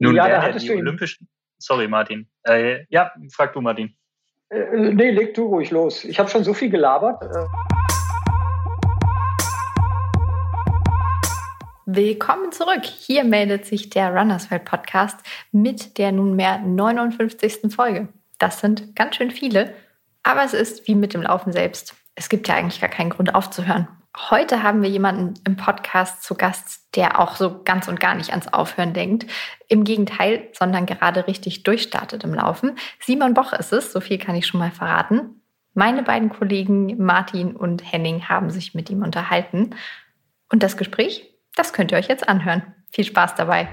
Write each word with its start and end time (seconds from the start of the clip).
Nun 0.00 0.14
ja, 0.14 0.28
da 0.28 0.42
hattest 0.42 0.64
die 0.64 0.68
du 0.68 0.78
Olympischen. 0.78 1.28
Sorry, 1.58 1.88
Martin. 1.88 2.28
Äh, 2.44 2.84
ja, 2.88 3.10
frag 3.32 3.52
du, 3.52 3.60
Martin. 3.60 3.96
Äh, 4.48 4.92
nee, 4.94 5.10
leg 5.10 5.34
du 5.34 5.46
ruhig 5.46 5.72
los. 5.72 6.04
Ich 6.04 6.20
habe 6.20 6.30
schon 6.30 6.44
so 6.44 6.54
viel 6.54 6.70
gelabert. 6.70 7.20
Äh. 7.20 7.46
Willkommen 11.86 12.52
zurück. 12.52 12.84
Hier 12.84 13.24
meldet 13.24 13.66
sich 13.66 13.90
der 13.90 14.14
Runners 14.14 14.52
World 14.52 14.66
Podcast 14.66 15.18
mit 15.50 15.98
der 15.98 16.12
nunmehr 16.12 16.58
59. 16.58 17.74
Folge. 17.74 18.06
Das 18.38 18.60
sind 18.60 18.94
ganz 18.94 19.16
schön 19.16 19.32
viele, 19.32 19.74
aber 20.22 20.44
es 20.44 20.54
ist 20.54 20.86
wie 20.86 20.94
mit 20.94 21.12
dem 21.12 21.22
Laufen 21.22 21.52
selbst. 21.52 21.96
Es 22.14 22.28
gibt 22.28 22.46
ja 22.46 22.54
eigentlich 22.54 22.80
gar 22.80 22.90
keinen 22.90 23.10
Grund 23.10 23.34
aufzuhören. 23.34 23.88
Heute 24.20 24.64
haben 24.64 24.82
wir 24.82 24.90
jemanden 24.90 25.34
im 25.46 25.56
Podcast 25.56 26.24
zu 26.24 26.34
Gast, 26.34 26.96
der 26.96 27.20
auch 27.20 27.36
so 27.36 27.62
ganz 27.62 27.86
und 27.86 28.00
gar 28.00 28.16
nicht 28.16 28.30
ans 28.30 28.48
Aufhören 28.48 28.92
denkt. 28.92 29.30
Im 29.68 29.84
Gegenteil, 29.84 30.48
sondern 30.52 30.86
gerade 30.86 31.28
richtig 31.28 31.62
durchstartet 31.62 32.24
im 32.24 32.34
Laufen. 32.34 32.76
Simon 32.98 33.32
Boch 33.32 33.52
ist 33.52 33.72
es, 33.72 33.92
so 33.92 34.00
viel 34.00 34.18
kann 34.18 34.34
ich 34.34 34.46
schon 34.46 34.58
mal 34.58 34.72
verraten. 34.72 35.40
Meine 35.72 36.02
beiden 36.02 36.30
Kollegen 36.30 37.02
Martin 37.02 37.54
und 37.54 37.90
Henning 37.90 38.28
haben 38.28 38.50
sich 38.50 38.74
mit 38.74 38.90
ihm 38.90 39.02
unterhalten. 39.02 39.76
Und 40.50 40.64
das 40.64 40.76
Gespräch, 40.76 41.32
das 41.54 41.72
könnt 41.72 41.92
ihr 41.92 41.98
euch 41.98 42.08
jetzt 42.08 42.28
anhören. 42.28 42.74
Viel 42.90 43.04
Spaß 43.04 43.36
dabei. 43.36 43.68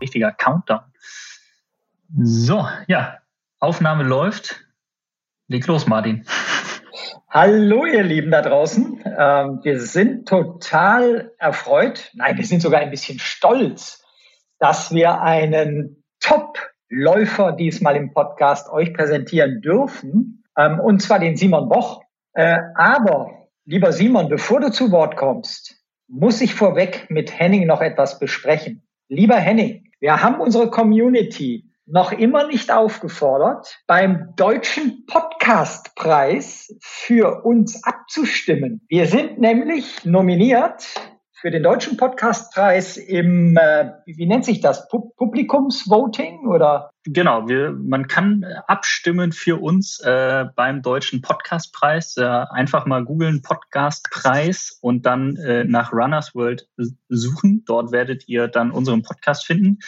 Richtiger 0.00 0.32
Countdown. 0.32 0.80
So, 2.22 2.66
ja, 2.88 3.18
Aufnahme 3.58 4.02
läuft. 4.02 4.64
Leg 5.50 5.66
los, 5.66 5.88
Martin. 5.88 6.24
Hallo, 7.28 7.84
ihr 7.84 8.04
Lieben 8.04 8.30
da 8.30 8.40
draußen. 8.40 9.02
Ähm, 9.04 9.58
wir 9.64 9.80
sind 9.80 10.28
total 10.28 11.32
erfreut, 11.38 12.12
nein, 12.14 12.36
wir 12.36 12.46
sind 12.46 12.62
sogar 12.62 12.78
ein 12.78 12.90
bisschen 12.90 13.18
stolz, 13.18 14.00
dass 14.60 14.94
wir 14.94 15.22
einen 15.22 16.04
Top-Läufer 16.20 17.50
diesmal 17.50 17.96
im 17.96 18.14
Podcast 18.14 18.70
euch 18.70 18.94
präsentieren 18.94 19.60
dürfen, 19.60 20.44
ähm, 20.56 20.78
und 20.78 21.02
zwar 21.02 21.18
den 21.18 21.34
Simon 21.36 21.68
Boch. 21.68 22.00
Äh, 22.34 22.60
aber, 22.76 23.48
lieber 23.64 23.90
Simon, 23.90 24.28
bevor 24.28 24.60
du 24.60 24.70
zu 24.70 24.92
Wort 24.92 25.16
kommst, 25.16 25.82
muss 26.06 26.40
ich 26.40 26.54
vorweg 26.54 27.10
mit 27.10 27.36
Henning 27.36 27.66
noch 27.66 27.80
etwas 27.80 28.20
besprechen. 28.20 28.86
Lieber 29.08 29.34
Henning, 29.34 29.90
wir 29.98 30.22
haben 30.22 30.40
unsere 30.40 30.70
Community 30.70 31.69
noch 31.92 32.12
immer 32.12 32.46
nicht 32.46 32.72
aufgefordert, 32.72 33.78
beim 33.86 34.34
Deutschen 34.36 35.06
Podcastpreis 35.06 36.76
für 36.80 37.44
uns 37.44 37.82
abzustimmen. 37.84 38.80
Wir 38.88 39.06
sind 39.06 39.40
nämlich 39.40 40.04
nominiert 40.04 40.86
für 41.40 41.50
den 41.50 41.62
Deutschen 41.62 41.96
Podcastpreis 41.96 42.98
im, 42.98 43.56
äh, 43.56 43.92
wie 44.04 44.26
nennt 44.26 44.44
sich 44.44 44.60
das, 44.60 44.88
Publikumsvoting 44.88 46.46
oder? 46.46 46.90
Genau, 47.04 47.48
wir, 47.48 47.72
man 47.72 48.08
kann 48.08 48.44
abstimmen 48.66 49.32
für 49.32 49.60
uns 49.60 50.00
äh, 50.00 50.44
beim 50.54 50.82
Deutschen 50.82 51.22
Podcastpreis. 51.22 52.18
Äh, 52.18 52.24
einfach 52.24 52.84
mal 52.84 53.06
googeln 53.06 53.40
Podcastpreis 53.40 54.78
und 54.82 55.06
dann 55.06 55.36
äh, 55.36 55.64
nach 55.64 55.94
Runners 55.94 56.34
World 56.34 56.68
suchen. 57.08 57.64
Dort 57.66 57.90
werdet 57.90 58.28
ihr 58.28 58.46
dann 58.46 58.70
unseren 58.70 59.02
Podcast 59.02 59.46
finden 59.46 59.78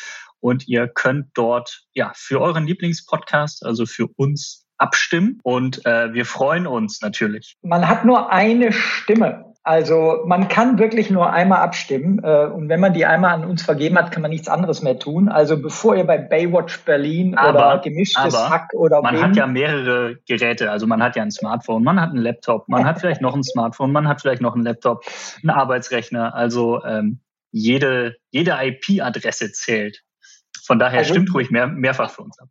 und 0.42 0.68
ihr 0.68 0.88
könnt 0.88 1.28
dort 1.34 1.84
ja 1.94 2.12
für 2.14 2.40
euren 2.40 2.66
Lieblingspodcast, 2.66 3.64
also 3.64 3.86
für 3.86 4.08
uns 4.16 4.66
abstimmen 4.76 5.38
und 5.44 5.86
äh, 5.86 6.12
wir 6.12 6.26
freuen 6.26 6.66
uns 6.66 7.00
natürlich. 7.00 7.56
Man 7.62 7.88
hat 7.88 8.04
nur 8.04 8.30
eine 8.32 8.72
Stimme. 8.72 9.52
Also 9.64 10.24
man 10.26 10.48
kann 10.48 10.80
wirklich 10.80 11.08
nur 11.08 11.32
einmal 11.32 11.60
abstimmen 11.60 12.20
äh, 12.24 12.46
und 12.46 12.68
wenn 12.68 12.80
man 12.80 12.92
die 12.94 13.06
einmal 13.06 13.32
an 13.32 13.44
uns 13.44 13.62
vergeben 13.62 13.96
hat, 13.96 14.10
kann 14.10 14.22
man 14.22 14.32
nichts 14.32 14.48
anderes 14.48 14.82
mehr 14.82 14.98
tun. 14.98 15.28
Also 15.28 15.56
bevor 15.56 15.94
ihr 15.94 16.02
bei 16.02 16.18
Baywatch 16.18 16.80
Berlin 16.80 17.36
aber, 17.36 17.50
oder 17.50 17.78
gemischtes 17.78 18.34
aber 18.34 18.50
Hack 18.50 18.74
oder 18.74 19.00
man 19.02 19.14
Wien, 19.14 19.22
hat 19.22 19.36
ja 19.36 19.46
mehrere 19.46 20.16
Geräte. 20.26 20.72
Also 20.72 20.88
man 20.88 21.00
hat 21.00 21.14
ja 21.14 21.22
ein 21.22 21.30
Smartphone, 21.30 21.84
man 21.84 22.00
hat 22.00 22.10
einen 22.10 22.22
Laptop, 22.22 22.68
man 22.68 22.84
hat 22.84 22.98
vielleicht 22.98 23.20
noch 23.20 23.36
ein 23.36 23.44
Smartphone, 23.44 23.92
man 23.92 24.08
hat 24.08 24.20
vielleicht 24.20 24.42
noch 24.42 24.56
einen 24.56 24.64
Laptop, 24.64 25.04
einen 25.42 25.50
Arbeitsrechner. 25.50 26.34
Also 26.34 26.82
ähm, 26.84 27.20
jede 27.52 28.16
jede 28.30 28.56
IP-Adresse 28.60 29.52
zählt. 29.52 30.02
Von 30.64 30.78
daher 30.78 31.00
also, 31.00 31.14
stimmt 31.14 31.34
ruhig 31.34 31.50
mehr, 31.50 31.66
mehrfach 31.66 32.10
für 32.10 32.22
uns 32.22 32.38
ab. 32.38 32.48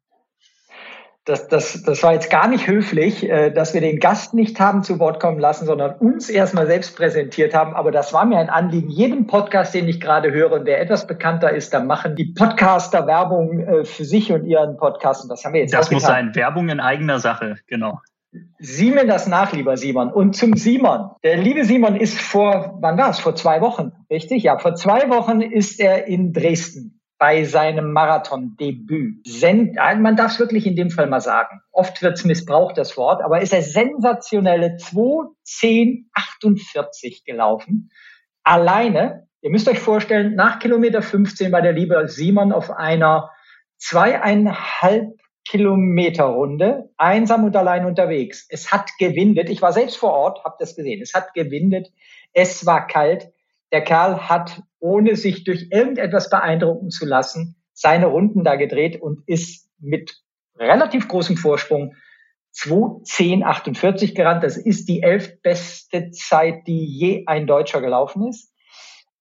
Das, 1.23 1.47
das, 1.47 1.83
das 1.83 2.01
war 2.01 2.13
jetzt 2.13 2.31
gar 2.31 2.47
nicht 2.47 2.65
höflich, 2.65 3.29
äh, 3.29 3.51
dass 3.51 3.75
wir 3.75 3.81
den 3.81 3.99
Gast 3.99 4.33
nicht 4.33 4.59
haben 4.59 4.81
zu 4.83 4.97
Wort 4.97 5.19
kommen 5.19 5.37
lassen, 5.37 5.67
sondern 5.67 5.93
uns 5.99 6.29
erstmal 6.29 6.65
selbst 6.65 6.97
präsentiert 6.97 7.53
haben. 7.53 7.75
Aber 7.75 7.91
das 7.91 8.11
war 8.11 8.25
mir 8.25 8.39
ein 8.39 8.49
Anliegen. 8.49 8.89
Jeden 8.89 9.27
Podcast, 9.27 9.75
den 9.75 9.87
ich 9.87 10.01
gerade 10.01 10.31
höre 10.31 10.51
und 10.51 10.65
der 10.65 10.81
etwas 10.81 11.05
bekannter 11.05 11.51
ist, 11.51 11.75
da 11.75 11.79
machen 11.79 12.15
die 12.15 12.25
Podcaster 12.25 13.05
Werbung 13.05 13.59
äh, 13.59 13.85
für 13.85 14.03
sich 14.03 14.31
und 14.31 14.45
ihren 14.45 14.77
Podcast. 14.77 15.21
Und 15.21 15.29
das 15.29 15.45
haben 15.45 15.53
wir 15.53 15.61
jetzt 15.61 15.75
Das 15.75 15.91
muss 15.91 16.03
sein. 16.03 16.33
Werbung 16.33 16.69
in 16.69 16.79
eigener 16.79 17.19
Sache, 17.19 17.57
genau. 17.67 18.01
Sieh 18.57 18.89
mir 18.89 19.05
das 19.05 19.27
nach, 19.27 19.53
lieber 19.53 19.77
Simon. 19.77 20.11
Und 20.11 20.35
zum 20.35 20.55
Simon. 20.57 21.11
Der 21.23 21.37
liebe 21.37 21.65
Simon 21.65 21.97
ist 21.97 22.19
vor, 22.19 22.79
wann 22.81 22.97
war 22.97 23.11
es? 23.11 23.19
Vor 23.19 23.35
zwei 23.35 23.61
Wochen, 23.61 23.91
richtig? 24.09 24.41
Ja, 24.41 24.57
vor 24.57 24.73
zwei 24.73 25.07
Wochen 25.09 25.41
ist 25.41 25.79
er 25.79 26.07
in 26.07 26.33
Dresden 26.33 27.00
bei 27.21 27.43
seinem 27.43 27.93
Marathon-Debüt. 27.93 29.27
Man 29.99 30.15
darf 30.15 30.31
es 30.31 30.39
wirklich 30.39 30.65
in 30.65 30.75
dem 30.75 30.89
Fall 30.89 31.05
mal 31.05 31.21
sagen. 31.21 31.61
Oft 31.71 32.01
wird 32.01 32.17
es 32.17 32.25
missbraucht, 32.25 32.79
das 32.79 32.97
Wort, 32.97 33.23
aber 33.23 33.41
ist 33.41 33.53
er 33.53 33.61
sensationelle 33.61 34.77
2.10.48 34.77 37.23
gelaufen. 37.23 37.91
Alleine, 38.41 39.27
ihr 39.41 39.51
müsst 39.51 39.69
euch 39.69 39.77
vorstellen, 39.77 40.33
nach 40.33 40.57
Kilometer 40.57 41.03
15 41.03 41.51
war 41.51 41.61
der 41.61 41.73
liebe 41.73 42.07
Simon 42.07 42.51
auf 42.51 42.71
einer 42.71 43.29
zweieinhalb 43.77 45.11
Kilometer 45.47 46.23
Runde, 46.23 46.89
einsam 46.97 47.43
und 47.43 47.55
allein 47.55 47.85
unterwegs. 47.85 48.47
Es 48.49 48.71
hat 48.71 48.89
gewindet. 48.97 49.51
Ich 49.51 49.61
war 49.61 49.73
selbst 49.73 49.97
vor 49.97 50.11
Ort, 50.11 50.43
habe 50.43 50.55
das 50.57 50.75
gesehen. 50.75 51.03
Es 51.03 51.13
hat 51.13 51.35
gewindet. 51.35 51.91
Es 52.33 52.65
war 52.65 52.87
kalt. 52.87 53.30
Der 53.71 53.81
Kerl 53.83 54.29
hat, 54.29 54.61
ohne 54.79 55.15
sich 55.15 55.43
durch 55.43 55.67
irgendetwas 55.71 56.29
beeindrucken 56.29 56.89
zu 56.89 57.05
lassen, 57.05 57.55
seine 57.73 58.07
Runden 58.07 58.43
da 58.43 58.55
gedreht 58.55 59.01
und 59.01 59.23
ist 59.27 59.69
mit 59.79 60.21
relativ 60.57 61.07
großem 61.07 61.37
Vorsprung 61.37 61.95
2.10.48 62.55 64.13
gerannt. 64.13 64.43
Das 64.43 64.57
ist 64.57 64.89
die 64.89 65.01
elftbeste 65.01 66.11
Zeit, 66.11 66.67
die 66.67 66.85
je 66.85 67.23
ein 67.27 67.47
Deutscher 67.47 67.81
gelaufen 67.81 68.27
ist. 68.27 68.53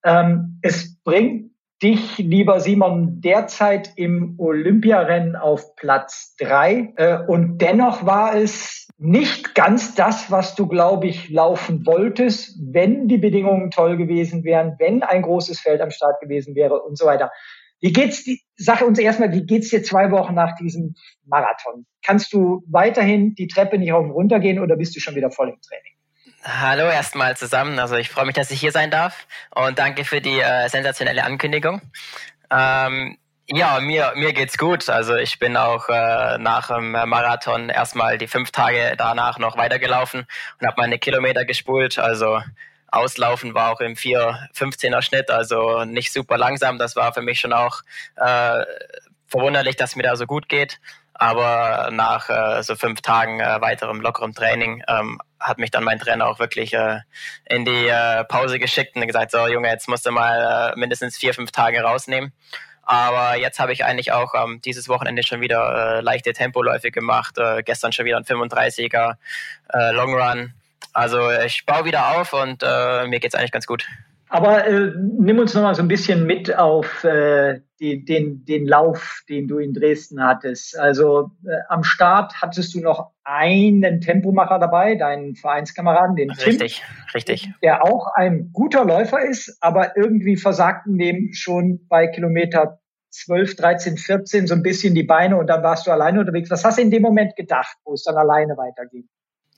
Ähm, 0.05 0.59
es 0.62 1.00
bringt 1.03 1.53
dich, 1.82 2.18
lieber 2.18 2.60
Simon, 2.60 3.20
derzeit 3.20 3.92
im 3.96 4.34
Olympiarennen 4.38 5.36
auf 5.36 5.74
Platz 5.76 6.34
drei. 6.38 6.92
Äh, 6.96 7.18
und 7.26 7.58
dennoch 7.58 8.04
war 8.04 8.34
es 8.34 8.88
nicht 8.98 9.54
ganz 9.54 9.94
das, 9.94 10.30
was 10.30 10.54
du, 10.54 10.66
glaube 10.66 11.06
ich, 11.06 11.30
laufen 11.30 11.86
wolltest, 11.86 12.58
wenn 12.60 13.08
die 13.08 13.18
Bedingungen 13.18 13.70
toll 13.70 13.96
gewesen 13.96 14.44
wären, 14.44 14.76
wenn 14.78 15.02
ein 15.02 15.22
großes 15.22 15.60
Feld 15.60 15.80
am 15.80 15.91
Start 15.91 16.20
gewesen 16.20 16.54
wäre 16.54 16.82
und 16.82 16.98
so 16.98 17.06
weiter. 17.06 17.30
Wie 17.80 17.92
geht's, 17.92 18.24
die, 18.24 18.42
sag 18.56 18.82
uns 18.82 18.98
erstmal, 18.98 19.32
wie 19.32 19.47
geht's 19.47 19.70
dir 19.70 19.82
zwei 19.82 20.10
Wochen 20.10 20.34
nach 20.34 20.54
diesem 20.56 20.94
Marathon? 21.24 21.86
Kannst 22.04 22.32
du 22.34 22.62
weiterhin 22.68 23.34
die 23.34 23.48
Treppe 23.48 23.78
nicht 23.78 23.92
rauf 23.92 24.04
und 24.04 24.10
runter 24.10 24.38
gehen 24.38 24.58
oder 24.58 24.76
bist 24.76 24.94
du 24.94 25.00
schon 25.00 25.14
wieder 25.14 25.30
voll 25.30 25.48
im 25.48 25.60
Training? 25.62 26.00
Hallo 26.43 26.84
erstmal 26.84 27.37
zusammen. 27.37 27.78
Also 27.78 27.97
ich 27.97 28.09
freue 28.09 28.25
mich, 28.25 28.34
dass 28.34 28.51
ich 28.51 28.61
hier 28.61 28.73
sein 28.73 28.91
darf 28.91 29.27
und 29.55 29.78
danke 29.78 30.06
für 30.06 30.23
die 30.23 30.41
äh, 30.41 30.69
sensationelle 30.71 31.23
Ankündigung. 31.23 31.83
Ähm, 32.51 33.19
ja, 33.47 33.78
mir, 33.81 34.12
mir 34.17 34.33
geht's 34.33 34.56
gut. 34.56 34.89
Also 34.89 35.17
ich 35.17 35.39
bin 35.39 35.59
auch 35.59 35.91
äh, 35.91 36.39
nach 36.39 36.69
dem 36.69 36.93
Marathon 36.93 37.69
erstmal 37.69 38.17
die 38.17 38.27
fünf 38.27 38.53
Tage 38.53 38.95
danach 38.97 39.39
noch 39.39 39.59
weitergelaufen 39.59 40.27
und 40.59 40.67
habe 40.67 40.81
meine 40.81 40.99
Kilometer 40.99 41.45
gespult. 41.45 41.99
Also 41.99 42.41
Auslaufen 42.89 43.53
war 43.53 43.71
auch 43.72 43.81
im 43.81 43.95
4,15er 43.95 45.03
Schnitt, 45.03 45.31
also 45.31 45.84
nicht 45.84 46.10
super 46.10 46.39
langsam. 46.39 46.78
Das 46.78 46.97
war 46.97 47.13
für 47.13 47.22
mich 47.22 47.39
schon 47.39 47.53
auch 47.53 47.83
äh, 48.16 48.65
verwunderlich, 49.27 49.77
dass 49.77 49.95
mir 49.95 50.04
da 50.04 50.16
so 50.16 50.27
gut 50.27 50.48
geht. 50.48 50.81
Aber 51.21 51.91
nach 51.93 52.31
äh, 52.31 52.63
so 52.63 52.77
fünf 52.77 53.03
Tagen 53.03 53.41
äh, 53.41 53.61
weiterem 53.61 54.01
lockerem 54.01 54.33
Training 54.33 54.83
ähm, 54.89 55.21
hat 55.39 55.59
mich 55.59 55.71
dann 55.71 55.84
mein 55.84 55.99
Trainer 55.99 56.27
auch 56.27 56.39
wirklich 56.39 56.72
äh, 56.72 57.01
in 57.45 57.67
die 57.67 57.89
äh, 57.89 58.25
Pause 58.25 58.59
geschickt 58.59 58.97
und 58.97 59.07
gesagt, 59.07 59.31
so 59.31 59.47
Junge, 59.47 59.69
jetzt 59.69 59.87
musst 59.87 60.07
du 60.07 60.13
mal 60.13 60.72
äh, 60.75 60.78
mindestens 60.78 61.19
vier, 61.19 61.34
fünf 61.34 61.51
Tage 61.51 61.83
rausnehmen. 61.83 62.33
Aber 62.84 63.37
jetzt 63.37 63.61
habe 63.61 63.75
ich 63.75 63.84
eigentlich 63.84 64.13
auch 64.13 64.33
ähm, 64.34 64.63
dieses 64.65 64.89
Wochenende 64.89 65.22
schon 65.22 65.43
wieder 65.43 65.99
äh, 65.99 66.01
leichte 66.01 66.33
Tempoläufe 66.33 66.91
gemacht. 66.91 67.37
Äh, 67.37 67.65
gestern 67.65 67.93
schon 67.93 68.07
wieder 68.07 68.17
ein 68.17 68.25
35er 68.25 69.17
äh, 69.75 69.93
Long 69.93 70.15
Run. 70.15 70.55
Also 70.95 71.31
ich 71.31 71.67
baue 71.67 71.84
wieder 71.84 72.17
auf 72.17 72.33
und 72.33 72.63
äh, 72.63 73.07
mir 73.07 73.21
geht's 73.21 73.34
eigentlich 73.34 73.53
ganz 73.53 73.67
gut. 73.67 73.87
Aber 74.32 74.65
äh, 74.65 74.92
nimm 74.97 75.41
uns 75.41 75.54
noch 75.54 75.62
mal 75.62 75.74
so 75.74 75.82
ein 75.82 75.88
bisschen 75.88 76.24
mit 76.24 76.56
auf 76.56 77.03
äh, 77.03 77.60
die, 77.80 78.04
den, 78.04 78.44
den 78.44 78.65
Lauf, 78.65 79.22
den 79.28 79.48
du 79.48 79.59
in 79.59 79.74
Dresden 79.74 80.22
hattest. 80.22 80.78
Also 80.78 81.32
äh, 81.44 81.56
am 81.68 81.82
Start 81.82 82.41
hattest 82.41 82.72
du 82.74 82.80
noch 82.80 83.10
einen 83.24 84.00
Tempomacher 84.00 84.60
dabei, 84.60 84.94
deinen 84.94 85.34
Vereinskameraden, 85.34 86.15
den 86.15 86.28
Tim. 86.28 86.44
Richtig, 86.44 86.84
richtig. 87.12 87.50
Der 87.60 87.84
auch 87.84 88.06
ein 88.15 88.50
guter 88.53 88.84
Läufer 88.84 89.21
ist, 89.21 89.59
aber 89.60 89.97
irgendwie 89.97 90.36
versagten 90.36 90.97
dem 90.97 91.33
schon 91.33 91.86
bei 91.88 92.06
Kilometer 92.06 92.78
12, 93.10 93.56
13, 93.56 93.97
14 93.97 94.47
so 94.47 94.54
ein 94.54 94.62
bisschen 94.62 94.94
die 94.94 95.03
Beine 95.03 95.38
und 95.38 95.48
dann 95.48 95.65
warst 95.65 95.88
du 95.88 95.91
alleine 95.91 96.21
unterwegs. 96.21 96.50
Was 96.50 96.65
hast 96.65 96.78
du 96.78 96.83
in 96.83 96.92
dem 96.92 97.03
Moment 97.03 97.34
gedacht, 97.34 97.76
wo 97.84 97.94
es 97.94 98.04
dann 98.04 98.16
alleine 98.16 98.56
weiterging? 98.56 99.09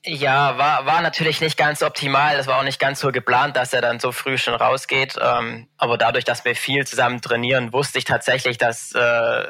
Ja, 0.05 0.57
war, 0.57 0.85
war 0.85 1.01
natürlich 1.01 1.39
nicht 1.39 1.55
ganz 1.57 1.81
optimal. 1.81 2.35
Es 2.35 2.45
war 2.45 2.59
auch 2.59 2.63
nicht 2.63 2.79
ganz 2.79 2.99
so 2.99 3.13
geplant, 3.13 3.55
dass 3.55 3.71
er 3.71 3.79
dann 3.79 4.01
so 4.01 4.11
früh 4.11 4.37
schon 4.37 4.53
rausgeht. 4.53 5.15
Ähm, 5.21 5.69
aber 5.77 5.97
dadurch, 5.97 6.25
dass 6.25 6.43
wir 6.43 6.57
viel 6.57 6.85
zusammen 6.85 7.21
trainieren, 7.21 7.71
wusste 7.71 7.99
ich 7.99 8.03
tatsächlich, 8.03 8.57
dass 8.57 8.93
äh, 8.95 9.45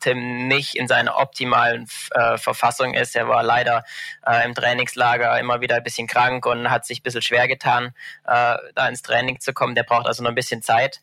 Tim 0.00 0.48
nicht 0.48 0.74
in 0.74 0.88
seiner 0.88 1.18
optimalen 1.18 1.86
äh, 2.12 2.38
Verfassung 2.38 2.94
ist. 2.94 3.14
Er 3.14 3.28
war 3.28 3.42
leider 3.42 3.84
äh, 4.26 4.42
im 4.46 4.54
Trainingslager 4.54 5.38
immer 5.38 5.60
wieder 5.60 5.76
ein 5.76 5.82
bisschen 5.82 6.06
krank 6.06 6.46
und 6.46 6.70
hat 6.70 6.86
sich 6.86 7.00
ein 7.00 7.02
bisschen 7.02 7.20
schwer 7.20 7.46
getan, 7.46 7.92
äh, 8.26 8.56
da 8.74 8.88
ins 8.88 9.02
Training 9.02 9.38
zu 9.38 9.52
kommen. 9.52 9.74
Der 9.74 9.82
braucht 9.82 10.06
also 10.06 10.22
noch 10.22 10.30
ein 10.30 10.34
bisschen 10.34 10.62
Zeit. 10.62 11.02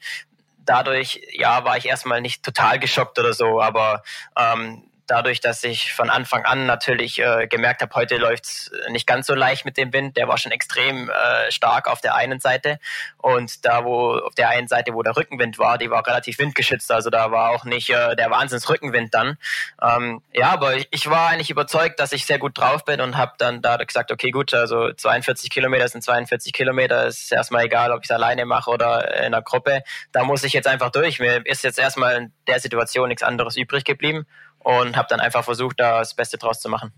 Dadurch, 0.66 1.22
ja, 1.34 1.64
war 1.66 1.78
ich 1.78 1.86
erstmal 1.86 2.22
nicht 2.22 2.42
total 2.42 2.80
geschockt 2.80 3.20
oder 3.20 3.34
so, 3.34 3.62
aber 3.62 4.02
ähm, 4.36 4.90
dadurch, 5.08 5.40
dass 5.40 5.64
ich 5.64 5.94
von 5.94 6.10
Anfang 6.10 6.46
an 6.46 6.66
natürlich 6.66 7.20
äh, 7.20 7.48
gemerkt 7.48 7.82
habe, 7.82 7.96
heute 7.96 8.18
läuft's 8.18 8.72
nicht 8.90 9.08
ganz 9.08 9.28
so 9.28 9.34
leicht 9.34 9.66
mit 9.66 9.78
dem 9.78 9.94
Wind. 9.94 10.18
Der 10.18 10.28
war 10.28 10.38
schon 10.38 10.52
extrem 10.52 11.10
äh, 11.10 11.52
stark 11.52 11.88
auf 11.88 12.02
der 12.02 12.16
einen 12.16 12.40
Seite. 12.40 12.80
Und 13.18 13.66
da, 13.66 13.84
wo 13.86 14.18
auf 14.18 14.36
der 14.36 14.50
einen 14.50 14.68
Seite, 14.68 14.94
wo 14.94 15.04
der 15.04 15.16
Rückenwind 15.16 15.58
war, 15.58 15.78
die 15.78 15.90
war 15.90 16.06
relativ 16.06 16.40
windgeschützt. 16.40 16.92
Also 16.92 17.10
da 17.10 17.32
war 17.32 17.52
auch 17.52 17.64
nicht 17.64 17.90
äh, 17.90 18.16
der 18.16 18.30
Wahnsinnsrückenwind 18.30 19.14
dann. 19.14 19.38
Ähm, 19.82 20.22
ja, 20.34 20.50
aber 20.52 20.76
ich, 20.76 20.88
ich 20.92 21.10
war 21.10 21.30
eigentlich 21.30 21.50
überzeugt, 21.50 22.00
dass 22.00 22.12
ich 22.12 22.26
sehr 22.26 22.40
gut 22.40 22.58
drauf 22.58 22.86
bin 22.86 23.02
und 23.02 23.18
habe 23.18 23.34
dann 23.38 23.62
da 23.62 23.78
gesagt, 23.78 24.12
okay, 24.12 24.32
gut, 24.32 24.54
also 24.54 24.92
42 24.94 25.50
Kilometer 25.50 25.88
sind 25.88 26.04
42 26.04 26.54
Kilometer. 26.54 27.08
Ist 27.08 27.32
erstmal 27.32 27.66
egal, 27.66 27.92
ob 27.92 28.00
ich 28.00 28.10
es 28.10 28.16
alleine 28.16 28.46
mache 28.46 28.70
oder 28.70 29.16
in 29.18 29.26
einer 29.26 29.42
Gruppe. 29.42 29.84
Da 30.12 30.24
muss 30.24 30.44
ich 30.44 30.54
jetzt 30.54 30.68
einfach 30.68 30.92
durch. 30.92 31.20
Mir 31.20 31.46
ist 31.46 31.64
jetzt 31.64 31.80
erstmal 31.80 32.16
in 32.18 32.34
der 32.48 32.60
Situation 32.60 33.08
nichts 33.10 33.24
anderes 33.24 33.56
übrig 33.56 33.84
geblieben 33.84 34.26
und 34.68 34.98
habe 34.98 35.08
dann 35.10 35.22
einfach 35.22 35.46
versucht, 35.46 35.80
da 35.80 36.00
das 36.00 36.14
Beste 36.14 36.38
draus 36.38 36.60
zu 36.60 36.68
machen. 36.68 36.92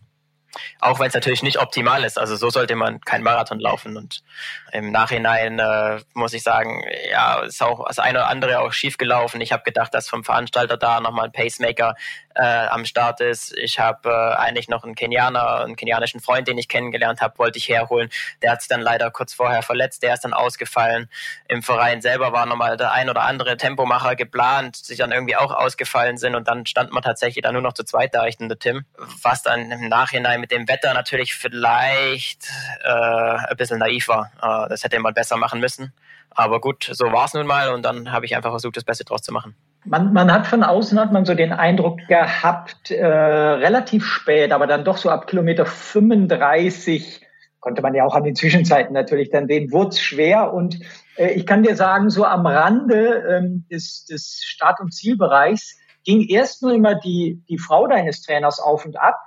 Auch 0.80 1.00
wenn 1.00 1.08
es 1.08 1.14
natürlich 1.14 1.44
nicht 1.44 1.60
optimal 1.60 2.04
ist. 2.04 2.18
Also 2.18 2.36
so 2.36 2.50
sollte 2.50 2.76
man 2.76 3.02
kein 3.02 3.24
Marathon 3.24 3.60
laufen. 3.60 3.98
Und 3.98 4.24
im 4.72 4.92
Nachhinein 4.92 5.60
äh, 5.60 6.00
muss 6.14 6.34
ich 6.34 6.44
sagen, 6.44 6.84
ja, 7.12 7.42
ist 7.42 7.62
auch 7.62 7.86
das 7.88 8.00
eine 8.00 8.20
oder 8.20 8.28
andere 8.28 8.60
auch 8.60 8.74
schief 8.74 8.98
gelaufen. 8.98 9.42
Ich 9.42 9.52
habe 9.52 9.64
gedacht, 9.64 9.94
dass 9.94 10.10
vom 10.10 10.24
Veranstalter 10.24 10.78
da 10.78 11.00
nochmal 11.00 11.26
ein 11.26 11.32
Pacemaker 11.32 11.96
äh, 12.36 12.68
am 12.68 12.86
Start 12.86 13.22
ist. 13.22 13.56
Ich 13.58 13.80
habe 13.80 14.10
äh, 14.10 14.36
eigentlich 14.38 14.70
noch 14.70 14.84
einen 14.84 14.96
Kenianer, 14.96 15.62
einen 15.62 15.76
kenianischen 15.76 16.20
Freund, 16.20 16.48
den 16.48 16.58
ich 16.58 16.68
kennengelernt 16.68 17.22
habe, 17.22 17.38
wollte 17.38 17.58
ich 17.58 17.68
herholen. 17.68 18.10
Der 18.42 18.52
hat 18.52 18.62
sich 18.62 18.70
dann 18.70 18.82
leider 18.82 19.12
kurz 19.12 19.34
vorher 19.34 19.62
verletzt. 19.62 20.04
Der 20.04 20.14
ist 20.14 20.24
dann 20.24 20.34
ausgefallen. 20.34 21.10
Im 21.48 21.62
Verein 21.62 22.02
selber 22.02 22.32
war 22.32 22.46
nochmal 22.46 22.78
der 22.78 22.94
ein 22.94 23.10
oder 23.10 23.24
andere 23.24 23.58
Tempomacher 23.58 24.16
geplant, 24.16 24.90
die 24.90 24.96
dann 24.96 25.12
irgendwie 25.12 25.36
auch 25.36 25.52
ausgefallen 25.52 26.18
sind. 26.18 26.36
Und 26.36 26.48
dann 26.48 26.66
stand 26.66 26.92
man 26.92 27.04
tatsächlich 27.04 27.44
dann 27.44 27.54
nur 27.54 27.62
noch 27.62 27.74
zu 27.74 27.84
zweit 27.84 28.16
da, 28.16 28.26
ich 28.26 28.40
und 28.40 28.50
der 28.50 28.60
Tim. 28.60 28.86
Was 29.22 29.44
dann 29.44 29.72
im 29.72 29.90
Nachhinein 29.90 30.39
mit 30.40 30.52
dem 30.52 30.68
Wetter 30.68 30.94
natürlich 30.94 31.34
vielleicht 31.36 32.50
äh, 32.84 32.90
ein 32.90 33.58
bisschen 33.58 33.80
naiv 33.80 34.08
war. 34.08 34.32
Äh, 34.42 34.70
das 34.70 34.84
hätte 34.84 35.00
man 35.00 35.14
besser 35.14 35.38
machen 35.38 35.60
müssen. 35.60 35.94
Aber 36.32 36.62
gut, 36.62 36.90
so 36.92 37.06
war 37.12 37.26
es 37.26 37.34
nun 37.34 37.48
mal 37.48 37.74
und 37.74 37.84
dann 37.84 38.12
habe 38.12 38.26
ich 38.26 38.36
einfach 38.36 38.52
versucht, 38.52 38.78
das 38.78 38.84
Beste 38.84 39.04
draus 39.04 39.22
zu 39.22 39.34
machen. 39.34 39.56
Man, 39.86 40.14
man 40.14 40.32
hat 40.32 40.46
von 40.46 40.64
außen 40.64 41.00
hat 41.00 41.12
man 41.12 41.26
so 41.26 41.34
den 41.34 41.54
Eindruck 41.54 42.00
gehabt, 42.08 42.92
äh, 42.92 43.06
relativ 43.06 44.06
spät, 44.06 44.52
aber 44.52 44.68
dann 44.68 44.84
doch 44.84 44.98
so 44.98 45.10
ab 45.10 45.28
Kilometer 45.28 45.66
35 45.66 47.26
konnte 47.60 47.82
man 47.82 47.94
ja 47.94 48.06
auch 48.06 48.16
an 48.16 48.24
den 48.24 48.36
Zwischenzeiten 48.36 48.94
natürlich 48.94 49.30
dann 49.32 49.50
wurde 49.50 49.90
es 49.90 50.02
schwer. 50.02 50.54
Und 50.54 50.80
äh, 51.18 51.32
ich 51.32 51.46
kann 51.46 51.64
dir 51.64 51.76
sagen, 51.76 52.10
so 52.10 52.26
am 52.26 52.46
Rande 52.46 53.24
ähm, 53.30 53.66
des, 53.72 54.06
des 54.06 54.42
Start- 54.44 54.80
und 54.80 54.94
Zielbereichs 54.94 55.78
ging 56.06 56.28
erst 56.28 56.62
nur 56.62 56.74
immer 56.74 56.96
die, 56.96 57.44
die 57.50 57.58
Frau 57.58 57.88
deines 57.88 58.22
Trainers 58.22 58.60
auf 58.60 58.86
und 58.86 59.00
ab. 59.00 59.18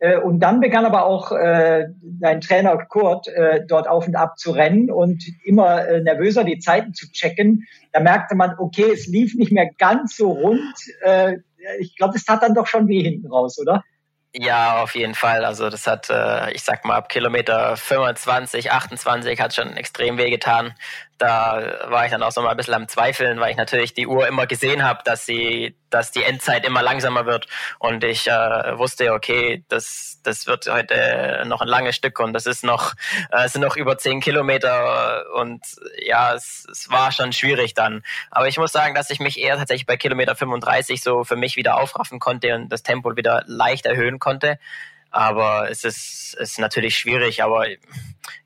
Äh, 0.00 0.18
und 0.18 0.40
dann 0.40 0.60
begann 0.60 0.84
aber 0.84 1.04
auch 1.04 1.32
äh, 1.32 1.86
dein 2.02 2.40
Trainer 2.40 2.76
Kurt 2.78 3.28
äh, 3.28 3.64
dort 3.66 3.88
auf 3.88 4.06
und 4.06 4.16
ab 4.16 4.38
zu 4.38 4.52
rennen 4.52 4.90
und 4.90 5.24
immer 5.44 5.86
äh, 5.86 6.00
nervöser 6.00 6.44
die 6.44 6.58
Zeiten 6.58 6.94
zu 6.94 7.10
checken. 7.10 7.66
Da 7.92 8.00
merkte 8.00 8.36
man, 8.36 8.54
okay, 8.58 8.90
es 8.92 9.06
lief 9.06 9.34
nicht 9.34 9.52
mehr 9.52 9.70
ganz 9.78 10.16
so 10.16 10.30
rund. 10.30 10.74
Äh, 11.02 11.38
ich 11.80 11.96
glaube, 11.96 12.16
es 12.16 12.24
tat 12.24 12.42
dann 12.42 12.54
doch 12.54 12.66
schon 12.66 12.88
weh 12.88 13.02
hinten 13.02 13.26
raus, 13.26 13.58
oder? 13.58 13.82
Ja, 14.34 14.82
auf 14.82 14.94
jeden 14.94 15.14
Fall. 15.14 15.44
Also 15.44 15.70
das 15.70 15.86
hat, 15.86 16.10
äh, 16.10 16.52
ich 16.52 16.62
sag 16.62 16.84
mal, 16.84 16.96
ab 16.96 17.08
Kilometer 17.08 17.76
25, 17.76 18.70
28 18.70 19.40
hat 19.40 19.54
schon 19.54 19.76
extrem 19.76 20.18
weh 20.18 20.30
getan 20.30 20.74
da 21.18 21.88
war 21.88 22.04
ich 22.04 22.12
dann 22.12 22.22
auch 22.22 22.30
so 22.30 22.40
mal 22.40 22.50
ein 22.50 22.56
bisschen 22.56 22.74
am 22.74 22.88
Zweifeln, 22.88 23.40
weil 23.40 23.50
ich 23.50 23.56
natürlich 23.56 23.92
die 23.92 24.06
Uhr 24.06 24.26
immer 24.28 24.46
gesehen 24.46 24.84
habe, 24.84 25.02
dass 25.04 25.26
sie, 25.26 25.76
dass 25.90 26.12
die 26.12 26.22
Endzeit 26.22 26.64
immer 26.64 26.80
langsamer 26.80 27.26
wird. 27.26 27.48
Und 27.78 28.04
ich 28.04 28.28
äh, 28.28 28.78
wusste, 28.78 29.12
okay, 29.12 29.64
das, 29.68 30.20
das 30.22 30.46
wird 30.46 30.68
heute 30.70 31.42
noch 31.46 31.60
ein 31.60 31.68
langes 31.68 31.96
Stück 31.96 32.20
und 32.20 32.32
das 32.32 32.46
ist 32.46 32.62
noch, 32.62 32.94
äh, 33.32 33.44
es 33.44 33.52
sind 33.52 33.62
noch 33.62 33.76
über 33.76 33.98
zehn 33.98 34.20
Kilometer 34.20 35.24
und 35.34 35.60
ja, 36.00 36.34
es, 36.34 36.66
es 36.70 36.88
war 36.90 37.10
schon 37.10 37.32
schwierig 37.32 37.74
dann. 37.74 38.04
Aber 38.30 38.46
ich 38.46 38.58
muss 38.58 38.72
sagen, 38.72 38.94
dass 38.94 39.10
ich 39.10 39.18
mich 39.18 39.40
eher 39.40 39.56
tatsächlich 39.56 39.86
bei 39.86 39.96
Kilometer 39.96 40.36
35 40.36 41.02
so 41.02 41.24
für 41.24 41.36
mich 41.36 41.56
wieder 41.56 41.80
aufraffen 41.80 42.20
konnte 42.20 42.54
und 42.54 42.68
das 42.68 42.84
Tempo 42.84 43.16
wieder 43.16 43.42
leicht 43.46 43.86
erhöhen 43.86 44.20
konnte. 44.20 44.58
Aber 45.10 45.70
es 45.70 45.84
ist, 45.84 46.34
ist 46.38 46.58
natürlich 46.58 46.98
schwierig. 46.98 47.42
Aber 47.42 47.66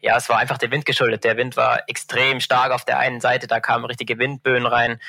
ja, 0.00 0.16
es 0.16 0.28
war 0.28 0.38
einfach 0.38 0.58
der 0.58 0.70
Wind 0.70 0.84
geschuldet. 0.84 1.24
Der 1.24 1.36
Wind 1.36 1.56
war 1.56 1.88
extrem 1.88 2.40
stark 2.40 2.72
auf 2.72 2.84
der 2.84 2.98
einen 2.98 3.20
Seite. 3.20 3.46
Da 3.46 3.60
kamen 3.60 3.84
richtige 3.84 4.18
Windböen 4.18 4.66
rein. 4.66 5.00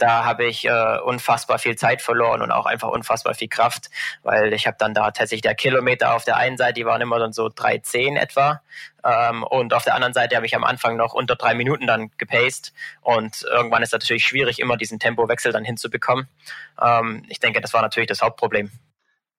Da 0.00 0.24
habe 0.24 0.46
ich 0.46 0.64
äh, 0.64 0.98
unfassbar 1.04 1.58
viel 1.58 1.76
Zeit 1.76 2.00
verloren 2.00 2.40
und 2.40 2.50
auch 2.50 2.64
einfach 2.64 2.88
unfassbar 2.88 3.34
viel 3.34 3.48
Kraft, 3.48 3.90
weil 4.22 4.54
ich 4.54 4.66
habe 4.66 4.78
dann 4.78 4.94
da 4.94 5.10
tatsächlich 5.10 5.42
der 5.42 5.54
Kilometer 5.54 6.14
auf 6.14 6.24
der 6.24 6.38
einen 6.38 6.56
Seite, 6.56 6.72
die 6.72 6.86
waren 6.86 7.02
immer 7.02 7.18
dann 7.18 7.34
so 7.34 7.48
3,10 7.48 8.18
etwa. 8.18 8.62
Ähm, 9.04 9.42
und 9.42 9.74
auf 9.74 9.84
der 9.84 9.94
anderen 9.94 10.14
Seite 10.14 10.36
habe 10.36 10.46
ich 10.46 10.56
am 10.56 10.64
Anfang 10.64 10.96
noch 10.96 11.12
unter 11.12 11.36
drei 11.36 11.52
Minuten 11.52 11.86
dann 11.86 12.10
gepaced. 12.16 12.72
Und 13.02 13.42
irgendwann 13.42 13.82
ist 13.82 13.90
es 13.90 13.92
natürlich 13.92 14.24
schwierig, 14.24 14.58
immer 14.58 14.78
diesen 14.78 14.98
Tempowechsel 14.98 15.52
dann 15.52 15.64
hinzubekommen. 15.66 16.28
Ähm, 16.82 17.22
ich 17.28 17.38
denke, 17.38 17.60
das 17.60 17.74
war 17.74 17.82
natürlich 17.82 18.08
das 18.08 18.22
Hauptproblem 18.22 18.70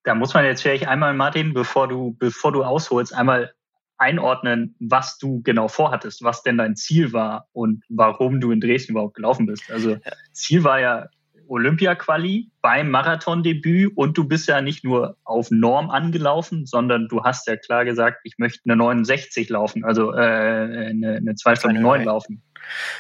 da 0.04 0.16
muss 0.16 0.34
man 0.34 0.46
jetzt 0.46 0.62
vielleicht 0.62 0.88
einmal, 0.88 1.14
Martin, 1.14 1.54
bevor 1.54 1.88
du, 1.88 2.16
bevor 2.18 2.52
du 2.52 2.64
ausholst, 2.64 3.14
einmal 3.14 3.54
einordnen, 3.98 4.76
was 4.80 5.20
du 5.20 5.42
genau 5.44 5.68
vorhattest, 5.68 6.24
was 6.24 6.42
denn 6.42 6.58
dein 6.58 6.76
Ziel 6.76 7.14
war 7.14 7.48
und 7.54 7.84
warum 7.88 8.42
du 8.42 8.52
in 8.52 8.60
Dresden 8.60 8.94
überhaupt 8.94 9.16
gelaufen 9.16 9.46
bist. 9.46 9.70
Also 9.72 9.98
Ziel 10.32 10.64
war 10.64 10.80
ja 10.80 11.08
Olympia-Quali 11.48 12.50
beim 12.62 12.90
Marathondebüt 12.90 13.96
und 13.96 14.18
du 14.18 14.28
bist 14.28 14.48
ja 14.48 14.62
nicht 14.62 14.84
nur 14.84 15.18
auf 15.24 15.52
Norm 15.52 15.92
angelaufen, 15.92 16.66
sondern 16.66 17.10
du 17.10 17.24
hast 17.24 17.48
ja 17.48 17.58
klar 17.58 17.86
gesagt, 17.86 18.22
ich 18.24 18.38
möchte 18.38 18.62
eine 18.66 18.78
69 18.78 19.50
laufen, 19.50 19.84
also 19.84 20.14
äh, 20.14 20.18
eine, 20.18 21.18
eine 21.18 21.36
2 21.36 21.56
Stunden 21.56 21.82
9 21.82 22.06
laufen. 22.06 22.42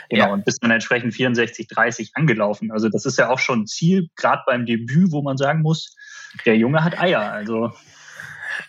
Genau, 0.09 0.25
ja. 0.27 0.33
und 0.33 0.43
bist 0.43 0.61
dann 0.61 0.71
entsprechend 0.71 1.13
64, 1.13 1.67
30 1.67 2.11
angelaufen. 2.15 2.71
Also 2.71 2.89
das 2.89 3.05
ist 3.05 3.17
ja 3.17 3.29
auch 3.29 3.39
schon 3.39 3.61
ein 3.61 3.67
Ziel, 3.67 4.09
gerade 4.17 4.41
beim 4.45 4.65
Debüt, 4.65 5.11
wo 5.11 5.21
man 5.21 5.37
sagen 5.37 5.61
muss, 5.61 5.95
der 6.45 6.55
Junge 6.55 6.83
hat 6.83 6.99
Eier. 6.99 7.31
Also 7.31 7.73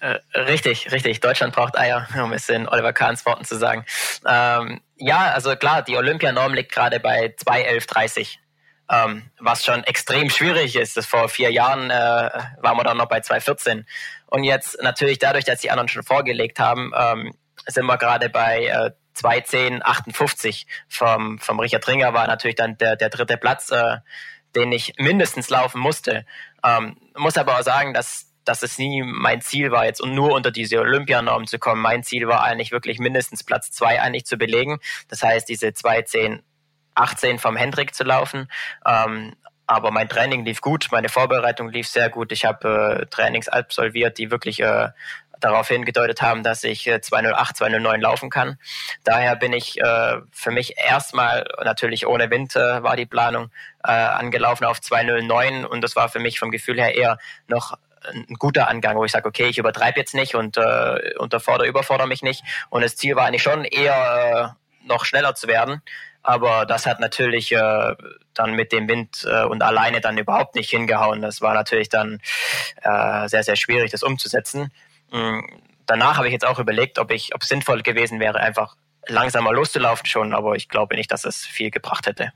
äh, 0.00 0.19
richtig, 0.38 0.90
richtig. 0.92 1.21
Deutschland 1.21 1.54
braucht 1.54 1.78
Eier, 1.78 2.07
um 2.23 2.33
es 2.33 2.49
in 2.49 2.69
Oliver 2.69 2.92
Kahns 2.92 3.25
Worten 3.26 3.45
zu 3.45 3.57
sagen. 3.57 3.85
Ähm, 4.26 4.81
ja, 4.97 5.33
also 5.33 5.54
klar, 5.57 5.83
die 5.83 5.97
Olympianorm 5.97 6.54
liegt 6.54 6.73
gerade 6.73 7.00
bei 7.00 7.35
2,11,30. 7.45 8.38
Ähm, 8.90 9.31
was 9.38 9.64
schon 9.64 9.85
extrem 9.85 10.28
schwierig 10.28 10.76
ist. 10.76 10.99
Vor 11.07 11.28
vier 11.28 11.50
Jahren 11.50 11.90
äh, 11.90 11.95
waren 11.95 12.76
wir 12.76 12.85
dann 12.85 12.99
noch 12.99 13.09
bei 13.09 13.21
2,14. 13.21 13.85
Und 14.26 14.45
jetzt 14.45 14.83
natürlich 14.83 15.19
dadurch, 15.19 15.45
dass 15.45 15.61
die 15.61 15.71
anderen 15.71 15.88
schon 15.88 16.02
vorgelegt 16.02 16.59
haben, 16.59 16.92
ähm, 16.95 17.33
sind 17.66 17.87
wir 17.87 17.97
gerade 17.97 18.28
bei 18.28 18.66
äh, 18.66 18.90
2,10,58 19.16 20.66
vom, 20.88 21.38
vom 21.38 21.61
Richard 21.61 21.87
Ringer 21.87 22.14
war 22.14 22.26
natürlich 22.26 22.57
dann 22.57 22.76
der, 22.78 22.97
der 22.97 23.11
dritte 23.11 23.37
Platz, 23.37 23.71
äh, 23.71 23.99
den 24.54 24.73
ich 24.73 24.94
mindestens 24.99 25.50
laufen 25.50 25.80
musste. 25.80 26.26
Ähm, 26.64 26.97
muss 27.16 27.37
aber 27.37 27.59
auch 27.59 27.62
sagen, 27.62 27.94
dass 27.94 28.28
dass 28.44 28.62
es 28.62 28.78
nie 28.78 29.02
mein 29.02 29.40
Ziel 29.40 29.71
war, 29.71 29.85
jetzt 29.85 30.04
nur 30.04 30.32
unter 30.32 30.50
diese 30.50 30.80
Olympianorm 30.80 31.47
zu 31.47 31.59
kommen. 31.59 31.80
Mein 31.80 32.02
Ziel 32.02 32.26
war 32.26 32.42
eigentlich 32.42 32.73
wirklich 32.73 32.99
mindestens 32.99 33.44
Platz 33.44 33.71
zwei 33.71 34.00
eigentlich 34.00 34.26
zu 34.26 34.37
belegen. 34.37 34.80
Das 35.09 35.23
heißt, 35.23 35.49
diese 35.49 35.73
2, 35.73 36.02
10, 36.02 36.42
18 36.94 37.38
vom 37.38 37.56
Hendrik 37.56 37.94
zu 37.94 38.04
laufen. 38.04 38.49
Ähm, 38.87 39.35
aber 39.66 39.90
mein 39.90 40.09
Training 40.09 40.44
lief 40.44 40.61
gut, 40.61 40.88
meine 40.90 41.09
Vorbereitung 41.09 41.68
lief 41.68 41.88
sehr 41.88 42.11
gut. 42.11 42.32
Ich 42.32 42.44
habe 42.44 43.02
äh, 43.02 43.06
Trainings 43.06 43.49
absolviert, 43.49 44.18
die 44.18 44.30
wirklich 44.30 44.61
äh, 44.61 44.88
darauf 45.42 45.68
hingedeutet 45.68 46.22
haben, 46.22 46.42
dass 46.42 46.64
ich 46.64 46.90
208, 47.00 47.56
209 47.56 48.00
laufen 48.00 48.30
kann. 48.30 48.58
Daher 49.04 49.37
bin 49.37 49.52
ich 49.52 49.80
äh, 49.80 50.20
für 50.30 50.50
mich 50.50 50.78
erstmal, 50.78 51.46
natürlich 51.64 52.06
ohne 52.06 52.30
Wind 52.30 52.56
äh, 52.56 52.82
war 52.82 52.96
die 52.96 53.06
Planung, 53.06 53.50
äh, 53.84 53.90
angelaufen 53.90 54.64
auf 54.64 54.80
209 54.80 55.64
und 55.64 55.82
das 55.82 55.96
war 55.96 56.08
für 56.08 56.20
mich 56.20 56.38
vom 56.38 56.50
Gefühl 56.50 56.80
her 56.80 56.94
eher 56.94 57.18
noch 57.49 57.76
ein 58.04 58.34
guter 58.34 58.68
Angang, 58.68 58.96
wo 58.96 59.04
ich 59.04 59.12
sage, 59.12 59.28
okay, 59.28 59.46
ich 59.46 59.58
übertreibe 59.58 59.99
jetzt 59.99 60.14
nicht 60.14 60.34
und 60.34 60.56
äh, 60.56 61.14
unterfordere, 61.18 61.68
überfordere 61.68 62.08
mich 62.08 62.22
nicht. 62.22 62.42
Und 62.70 62.82
das 62.82 62.96
Ziel 62.96 63.16
war 63.16 63.26
eigentlich 63.26 63.42
schon 63.42 63.64
eher 63.64 64.54
äh, 64.82 64.87
noch 64.87 65.04
schneller 65.04 65.34
zu 65.34 65.46
werden. 65.46 65.82
Aber 66.22 66.66
das 66.66 66.87
hat 66.87 67.00
natürlich 67.00 67.52
äh, 67.52 67.94
dann 68.34 68.54
mit 68.54 68.72
dem 68.72 68.88
Wind 68.88 69.26
äh, 69.28 69.44
und 69.44 69.62
alleine 69.62 70.00
dann 70.00 70.18
überhaupt 70.18 70.54
nicht 70.54 70.70
hingehauen. 70.70 71.20
Das 71.20 71.40
war 71.40 71.54
natürlich 71.54 71.88
dann 71.88 72.20
äh, 72.82 73.28
sehr, 73.28 73.42
sehr 73.42 73.56
schwierig, 73.56 73.90
das 73.90 74.02
umzusetzen. 74.02 74.72
Mhm. 75.12 75.47
Danach 75.87 76.16
habe 76.16 76.26
ich 76.26 76.33
jetzt 76.33 76.47
auch 76.47 76.59
überlegt, 76.59 76.99
ob 76.99 77.11
ich, 77.11 77.35
ob 77.35 77.42
es 77.42 77.49
sinnvoll 77.49 77.83
gewesen 77.83 78.21
wäre, 78.21 78.38
einfach 78.38 78.76
langsamer 79.07 79.52
loszulaufen 79.52 80.07
schon, 80.07 80.33
aber 80.33 80.54
ich 80.54 80.69
glaube 80.69 80.95
nicht, 80.97 81.11
dass 81.11 81.25
es 81.25 81.38
viel 81.38 81.71
gebracht 81.71 82.07
hätte. 82.07 82.33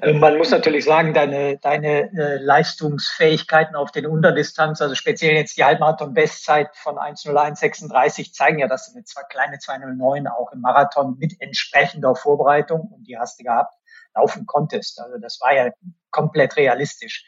Äh, 0.00 0.14
man 0.14 0.38
muss 0.38 0.50
natürlich 0.50 0.84
sagen, 0.84 1.12
deine, 1.12 1.58
deine 1.58 2.10
äh, 2.12 2.38
Leistungsfähigkeiten 2.38 3.76
auf 3.76 3.92
den 3.92 4.06
Unterdistanz, 4.06 4.80
also 4.80 4.94
speziell 4.94 5.34
jetzt 5.34 5.58
die 5.58 5.64
Halbmarathon-Bestzeit 5.64 6.74
von 6.76 6.96
1.01.36 6.96 8.32
zeigen 8.32 8.58
ja, 8.58 8.66
dass 8.66 8.86
du 8.86 8.96
eine 8.96 9.04
zwei, 9.04 9.22
kleine 9.28 9.58
209 9.58 10.26
auch 10.26 10.52
im 10.52 10.60
Marathon 10.60 11.16
mit 11.18 11.34
entsprechender 11.40 12.14
Vorbereitung, 12.14 12.80
und 12.80 13.04
die 13.04 13.18
hast 13.18 13.38
du 13.38 13.44
gehabt, 13.44 13.74
laufen 14.14 14.46
konntest. 14.46 15.00
Also 15.00 15.18
das 15.18 15.38
war 15.40 15.54
ja 15.54 15.70
komplett 16.10 16.56
realistisch 16.56 17.24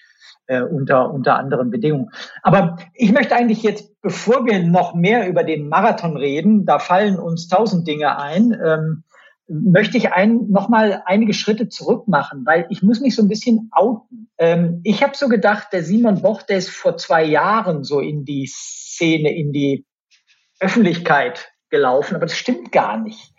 äh, 0.50 0.62
unter, 0.62 1.12
unter 1.12 1.36
anderen 1.36 1.70
Bedingungen. 1.70 2.10
Aber 2.42 2.76
ich 2.94 3.12
möchte 3.12 3.36
eigentlich 3.36 3.62
jetzt, 3.62 4.00
bevor 4.02 4.44
wir 4.46 4.60
noch 4.62 4.94
mehr 4.94 5.28
über 5.28 5.44
den 5.44 5.68
Marathon 5.68 6.16
reden, 6.16 6.66
da 6.66 6.80
fallen 6.80 7.18
uns 7.18 7.46
tausend 7.46 7.86
Dinge 7.86 8.18
ein. 8.18 8.56
Ähm, 8.62 9.04
möchte 9.46 9.96
ich 9.96 10.12
ein, 10.12 10.48
noch 10.48 10.68
mal 10.68 11.02
einige 11.06 11.34
Schritte 11.34 11.68
zurück 11.68 12.08
machen, 12.08 12.42
weil 12.46 12.66
ich 12.68 12.82
muss 12.82 13.00
mich 13.00 13.14
so 13.14 13.22
ein 13.22 13.28
bisschen 13.28 13.68
outen. 13.70 14.28
Ähm, 14.38 14.80
ich 14.82 15.04
habe 15.04 15.16
so 15.16 15.28
gedacht, 15.28 15.68
der 15.72 15.84
Simon 15.84 16.20
Boch, 16.20 16.42
der 16.42 16.58
ist 16.58 16.70
vor 16.70 16.96
zwei 16.96 17.24
Jahren 17.24 17.84
so 17.84 18.00
in 18.00 18.24
die 18.24 18.46
Szene, 18.46 19.32
in 19.36 19.52
die 19.52 19.86
Öffentlichkeit 20.58 21.52
gelaufen, 21.70 22.16
aber 22.16 22.26
das 22.26 22.36
stimmt 22.36 22.72
gar 22.72 22.98
nicht. 22.98 23.32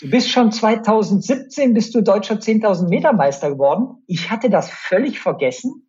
Du 0.00 0.10
bist 0.10 0.30
schon 0.30 0.52
2017 0.52 1.72
bist 1.74 1.94
du 1.94 2.02
deutscher 2.02 2.34
10.000 2.34 2.88
Meter 2.88 3.12
Meister 3.12 3.50
geworden. 3.50 4.02
Ich 4.06 4.30
hatte 4.30 4.50
das 4.50 4.70
völlig 4.70 5.20
vergessen. 5.20 5.85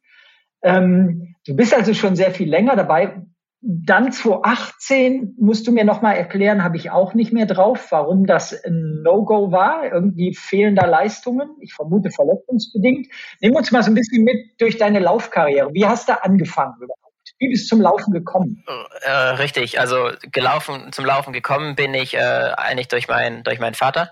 Ähm, 0.61 1.35
du 1.45 1.55
bist 1.55 1.73
also 1.73 1.93
schon 1.93 2.15
sehr 2.15 2.31
viel 2.31 2.49
länger 2.49 2.75
dabei. 2.75 3.21
Dann 3.61 4.11
2018 4.11 5.35
musst 5.39 5.65
du 5.65 5.71
mir 5.71 5.83
nochmal 5.83 6.15
erklären, 6.15 6.63
habe 6.63 6.77
ich 6.77 6.91
auch 6.91 7.15
nicht 7.15 7.33
mehr 7.33 7.47
drauf, 7.47 7.87
warum 7.89 8.27
das 8.27 8.53
ein 8.63 9.01
No-Go 9.03 9.51
war, 9.51 9.91
irgendwie 9.91 10.35
fehlender 10.35 10.85
Leistungen, 10.85 11.49
ich 11.59 11.73
vermute 11.73 12.11
verletzungsbedingt. 12.11 13.07
Nimm 13.41 13.55
uns 13.55 13.71
mal 13.71 13.81
so 13.81 13.89
ein 13.89 13.95
bisschen 13.95 14.23
mit 14.23 14.37
durch 14.59 14.77
deine 14.77 14.99
Laufkarriere. 14.99 15.73
Wie 15.73 15.87
hast 15.87 16.07
du 16.07 16.23
angefangen 16.23 16.75
überhaupt? 16.77 17.07
Wie 17.39 17.49
bist 17.49 17.65
du 17.65 17.75
zum 17.75 17.81
Laufen 17.81 18.13
gekommen? 18.13 18.63
Äh, 19.01 19.11
richtig, 19.11 19.79
also 19.79 20.11
gelaufen, 20.31 20.91
zum 20.91 21.05
Laufen 21.05 21.33
gekommen 21.33 21.75
bin 21.75 21.93
ich 21.93 22.13
äh, 22.15 22.19
eigentlich 22.19 22.87
durch, 22.87 23.07
mein, 23.07 23.43
durch 23.43 23.59
meinen 23.59 23.75
Vater. 23.75 24.11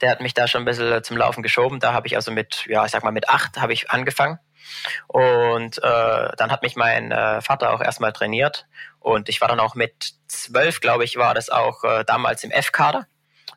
Der 0.00 0.10
hat 0.10 0.20
mich 0.20 0.34
da 0.34 0.46
schon 0.46 0.62
ein 0.62 0.66
bisschen 0.66 1.02
zum 1.02 1.16
Laufen 1.16 1.42
geschoben. 1.42 1.80
Da 1.80 1.92
habe 1.92 2.06
ich 2.06 2.16
also 2.16 2.32
mit, 2.32 2.66
ja, 2.66 2.84
ich 2.84 2.92
sag 2.92 3.04
mal, 3.04 3.12
mit 3.12 3.28
acht 3.28 3.60
habe 3.60 3.72
ich 3.72 3.90
angefangen. 3.90 4.38
Und 5.06 5.78
äh, 5.78 6.28
dann 6.36 6.50
hat 6.50 6.62
mich 6.62 6.76
mein 6.76 7.12
äh, 7.12 7.40
Vater 7.40 7.72
auch 7.72 7.80
erstmal 7.80 8.12
trainiert. 8.12 8.66
Und 9.00 9.28
ich 9.28 9.40
war 9.40 9.48
dann 9.48 9.60
auch 9.60 9.74
mit 9.74 10.14
zwölf, 10.28 10.80
glaube 10.80 11.04
ich, 11.04 11.16
war 11.16 11.34
das 11.34 11.50
auch 11.50 11.84
äh, 11.84 12.04
damals 12.04 12.44
im 12.44 12.50
F-Kader 12.50 13.06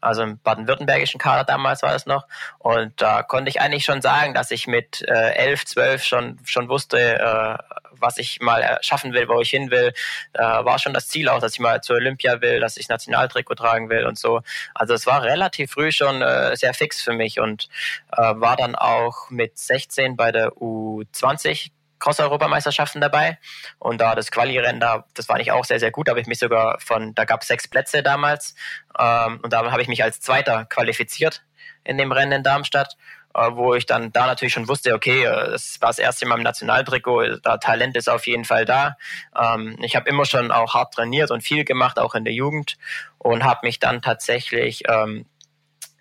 also 0.02 0.24
im 0.24 0.40
baden-württembergischen 0.40 1.20
Kader 1.20 1.44
damals 1.44 1.84
war 1.84 1.92
das 1.92 2.06
noch. 2.06 2.26
Und 2.58 3.02
da 3.02 3.24
konnte 3.24 3.50
ich 3.50 3.62
eigentlich 3.62 3.86
schon 3.86 4.02
sagen, 4.02 4.34
dass 4.34 4.52
ich 4.52 4.68
mit 4.68 5.02
äh, 5.08 5.34
11, 5.34 5.66
12 5.66 6.04
schon, 6.04 6.40
schon 6.46 6.70
wusste, 6.70 7.20
äh, 7.20 7.58
was 7.92 8.18
ich 8.18 8.40
mal 8.40 8.80
schaffen 8.82 9.14
will, 9.14 9.28
wo 9.28 9.42
ich 9.42 9.50
hin 9.50 9.72
will. 9.72 9.94
Da 10.34 10.66
war 10.66 10.80
schon 10.80 10.94
das 10.94 11.08
Ziel 11.08 11.30
auch, 11.30 11.40
dass 11.40 11.54
ich 11.54 11.60
mal 11.60 11.82
zur 11.82 11.98
Olympia 11.98 12.42
will, 12.42 12.60
dass 12.60 12.78
ich 12.78 12.90
Nationaltrikot 12.90 13.56
tragen 13.56 13.90
will 13.90 14.06
und 14.06 14.18
so. 14.18 14.42
Also 14.74 14.94
es 14.94 15.06
war 15.06 15.24
relativ 15.24 15.72
früh 15.72 15.92
schon 15.92 16.22
äh, 16.22 16.56
sehr 16.56 16.74
fix 16.74 17.02
für 17.02 17.14
mich 17.14 17.40
und 17.40 17.68
äh, 18.12 18.22
war 18.22 18.56
dann 18.56 18.76
auch 18.76 19.30
mit 19.30 19.58
16 19.58 20.16
bei 20.16 20.32
der 20.32 20.54
U20 20.54 21.72
Cross-Europameisterschaften 22.00 23.02
dabei. 23.02 23.38
Und 23.78 24.02
da 24.02 24.16
das 24.16 24.32
Quali-Rennen, 24.32 24.80
da, 24.80 25.06
das 25.14 25.30
war 25.30 25.38
nicht 25.38 25.52
auch 25.52 25.66
sehr, 25.66 25.80
sehr 25.80 25.92
gut. 25.92 26.08
Da 26.08 26.12
habe 26.12 26.22
ich 26.22 26.28
mich 26.28 26.40
sogar 26.40 26.80
von, 26.80 27.14
da 27.16 27.26
gab 27.26 27.42
es 27.42 27.48
sechs 27.48 27.68
Plätze 27.68 28.04
damals. 28.04 28.56
Ähm, 28.98 29.40
und 29.44 29.54
da 29.54 29.72
habe 29.72 29.82
ich 29.82 29.88
mich 29.88 30.04
als 30.04 30.22
Zweiter 30.22 30.66
qualifiziert 30.66 31.44
in 31.84 31.98
dem 31.98 32.12
Rennen 32.12 32.32
in 32.32 32.44
Darmstadt. 32.44 32.98
Äh, 33.36 33.52
wo 33.54 33.76
ich 33.76 33.86
dann 33.86 34.12
da 34.12 34.26
natürlich 34.26 34.54
schon 34.54 34.68
wusste, 34.68 34.96
okay, 34.96 35.24
äh, 35.24 35.52
das 35.52 35.78
war 35.82 35.90
das 35.90 36.00
erste 36.00 36.26
Mal 36.26 36.38
im 36.38 36.44
Nationaltrikot, 36.44 37.38
da 37.44 37.58
Talent 37.58 37.96
ist 37.96 38.10
auf 38.10 38.26
jeden 38.26 38.44
Fall 38.44 38.66
da. 38.66 38.98
Ähm, 39.40 39.78
ich 39.82 39.96
habe 39.96 40.10
immer 40.10 40.26
schon 40.26 40.52
auch 40.52 40.74
hart 40.74 40.96
trainiert 40.96 41.30
und 41.30 41.42
viel 41.42 41.64
gemacht, 41.64 42.00
auch 42.00 42.16
in 42.16 42.24
der 42.24 42.34
Jugend. 42.34 42.78
Und 43.20 43.44
habe 43.44 43.60
mich 43.64 43.78
dann 43.78 44.02
tatsächlich 44.02 44.84
ähm, 44.88 45.28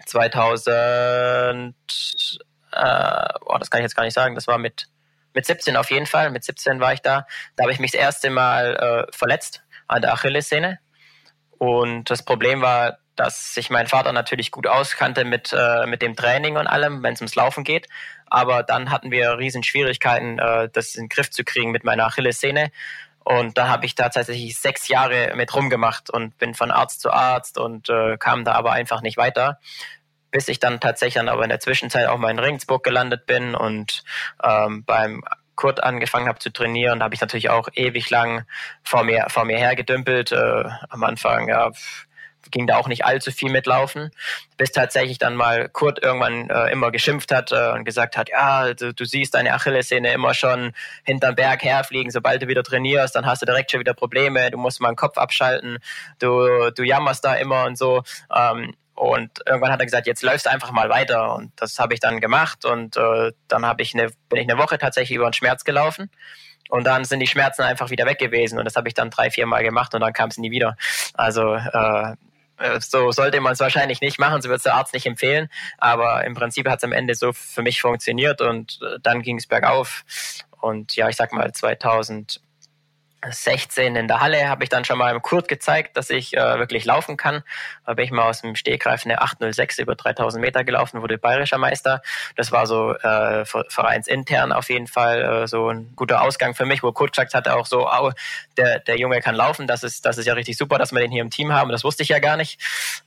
2000, 0.07 1.75
äh, 2.73 3.29
oh, 3.45 3.59
das 3.59 3.71
kann 3.71 3.81
ich 3.81 3.85
jetzt 3.85 3.95
gar 3.97 4.05
nicht 4.05 4.15
sagen, 4.15 4.35
das 4.35 4.47
war 4.47 4.57
mit 4.57 4.87
mit 5.35 5.47
17 5.47 5.77
auf 5.77 5.91
jeden 5.91 6.07
Fall. 6.07 6.31
Mit 6.31 6.45
17 6.45 6.81
war 6.81 6.93
ich 6.93 7.01
da. 7.01 7.27
Da 7.57 7.63
habe 7.65 7.73
ich 7.73 7.79
mich 7.79 7.93
das 7.93 8.01
erste 8.01 8.31
Mal 8.31 9.07
äh, 9.09 9.17
verletzt 9.17 9.63
an 9.87 10.03
der 10.03 10.13
Achillessehne. 10.13 10.79
Und 11.59 12.11
das 12.11 12.25
Problem 12.25 12.61
war, 12.61 12.99
dass 13.17 13.55
sich 13.55 13.69
mein 13.69 13.89
Vater 13.89 14.13
natürlich 14.13 14.53
gut 14.53 14.67
auskannte 14.67 15.25
mit, 15.25 15.53
äh, 15.53 15.87
mit 15.87 16.03
dem 16.03 16.15
Training 16.15 16.57
und 16.57 16.67
allem, 16.69 17.03
wenn 17.03 17.15
es 17.15 17.21
ums 17.21 17.35
Laufen 17.35 17.65
geht. 17.65 17.89
Aber 18.27 18.63
dann 18.63 18.91
hatten 18.91 19.11
wir 19.11 19.39
riesen 19.39 19.65
Schwierigkeiten, 19.65 20.39
äh, 20.39 20.69
das 20.73 20.95
in 20.95 21.05
den 21.05 21.09
Griff 21.09 21.31
zu 21.31 21.43
kriegen 21.45 21.73
mit 21.73 21.83
meiner 21.83 22.07
Achillessehne. 22.07 22.71
Und 23.25 23.59
da 23.59 23.69
habe 23.69 23.85
ich 23.85 23.95
tatsächlich 23.95 24.59
sechs 24.59 24.89
Jahre 24.89 25.35
mit 25.35 25.55
rumgemacht 25.55 26.09
und 26.09 26.39
bin 26.39 26.55
von 26.55 26.71
Arzt 26.71 27.01
zu 27.01 27.11
Arzt 27.11 27.59
und 27.59 27.91
äh, 27.91 28.17
kam 28.17 28.45
da 28.45 28.53
aber 28.53 28.73
einfach 28.73 29.03
nicht 29.03 29.19
weiter 29.19 29.59
bis 30.31 30.49
ich 30.49 30.61
dann 30.61 30.81
tatsächlich 30.81 31.15
dann 31.15 31.29
aber 31.29 31.43
in 31.43 31.51
der 31.51 31.61
Zwischenzeit 31.61 32.07
auch 32.09 32.19
mal 32.19 32.31
in 32.31 32.39
Regensburg 32.39 32.85
gelandet 32.85 33.27
bin 33.27 33.55
und 33.55 34.03
ähm, 34.43 34.85
beim 34.85 35.25
Kurt 35.57 35.83
angefangen 35.83 36.29
habe 36.29 36.39
zu 36.39 36.53
trainieren, 36.53 37.03
habe 37.03 37.15
ich 37.15 37.21
natürlich 37.21 37.51
auch 37.51 37.69
ewig 37.75 38.11
lang 38.11 38.45
vor 38.85 39.03
mir, 39.03 39.27
vor 39.29 39.45
mir 39.45 39.59
hergedümpelt. 39.59 40.31
Äh, 40.31 40.65
am 40.89 41.03
Anfang 41.03 41.49
ja, 41.49 41.73
ging 42.51 42.67
da 42.67 42.77
auch 42.77 42.89
nicht 42.89 43.05
allzu 43.05 43.31
viel 43.31 43.51
mitlaufen, 43.51 44.11
bis 44.57 44.73
tatsächlich 44.73 45.19
dann 45.19 45.35
mal 45.35 45.69
Kurt 45.69 46.03
irgendwann 46.03 46.49
äh, 46.51 46.71
immer 46.71 46.91
geschimpft 46.91 47.33
hat 47.33 47.53
äh, 47.53 47.73
und 47.73 47.85
gesagt 47.85 48.17
hat, 48.17 48.29
ja, 48.29 48.73
du, 48.75 48.95
du 48.95 49.05
siehst 49.05 49.35
deine 49.35 49.53
Achillessehne 49.53 50.13
immer 50.13 50.35
schon 50.35 50.73
hinterm 51.05 51.35
Berg 51.35 51.63
herfliegen, 51.63 52.11
sobald 52.11 52.43
du 52.43 52.49
wieder 52.49 52.63
trainierst, 52.63 53.15
dann 53.17 53.27
hast 53.27 53.43
du 53.43 53.47
direkt 53.47 53.71
schon 53.71 53.81
wieder 53.81 53.95
Probleme, 53.95 54.51
du 54.51 54.59
musst 54.59 54.81
mal 54.81 54.91
den 54.91 54.97
Kopf 54.97 55.19
abschalten, 55.19 55.79
du, 56.19 56.71
du 56.71 56.83
jammerst 56.83 57.25
da 57.25 57.35
immer 57.35 57.65
und 57.65 57.77
so. 57.77 58.03
Ähm, 58.35 58.75
und 58.99 59.31
irgendwann 59.47 59.71
hat 59.71 59.79
er 59.79 59.87
gesagt, 59.87 60.09
jetzt 60.09 60.25
läufst 60.25 60.47
du 60.47 60.51
einfach 60.51 60.73
mal 60.73 60.89
weiter. 60.89 61.33
Und 61.37 61.53
das 61.55 61.79
habe 61.79 61.95
ich 61.95 62.01
dann 62.01 62.21
gemacht. 62.21 62.65
Und 62.65 62.97
äh, 62.97 63.31
dann 63.47 63.65
ich 63.79 63.95
eine, 63.95 64.11
bin 64.29 64.41
ich 64.41 64.51
eine 64.51 64.59
Woche 64.59 64.77
tatsächlich 64.77 65.15
über 65.15 65.31
den 65.31 65.35
Schmerz 65.35 65.63
gelaufen. 65.63 66.11
Und 66.69 66.85
dann 66.85 67.05
sind 67.05 67.21
die 67.21 67.29
Schmerzen 67.29 67.63
einfach 67.63 67.91
wieder 67.91 68.07
weg 68.07 68.19
gewesen. 68.19 68.59
Und 68.59 68.65
das 68.65 68.75
habe 68.75 68.89
ich 68.89 68.95
dann 68.95 69.11
drei, 69.11 69.31
vier 69.31 69.47
Mal 69.47 69.63
gemacht 69.63 69.95
und 69.95 70.01
dann 70.01 70.13
kam 70.13 70.31
es 70.31 70.39
nie 70.39 70.51
wieder. 70.51 70.77
Also 71.15 71.55
äh, 71.55 72.15
so 72.81 73.13
sollte 73.13 73.41
man 73.41 73.53
es 73.53 73.61
wahrscheinlich 73.61 74.01
nicht 74.01 74.19
machen, 74.19 74.43
so 74.43 74.49
wird 74.49 74.57
es 74.57 74.65
der 74.65 74.75
Arzt 74.75 74.93
nicht 74.93 75.07
empfehlen. 75.07 75.49
Aber 75.79 76.25
im 76.25 76.35
Prinzip 76.35 76.69
hat 76.69 76.79
es 76.79 76.85
am 76.85 76.93
Ende 76.93 77.15
so 77.15 77.33
für 77.33 77.63
mich 77.63 77.81
funktioniert 77.81 78.41
und 78.41 78.81
äh, 78.83 78.99
dann 79.01 79.23
ging 79.23 79.39
es 79.39 79.47
bergauf. 79.47 80.03
Und 80.61 80.97
ja, 80.97 81.09
ich 81.09 81.15
sag 81.15 81.33
mal 81.33 81.53
2000 81.53 82.41
16 83.29 83.97
in 83.97 84.09
der 84.09 84.21
Halle 84.21 84.49
habe 84.49 84.63
ich 84.63 84.71
dann 84.71 84.85
schon 84.85 84.99
mal 84.99 85.15
im 85.15 85.23
Kurt 85.23 85.49
gezeigt, 85.49 85.97
dass 85.97 86.11
ich 86.11 86.37
äh, 86.37 86.59
wirklich 86.59 86.85
laufen 86.85 87.17
kann. 87.17 87.43
Da 87.85 87.95
bin 87.95 88.05
ich 88.05 88.11
mal 88.11 88.29
aus 88.29 88.43
dem 88.43 88.55
Stegreif 88.55 89.05
eine 89.05 89.21
806 89.21 89.79
über 89.79 89.95
3000 89.95 90.41
Meter 90.41 90.65
gelaufen, 90.65 91.03
wurde 91.03 91.19
bayerischer 91.19 91.59
Meister. 91.59 92.01
Das 92.37 92.53
war 92.53 92.67
so 92.67 92.95
äh, 92.95 93.45
vereinsintern 93.45 94.53
auf 94.53 94.71
jeden 94.71 94.87
Fall 94.87 95.23
äh, 95.23 95.49
so 95.49 95.69
ein 95.69 95.93
guter 95.97 96.23
Ausgang 96.23 96.55
für 96.55 96.65
mich, 96.65 96.83
wo 96.83 96.93
Kurt 96.93 97.13
gesagt 97.13 97.35
hatte 97.35 97.57
auch 97.57 97.67
so, 97.67 97.89
oh, 97.89 98.13
der, 98.57 98.79
der 98.81 98.99
Junge 98.99 99.21
kann 99.21 99.35
laufen, 99.35 99.67
das 99.67 99.83
ist, 99.83 100.05
das 100.05 100.19
ist 100.19 100.27
ja 100.27 100.35
richtig 100.35 100.57
super, 100.57 100.79
dass 100.79 100.93
wir 100.93 101.01
den 101.01 101.11
hier 101.11 101.23
im 101.23 101.31
Team 101.31 101.53
haben. 101.53 101.71
Das 101.71 101.85
wusste 101.85 102.03
ich 102.03 102.09
ja 102.11 102.19
gar 102.21 102.37
nicht. 102.37 102.61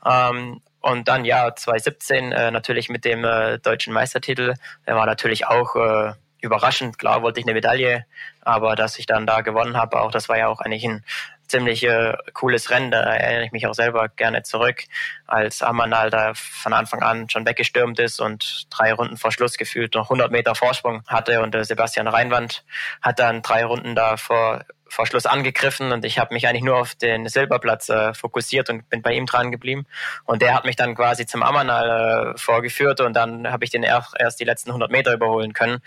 Ähm, 0.05 0.61
und 0.81 1.07
dann 1.07 1.25
ja 1.25 1.55
2017 1.55 2.31
äh, 2.31 2.51
natürlich 2.51 2.89
mit 2.89 3.05
dem 3.05 3.23
äh, 3.23 3.59
deutschen 3.59 3.93
Meistertitel. 3.93 4.55
Der 4.87 4.95
war 4.95 5.05
natürlich 5.05 5.45
auch 5.45 5.75
äh, 5.75 6.13
überraschend. 6.41 6.97
Klar 6.97 7.21
wollte 7.21 7.39
ich 7.39 7.45
eine 7.45 7.53
Medaille, 7.53 8.05
aber 8.41 8.75
dass 8.75 8.99
ich 8.99 9.05
dann 9.05 9.25
da 9.25 9.41
gewonnen 9.41 9.77
habe, 9.77 10.01
auch 10.01 10.11
das 10.11 10.29
war 10.29 10.37
ja 10.37 10.47
auch 10.47 10.59
eigentlich 10.59 10.85
ein 10.85 11.05
ziemlich 11.47 11.83
äh, 11.83 12.13
cooles 12.33 12.69
Rennen. 12.69 12.91
Da 12.91 13.01
erinnere 13.01 13.45
ich 13.45 13.51
mich 13.51 13.67
auch 13.67 13.73
selber 13.73 14.07
gerne 14.09 14.41
zurück, 14.43 14.83
als 15.27 15.61
Amanal 15.61 16.09
da 16.09 16.33
von 16.33 16.73
Anfang 16.73 17.03
an 17.03 17.29
schon 17.29 17.45
weggestürmt 17.45 17.99
ist 17.99 18.19
und 18.19 18.67
drei 18.69 18.93
Runden 18.93 19.17
vor 19.17 19.31
Schluss 19.31 19.57
gefühlt 19.57 19.93
noch 19.93 20.05
100 20.05 20.31
Meter 20.31 20.55
Vorsprung 20.55 21.03
hatte 21.07 21.41
und 21.41 21.53
äh, 21.53 21.63
Sebastian 21.63 22.07
Reinwand 22.07 22.63
hat 23.01 23.19
dann 23.19 23.41
drei 23.41 23.65
Runden 23.65 23.95
da 23.95 24.17
vor 24.17 24.63
vor 24.91 25.05
Schluss 25.05 25.25
angegriffen 25.25 25.93
und 25.93 26.03
ich 26.03 26.19
habe 26.19 26.33
mich 26.33 26.47
eigentlich 26.47 26.63
nur 26.63 26.75
auf 26.75 26.95
den 26.95 27.27
Silberplatz 27.29 27.87
äh, 27.87 28.13
fokussiert 28.13 28.69
und 28.69 28.89
bin 28.89 29.01
bei 29.01 29.13
ihm 29.13 29.25
dran 29.25 29.49
geblieben. 29.49 29.85
Und 30.25 30.41
der 30.41 30.53
hat 30.53 30.65
mich 30.65 30.75
dann 30.75 30.95
quasi 30.95 31.25
zum 31.25 31.43
Amanal 31.43 32.33
äh, 32.33 32.37
vorgeführt 32.37 32.99
und 32.99 33.13
dann 33.13 33.49
habe 33.49 33.63
ich 33.63 33.71
den 33.71 33.83
erst, 33.83 34.13
erst 34.19 34.41
die 34.41 34.43
letzten 34.43 34.71
100 34.71 34.91
Meter 34.91 35.13
überholen 35.13 35.53
können. 35.53 35.79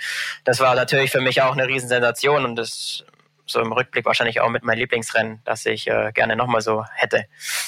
Das 0.45 0.59
war 0.61 0.75
natürlich 0.75 1.11
für 1.11 1.21
mich 1.21 1.43
auch 1.43 1.53
eine 1.53 1.69
Riesensensation 1.69 2.47
und 2.47 2.57
das 2.57 3.05
so 3.45 3.61
im 3.61 3.73
Rückblick 3.73 4.07
wahrscheinlich 4.07 4.41
auch 4.41 4.49
mit 4.49 4.65
meinem 4.65 4.79
Lieblingsrennen, 4.79 5.43
das 5.45 5.67
ich 5.67 5.87
äh, 5.87 6.11
gerne 6.13 6.35
nochmal 6.35 6.63
so 6.63 6.87
hätte. 6.95 7.27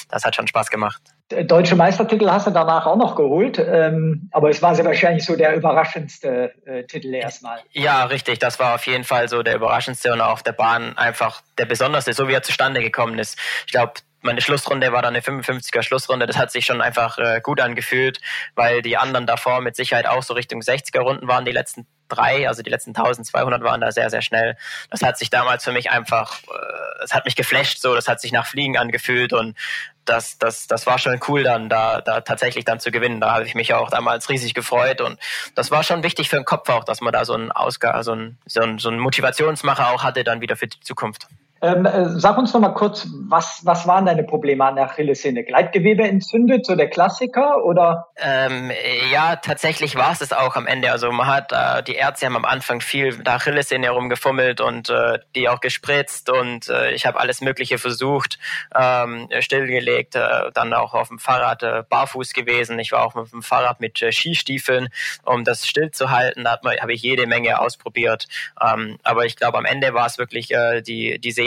Das 0.09 0.25
hat 0.25 0.35
schon 0.35 0.47
Spaß 0.47 0.71
gemacht. 0.71 1.01
Deutsche 1.29 1.75
Meistertitel 1.75 2.29
hast 2.29 2.47
du 2.47 2.51
danach 2.51 2.85
auch 2.85 2.95
noch 2.95 3.15
geholt, 3.15 3.59
ähm, 3.59 4.29
aber 4.31 4.49
es 4.49 4.61
war 4.61 4.75
sehr 4.75 4.85
wahrscheinlich 4.85 5.25
so 5.25 5.35
der 5.35 5.55
überraschendste 5.55 6.53
äh, 6.65 6.83
Titel 6.85 7.13
erstmal. 7.13 7.59
Ja, 7.73 8.05
richtig. 8.05 8.39
Das 8.39 8.59
war 8.59 8.75
auf 8.75 8.87
jeden 8.87 9.03
Fall 9.03 9.27
so 9.27 9.43
der 9.43 9.55
überraschendste 9.55 10.13
und 10.13 10.21
auf 10.21 10.41
der 10.41 10.53
Bahn 10.53 10.97
einfach 10.97 11.41
der 11.57 11.65
besonderste, 11.65 12.13
so 12.13 12.29
wie 12.29 12.33
er 12.33 12.43
zustande 12.43 12.81
gekommen 12.81 13.19
ist. 13.19 13.37
Ich 13.65 13.73
glaube, 13.73 13.93
meine 14.27 14.41
Schlussrunde 14.41 14.91
war 14.91 15.01
dann 15.01 15.15
eine 15.15 15.23
55er 15.23 15.81
Schlussrunde. 15.81 16.27
Das 16.27 16.37
hat 16.37 16.51
sich 16.51 16.65
schon 16.65 16.81
einfach 16.81 17.17
äh, 17.17 17.41
gut 17.41 17.59
angefühlt, 17.59 18.19
weil 18.55 18.81
die 18.81 18.97
anderen 18.97 19.25
davor 19.25 19.61
mit 19.61 19.75
Sicherheit 19.75 20.05
auch 20.05 20.21
so 20.21 20.33
Richtung 20.33 20.61
60er 20.61 20.99
Runden 20.99 21.27
waren, 21.27 21.45
die 21.45 21.51
letzten 21.51 21.87
drei, 22.09 22.47
also 22.47 22.61
die 22.61 22.69
letzten 22.69 22.91
1200 22.91 23.63
waren 23.63 23.81
da 23.81 23.91
sehr, 23.91 24.09
sehr 24.09 24.21
schnell. 24.21 24.57
Das 24.89 25.01
hat 25.01 25.17
sich 25.17 25.29
damals 25.29 25.63
für 25.63 25.71
mich 25.71 25.89
einfach, 25.89 26.39
äh, 26.43 27.07
hat 27.09 27.25
mich 27.25 27.35
geflasht, 27.35 27.79
so, 27.79 27.95
das 27.95 28.07
hat 28.07 28.21
sich 28.21 28.31
nach 28.31 28.45
Fliegen 28.45 28.77
angefühlt 28.77 29.33
und 29.33 29.57
das, 30.05 30.37
das, 30.37 30.67
das 30.67 30.85
war 30.85 30.99
schon 30.99 31.19
cool 31.27 31.43
dann, 31.43 31.69
da, 31.69 32.01
da 32.01 32.21
tatsächlich 32.21 32.65
dann 32.65 32.79
zu 32.79 32.91
gewinnen. 32.91 33.19
Da 33.19 33.33
habe 33.33 33.45
ich 33.45 33.55
mich 33.55 33.73
auch 33.73 33.89
damals 33.89 34.29
riesig 34.29 34.53
gefreut 34.53 35.01
und 35.01 35.19
das 35.55 35.71
war 35.71 35.83
schon 35.83 36.03
wichtig 36.03 36.29
für 36.29 36.37
den 36.37 36.45
Kopf 36.45 36.69
auch, 36.69 36.83
dass 36.83 37.01
man 37.01 37.13
da 37.13 37.25
so 37.25 37.33
einen 37.33 37.51
einen, 37.51 38.37
so 38.45 38.61
einen, 38.61 38.79
so 38.79 38.89
einen 38.89 38.99
Motivationsmacher 38.99 39.89
auch 39.89 40.03
hatte 40.03 40.23
dann 40.23 40.41
wieder 40.41 40.55
für 40.55 40.67
die 40.67 40.79
Zukunft. 40.79 41.27
Ähm, 41.61 41.85
äh, 41.85 42.09
sag 42.09 42.37
uns 42.37 42.53
noch 42.53 42.61
mal 42.61 42.69
kurz, 42.69 43.07
was, 43.27 43.61
was 43.63 43.87
waren 43.87 44.05
deine 44.05 44.23
Probleme 44.23 44.65
an 44.65 44.75
der 44.75 44.85
Achillessehne? 44.85 45.43
Gleitgewebe 45.43 46.03
entzündet, 46.03 46.65
so 46.65 46.75
der 46.75 46.89
Klassiker, 46.89 47.65
oder? 47.65 48.09
Ähm, 48.17 48.71
ja, 49.11 49.37
tatsächlich 49.37 49.95
war 49.95 50.11
es 50.11 50.21
es 50.21 50.33
auch 50.33 50.55
am 50.55 50.67
Ende. 50.67 50.91
Also 50.91 51.11
man 51.11 51.27
hat, 51.27 51.51
äh, 51.51 51.83
die 51.83 51.95
Ärzte 51.95 52.25
haben 52.25 52.35
am 52.35 52.45
Anfang 52.45 52.81
viel 52.81 53.17
der 53.17 53.35
Achillessehne 53.35 53.87
herumgefummelt 53.87 54.61
und 54.61 54.89
äh, 54.89 55.19
die 55.35 55.49
auch 55.49 55.59
gespritzt 55.59 56.29
und 56.29 56.69
äh, 56.69 56.91
ich 56.91 57.05
habe 57.05 57.19
alles 57.19 57.41
Mögliche 57.41 57.77
versucht, 57.77 58.37
ähm, 58.75 59.29
stillgelegt, 59.39 60.15
äh, 60.15 60.51
dann 60.53 60.73
auch 60.73 60.93
auf 60.93 61.07
dem 61.07 61.19
Fahrrad 61.19 61.89
barfuß 61.89 62.33
gewesen. 62.33 62.79
Ich 62.79 62.91
war 62.91 63.03
auch 63.03 63.15
mit 63.15 63.31
dem 63.31 63.41
Fahrrad 63.41 63.79
mit 63.79 63.97
Skistiefeln, 63.97 64.89
um 65.23 65.43
das 65.43 65.67
stillzuhalten. 65.67 66.43
Da 66.43 66.59
habe 66.81 66.93
ich 66.93 67.01
jede 67.01 67.27
Menge 67.27 67.59
ausprobiert. 67.59 68.27
Ähm, 68.61 68.97
aber 69.03 69.25
ich 69.25 69.35
glaube, 69.35 69.57
am 69.57 69.65
Ende 69.65 69.93
war 69.93 70.05
es 70.05 70.17
wirklich 70.17 70.53
die, 70.85 71.19
die 71.19 71.31
Sehenscheide, 71.31 71.46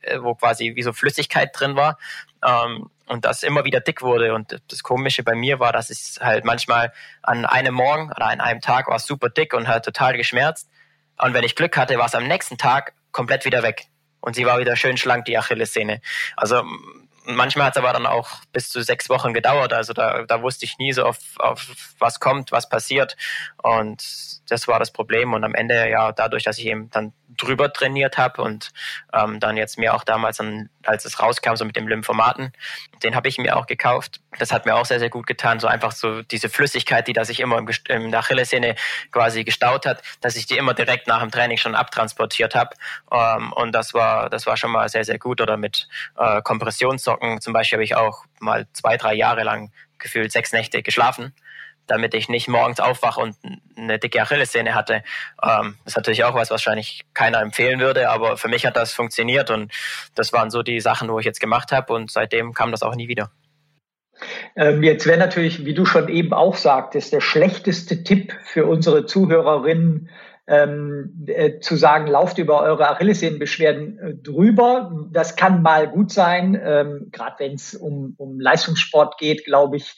äh, 0.00 0.18
wo 0.20 0.34
quasi 0.34 0.74
wie 0.74 0.82
so 0.82 0.92
Flüssigkeit 0.92 1.50
drin 1.52 1.76
war. 1.76 1.98
Ähm, 2.44 2.90
und 3.06 3.24
das 3.24 3.42
immer 3.42 3.64
wieder 3.64 3.80
dick 3.80 4.02
wurde. 4.02 4.34
Und 4.34 4.60
das 4.68 4.82
Komische 4.82 5.22
bei 5.22 5.34
mir 5.34 5.60
war, 5.60 5.72
dass 5.72 5.90
es 5.90 6.18
halt 6.20 6.44
manchmal 6.44 6.92
an 7.22 7.44
einem 7.44 7.74
Morgen 7.74 8.10
oder 8.10 8.26
an 8.26 8.40
einem 8.40 8.60
Tag 8.60 8.88
war 8.88 8.98
super 8.98 9.28
dick 9.28 9.52
und 9.54 9.68
hat 9.68 9.84
total 9.84 10.16
geschmerzt. 10.16 10.70
Und 11.18 11.34
wenn 11.34 11.44
ich 11.44 11.54
Glück 11.54 11.76
hatte, 11.76 11.98
war 11.98 12.06
es 12.06 12.14
am 12.14 12.26
nächsten 12.26 12.56
Tag 12.56 12.94
komplett 13.12 13.44
wieder 13.44 13.62
weg. 13.62 13.86
Und 14.20 14.34
sie 14.34 14.46
war 14.46 14.58
wieder 14.58 14.74
schön 14.74 14.96
schlank, 14.96 15.26
die 15.26 15.36
Achillessehne. 15.36 16.00
Also 16.36 16.62
manchmal 17.24 17.66
hat 17.66 17.76
es 17.76 17.82
aber 17.82 17.92
dann 17.92 18.06
auch 18.06 18.30
bis 18.52 18.70
zu 18.70 18.82
sechs 18.82 19.08
Wochen 19.08 19.34
gedauert. 19.34 19.72
Also 19.72 19.92
da, 19.92 20.22
da 20.22 20.42
wusste 20.42 20.64
ich 20.64 20.78
nie 20.78 20.92
so 20.92 21.04
auf, 21.04 21.18
auf 21.38 21.66
was 21.98 22.20
kommt, 22.20 22.52
was 22.52 22.68
passiert. 22.68 23.16
Und 23.62 24.02
das 24.48 24.68
war 24.68 24.78
das 24.78 24.92
Problem. 24.92 25.32
Und 25.32 25.44
am 25.44 25.54
Ende, 25.54 25.88
ja, 25.88 26.12
dadurch, 26.12 26.44
dass 26.44 26.58
ich 26.58 26.66
eben 26.66 26.90
dann 26.90 27.12
drüber 27.36 27.72
trainiert 27.72 28.18
habe 28.18 28.42
und 28.42 28.70
ähm, 29.12 29.40
dann 29.40 29.56
jetzt 29.56 29.78
mir 29.78 29.94
auch 29.94 30.04
damals, 30.04 30.36
dann, 30.36 30.68
als 30.84 31.04
es 31.04 31.20
rauskam, 31.20 31.56
so 31.56 31.64
mit 31.64 31.76
dem 31.76 31.88
Lymphomaten, 31.88 32.52
den 33.02 33.14
habe 33.14 33.28
ich 33.28 33.38
mir 33.38 33.56
auch 33.56 33.66
gekauft. 33.66 34.20
Das 34.38 34.52
hat 34.52 34.66
mir 34.66 34.74
auch 34.74 34.86
sehr, 34.86 34.98
sehr 34.98 35.10
gut 35.10 35.26
getan. 35.26 35.60
So 35.60 35.66
einfach 35.66 35.92
so 35.92 36.22
diese 36.22 36.48
Flüssigkeit, 36.48 37.08
die 37.08 37.12
da 37.12 37.24
sich 37.24 37.40
immer 37.40 37.58
im, 37.58 37.68
im 37.88 38.14
Achillessehne 38.14 38.76
quasi 39.10 39.44
gestaut 39.44 39.86
hat, 39.86 40.02
dass 40.20 40.36
ich 40.36 40.46
die 40.46 40.56
immer 40.56 40.74
direkt 40.74 41.06
nach 41.06 41.20
dem 41.20 41.30
Training 41.30 41.56
schon 41.56 41.74
abtransportiert 41.74 42.54
habe. 42.54 42.76
Ähm, 43.10 43.52
und 43.52 43.72
das 43.72 43.94
war, 43.94 44.30
das 44.30 44.46
war 44.46 44.56
schon 44.56 44.70
mal 44.70 44.88
sehr, 44.88 45.04
sehr 45.04 45.18
gut. 45.18 45.40
Oder 45.40 45.56
mit 45.56 45.88
äh, 46.16 46.40
Kompressionssocken 47.14 47.40
zum 47.40 47.52
Beispiel 47.52 47.76
habe 47.76 47.84
ich 47.84 47.96
auch 47.96 48.24
mal 48.40 48.66
zwei, 48.72 48.96
drei 48.96 49.14
Jahre 49.14 49.42
lang 49.42 49.70
gefühlt 49.98 50.32
sechs 50.32 50.52
Nächte 50.52 50.82
geschlafen 50.82 51.34
damit 51.86 52.14
ich 52.14 52.30
nicht 52.30 52.48
morgens 52.48 52.80
aufwache 52.80 53.20
und 53.20 53.36
eine 53.76 53.98
dicke 53.98 54.22
Achillessehne 54.22 54.74
hatte. 54.74 55.02
Ähm, 55.42 55.76
das 55.84 55.92
ist 55.92 55.96
natürlich 55.96 56.24
auch 56.24 56.32
was, 56.34 56.48
was 56.48 56.50
wahrscheinlich 56.52 57.02
keiner 57.12 57.42
empfehlen 57.42 57.78
würde, 57.78 58.08
aber 58.08 58.38
für 58.38 58.48
mich 58.48 58.64
hat 58.64 58.78
das 58.78 58.94
funktioniert 58.94 59.50
und 59.50 59.70
das 60.14 60.32
waren 60.32 60.50
so 60.50 60.62
die 60.62 60.80
Sachen, 60.80 61.10
wo 61.10 61.18
ich 61.18 61.26
jetzt 61.26 61.40
gemacht 61.40 61.72
habe 61.72 61.92
und 61.92 62.10
seitdem 62.10 62.54
kam 62.54 62.70
das 62.70 62.82
auch 62.82 62.94
nie 62.94 63.08
wieder. 63.08 63.30
Ähm, 64.56 64.82
jetzt 64.82 65.06
wäre 65.06 65.18
natürlich, 65.18 65.66
wie 65.66 65.74
du 65.74 65.84
schon 65.84 66.08
eben 66.08 66.32
auch 66.32 66.56
sagtest, 66.56 67.12
der 67.12 67.20
schlechteste 67.20 68.02
Tipp 68.02 68.34
für 68.44 68.64
unsere 68.64 69.04
Zuhörerinnen, 69.04 70.08
ähm, 70.46 71.24
äh, 71.26 71.58
zu 71.60 71.76
sagen, 71.76 72.06
lauft 72.06 72.38
über 72.38 72.62
eure 72.62 72.90
Achillessehnenbeschwerden 72.90 73.98
äh, 73.98 74.14
drüber. 74.14 75.08
Das 75.10 75.36
kann 75.36 75.62
mal 75.62 75.88
gut 75.88 76.12
sein, 76.12 76.60
ähm, 76.62 77.08
gerade 77.12 77.36
wenn 77.38 77.54
es 77.54 77.74
um, 77.74 78.14
um 78.18 78.38
Leistungssport 78.40 79.18
geht, 79.18 79.44
glaube 79.44 79.76
ich, 79.76 79.96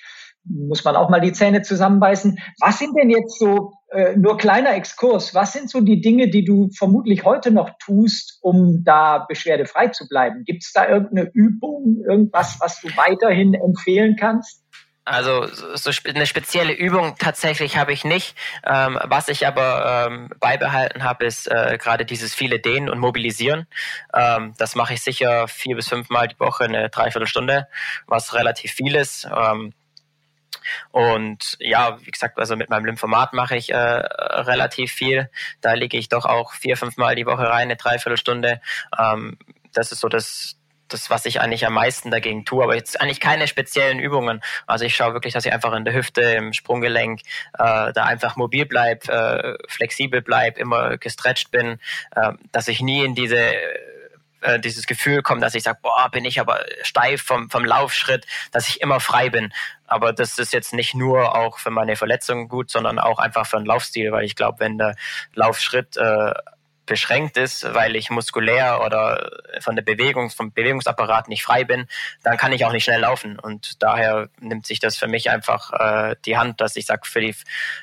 muss 0.48 0.84
man 0.84 0.94
auch 0.94 1.08
mal 1.08 1.20
die 1.20 1.32
Zähne 1.32 1.62
zusammenbeißen. 1.62 2.38
Was 2.60 2.78
sind 2.78 2.96
denn 2.96 3.10
jetzt 3.10 3.38
so, 3.38 3.72
äh, 3.90 4.16
nur 4.16 4.36
kleiner 4.36 4.74
Exkurs, 4.74 5.34
was 5.34 5.52
sind 5.52 5.68
so 5.70 5.80
die 5.80 6.00
Dinge, 6.00 6.28
die 6.28 6.44
du 6.44 6.68
vermutlich 6.76 7.24
heute 7.24 7.50
noch 7.50 7.70
tust, 7.84 8.38
um 8.42 8.82
da 8.84 9.26
beschwerdefrei 9.28 9.88
zu 9.88 10.06
bleiben? 10.08 10.44
Gibt 10.44 10.62
es 10.62 10.72
da 10.72 10.88
irgendeine 10.88 11.30
Übung, 11.32 12.04
irgendwas, 12.08 12.58
was 12.60 12.80
du 12.80 12.88
weiterhin 12.96 13.54
empfehlen 13.54 14.16
kannst? 14.18 14.62
Also 15.06 15.46
so 15.46 15.92
eine 16.04 16.26
spezielle 16.26 16.72
Übung 16.72 17.16
tatsächlich 17.16 17.76
habe 17.76 17.92
ich 17.92 18.04
nicht. 18.04 18.36
Ähm, 18.66 18.98
was 19.04 19.28
ich 19.28 19.46
aber 19.46 20.08
ähm, 20.08 20.30
beibehalten 20.40 21.04
habe, 21.04 21.24
ist 21.24 21.46
äh, 21.46 21.78
gerade 21.80 22.04
dieses 22.04 22.34
viele 22.34 22.58
Dehnen 22.58 22.90
und 22.90 22.98
Mobilisieren. 22.98 23.68
Ähm, 24.12 24.54
das 24.58 24.74
mache 24.74 24.94
ich 24.94 25.02
sicher 25.02 25.46
vier 25.46 25.76
bis 25.76 25.88
fünf 25.88 26.10
Mal 26.10 26.26
die 26.26 26.40
Woche, 26.40 26.64
eine 26.64 26.88
Dreiviertelstunde, 26.88 27.68
was 28.08 28.34
relativ 28.34 28.72
viel 28.72 28.96
ist. 28.96 29.26
Ähm, 29.26 29.74
und 30.90 31.56
ja, 31.60 31.98
wie 32.00 32.10
gesagt, 32.10 32.36
also 32.40 32.56
mit 32.56 32.68
meinem 32.68 32.86
Lymphomat 32.86 33.32
mache 33.32 33.56
ich 33.56 33.70
äh, 33.70 33.76
relativ 33.76 34.90
viel. 34.90 35.30
Da 35.60 35.74
liege 35.74 35.96
ich 35.96 36.08
doch 36.08 36.24
auch 36.24 36.52
vier, 36.52 36.76
fünf 36.76 36.96
Mal 36.96 37.14
die 37.14 37.26
Woche 37.26 37.44
rein, 37.48 37.62
eine 37.68 37.76
Dreiviertelstunde. 37.76 38.60
Ähm, 38.98 39.38
das 39.72 39.92
ist 39.92 40.00
so 40.00 40.08
das, 40.08 40.58
das, 40.88 41.10
was 41.10 41.26
ich 41.26 41.40
eigentlich 41.40 41.66
am 41.66 41.74
meisten 41.74 42.10
dagegen 42.10 42.44
tue, 42.44 42.62
aber 42.62 42.74
jetzt 42.74 43.00
eigentlich 43.00 43.20
keine 43.20 43.48
speziellen 43.48 43.98
Übungen. 43.98 44.42
Also 44.66 44.84
ich 44.84 44.94
schaue 44.94 45.12
wirklich, 45.12 45.34
dass 45.34 45.46
ich 45.46 45.52
einfach 45.52 45.72
in 45.72 45.84
der 45.84 45.94
Hüfte, 45.94 46.20
im 46.20 46.52
Sprunggelenk 46.52 47.20
äh, 47.58 47.92
da 47.92 48.04
einfach 48.04 48.36
mobil 48.36 48.66
bleib, 48.66 49.08
äh, 49.08 49.54
flexibel 49.68 50.22
bleib, 50.22 50.58
immer 50.58 50.96
gestretcht 50.98 51.50
bin, 51.50 51.78
äh, 52.14 52.32
dass 52.52 52.68
ich 52.68 52.80
nie 52.80 53.04
in 53.04 53.14
diese 53.14 53.54
äh, 54.42 54.60
dieses 54.60 54.86
Gefühl 54.86 55.22
kommt, 55.22 55.42
dass 55.42 55.54
ich 55.54 55.62
sage, 55.62 55.78
boah, 55.82 56.08
bin 56.10 56.24
ich 56.24 56.38
aber 56.38 56.64
steif 56.82 57.22
vom, 57.22 57.50
vom 57.50 57.64
Laufschritt, 57.64 58.26
dass 58.52 58.68
ich 58.68 58.80
immer 58.80 59.00
frei 59.00 59.30
bin. 59.30 59.52
Aber 59.86 60.12
das 60.12 60.38
ist 60.38 60.52
jetzt 60.52 60.72
nicht 60.72 60.94
nur 60.94 61.34
auch 61.34 61.58
für 61.58 61.70
meine 61.70 61.96
Verletzung 61.96 62.48
gut, 62.48 62.70
sondern 62.70 62.98
auch 62.98 63.18
einfach 63.18 63.46
für 63.46 63.56
den 63.56 63.66
Laufstil, 63.66 64.12
weil 64.12 64.24
ich 64.24 64.36
glaube, 64.36 64.60
wenn 64.60 64.78
der 64.78 64.94
Laufschritt 65.34 65.96
äh, 65.96 66.32
beschränkt 66.86 67.36
ist, 67.36 67.74
weil 67.74 67.96
ich 67.96 68.10
muskulär 68.10 68.80
oder 68.84 69.30
von 69.60 69.76
der 69.76 69.82
Bewegung, 69.82 70.30
vom 70.30 70.52
Bewegungsapparat 70.52 71.28
nicht 71.28 71.42
frei 71.42 71.64
bin, 71.64 71.86
dann 72.22 72.36
kann 72.36 72.52
ich 72.52 72.64
auch 72.64 72.72
nicht 72.72 72.84
schnell 72.84 73.00
laufen. 73.00 73.38
Und 73.38 73.82
daher 73.82 74.28
nimmt 74.40 74.66
sich 74.66 74.78
das 74.78 74.96
für 74.96 75.08
mich 75.08 75.30
einfach 75.30 75.72
äh, 75.72 76.16
die 76.24 76.38
Hand, 76.38 76.60
dass 76.60 76.76
ich 76.76 76.86
sage, 76.86 77.02
für 77.04 77.20
die 77.20 77.34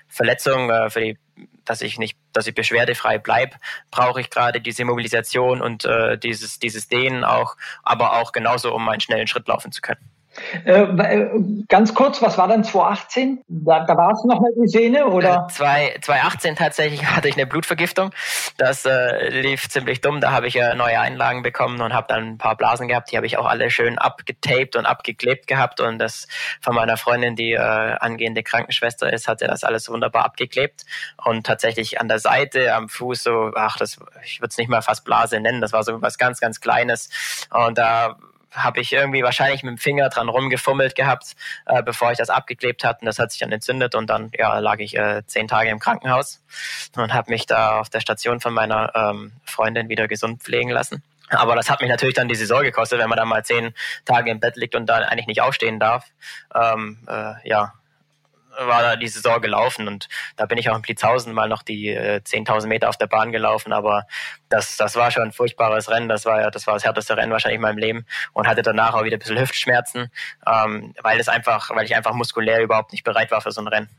Verletzung, 0.08 0.70
äh, 0.70 0.89
für 0.89 1.02
die 1.02 1.18
dass 1.66 1.82
ich 1.82 1.98
nicht, 1.98 2.18
dass 2.34 2.46
ich 2.46 2.54
beschwerdefrei 2.54 3.18
bleibe, 3.18 3.56
brauche 3.89 4.22
ich 4.22 4.30
gerade 4.30 4.62
diese 4.62 4.86
Mobilisation 4.86 5.62
und 5.62 5.86
äh, 5.86 6.18
dieses, 6.18 6.60
dieses 6.60 6.88
Dehnen 6.89 7.24
auch, 7.24 7.56
aber 7.84 8.20
auch 8.20 8.34
genauso, 8.34 8.74
um 8.74 8.88
einen 8.89 9.02
schnellen 9.02 9.28
Schritt 9.28 9.48
laufen 9.48 9.72
zu 9.72 9.82
können. 9.82 10.12
Äh, 10.65 10.82
äh 10.82 11.30
ganz 11.67 11.93
kurz, 11.93 12.22
was 12.22 12.38
war 12.38 12.48
dann 12.48 12.63
2018? 12.63 13.43
Da, 13.48 13.86
da 13.86 13.96
war 13.96 14.12
es 14.12 14.24
noch 14.26 14.39
mal 14.39 14.52
die 14.62 14.67
Sehne, 14.67 15.08
oder? 15.08 15.48
Äh, 15.50 16.00
2018 16.00 16.56
tatsächlich 16.56 17.06
hatte 17.15 17.28
ich 17.28 17.36
eine 17.36 17.46
Blutvergiftung. 17.46 18.12
Das 18.58 18.86
äh, 18.86 19.30
lief 19.30 19.69
ziemlich 19.69 20.02
dumm. 20.02 20.22
Da 20.22 20.32
habe 20.32 20.48
ich 20.48 20.56
äh, 20.56 20.76
neue 20.76 21.00
Einlagen 21.00 21.43
bekommen 21.43 21.82
und 21.82 21.93
habe 21.93 22.08
dann 22.08 22.34
ein 22.34 22.38
paar 22.38 22.56
Blasen 22.56 22.88
gehabt. 22.88 23.12
Die 23.12 23.17
habe 23.17 23.26
ich 23.26 23.38
auch 23.38 23.46
alle 23.46 23.69
schön 23.69 23.98
abgetaped 23.98 24.76
und 24.76 24.86
abgeklebt 24.86 25.48
gehabt. 25.48 25.80
Und 25.80 26.00
das 26.00 26.28
von 26.62 26.76
meiner 26.76 26.98
Freundin, 26.98 27.36
die 27.36 27.54
äh, 27.54 27.58
angehende 27.60 28.43
Krankenschwester 28.43 29.12
ist, 29.12 29.28
hatte 29.28 29.48
das 29.48 29.63
alles 29.63 29.89
wunderbar 29.89 30.26
abgeklebt. 30.26 30.86
Und 31.24 31.46
tatsächlich 31.46 32.00
an 32.00 32.08
der 32.08 32.19
Seite, 32.19 32.74
am 32.74 32.89
Fuß, 32.89 33.24
so, 33.24 33.52
ach, 33.56 33.78
das, 33.78 34.00
ich 34.24 34.39
würde 34.39 34.50
es 34.50 34.58
nicht 34.58 34.69
mal 34.69 34.82
fast 34.82 35.06
Blase 35.06 35.39
nennen. 35.39 35.62
Das 35.62 35.74
war 35.74 35.84
so 35.84 36.02
was 36.02 36.17
ganz, 36.17 36.39
ganz 36.39 36.60
Kleines. 36.60 37.10
Und 37.52 37.78
da 37.78 38.17
habe 38.54 38.80
ich 38.80 38.94
irgendwie 38.94 39.24
wahrscheinlich 39.24 39.63
mit 39.63 39.72
dem 39.72 39.78
Finger 39.78 40.10
dran 40.10 40.30
rumgefummelt 40.30 40.96
gehabt, 40.96 41.34
äh, 41.66 41.84
bevor 41.84 42.12
ich 42.12 42.18
das 42.18 42.30
abgeklebt 42.30 42.84
hatte. 42.84 43.02
Und 43.02 43.08
das 43.08 43.20
hat 43.20 43.32
sich 43.32 43.39
dann 43.39 43.52
entzündet 43.52 43.96
und 43.96 44.10
dann 44.10 44.32
ja, 44.38 44.60
lag 44.60 44.80
ich 44.80 44.98
äh, 44.98 45.24
zehn 45.26 45.48
Tage 45.48 45.70
im 45.70 45.80
Krankenhaus 45.80 46.42
und 46.96 47.13
habe 47.13 47.32
mich 47.32 47.46
da 47.46 47.80
auf 47.80 47.89
der 47.89 48.00
Station 48.00 48.39
von 48.39 48.54
meiner 48.54 48.92
ähm, 48.96 49.34
Freundin 49.46 49.89
wieder 49.89 50.08
gesund 50.08 50.42
pflegen 50.42 50.70
lassen. 50.70 51.04
Aber 51.30 51.56
das 51.56 51.70
hat 51.70 51.82
mich 51.82 51.89
natürlich 51.89 52.16
dann 52.16 52.28
die 52.28 52.36
Saison 52.36 52.62
gekostet, 52.62 53.00
wenn 53.00 53.10
man 53.10 53.18
dann 53.18 53.28
mal 53.28 53.44
zehn 53.44 53.74
Tage 54.06 54.30
im 54.30 54.39
Bett 54.39 54.56
liegt 54.56 54.76
und 54.76 54.86
dann 54.86 55.04
eigentlich 55.04 55.28
nicht 55.28 55.42
aufstehen 55.42 55.80
darf. 55.80 56.06
Ähm, 56.54 57.00
äh, 57.08 57.34
ja, 57.48 57.74
war 58.60 58.82
da 58.82 58.96
die 58.96 59.08
Saison 59.08 59.42
gelaufen 59.42 59.88
und 59.88 60.08
da 60.36 60.46
bin 60.46 60.58
ich 60.58 60.70
auch 60.70 60.76
in 60.76 60.82
Blitzhausen 60.82 61.34
mal 61.34 61.50
noch 61.50 61.63
die 61.63 61.89
äh, 61.89 62.22
10.000 62.24 62.68
Meter 62.68 62.89
auf 62.89 62.98
der 62.98 63.08
Bahn 63.08 63.32
gelaufen, 63.32 63.74
aber 63.74 64.06
das, 64.50 64.78
das 64.78 64.96
war 64.96 65.12
schon 65.12 65.24
ein 65.24 65.32
furchtbares 65.32 65.89
Rennen, 65.89 66.10
das 66.10 66.26
war 66.26 66.42
ja, 66.42 66.52
das 66.52 66.68
war 66.68 66.76
das 66.76 66.86
härteste 66.86 67.18
Rennen 67.18 67.32
wahrscheinlich 67.32 67.58
in 67.58 67.62
meinem 67.62 67.78
Leben 67.78 68.06
und 68.34 68.48
hatte 68.48 68.62
danach 68.62 68.94
auch 68.94 69.04
wieder 69.04 69.18
ein 69.18 69.20
bisschen 69.20 69.39
Hüftschmerzen, 69.39 70.12
ähm, 70.48 70.94
weil 71.02 71.20
es 71.20 71.28
einfach, 71.28 71.70
weil 71.72 71.86
ich 71.86 71.96
einfach 71.96 72.13
muskulär 72.13 72.62
überhaupt 72.62 72.92
nicht 72.92 73.04
bereit 73.04 73.32
war 73.32 73.42
für 73.42 73.52
so 73.52 73.62
ein 73.62 73.68
Rennen. 73.68 73.89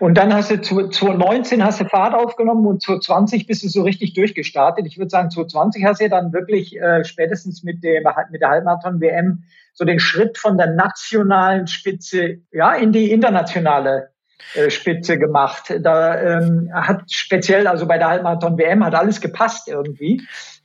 Und 0.00 0.14
dann 0.14 0.34
hast 0.34 0.50
du 0.50 0.60
zu, 0.60 0.88
2019 0.88 1.64
hast 1.64 1.80
du 1.80 1.84
Fahrt 1.84 2.14
aufgenommen 2.14 2.66
und 2.66 2.82
2020 2.82 3.46
bist 3.46 3.62
du 3.62 3.68
so 3.68 3.82
richtig 3.82 4.14
durchgestartet. 4.14 4.86
Ich 4.86 4.98
würde 4.98 5.10
sagen, 5.10 5.30
2020 5.30 5.84
hast 5.84 6.00
du 6.00 6.04
ja 6.04 6.10
dann 6.10 6.32
wirklich 6.32 6.76
äh, 6.80 7.04
spätestens 7.04 7.62
mit, 7.62 7.84
dem, 7.84 8.02
mit 8.30 8.40
der 8.40 8.48
Halbmarathon-WM 8.48 9.44
so 9.74 9.84
den 9.84 9.98
Schritt 9.98 10.38
von 10.38 10.56
der 10.56 10.68
nationalen 10.68 11.66
Spitze 11.66 12.38
ja 12.52 12.74
in 12.74 12.92
die 12.92 13.10
internationale 13.10 14.10
äh, 14.54 14.70
Spitze 14.70 15.18
gemacht. 15.18 15.74
Da 15.80 16.20
ähm, 16.20 16.70
hat 16.72 17.02
speziell, 17.10 17.66
also 17.66 17.86
bei 17.86 17.98
der 17.98 18.08
Halbmarathon 18.08 18.56
WM 18.56 18.84
hat 18.84 18.94
alles 18.94 19.20
gepasst 19.20 19.68
irgendwie. 19.68 20.22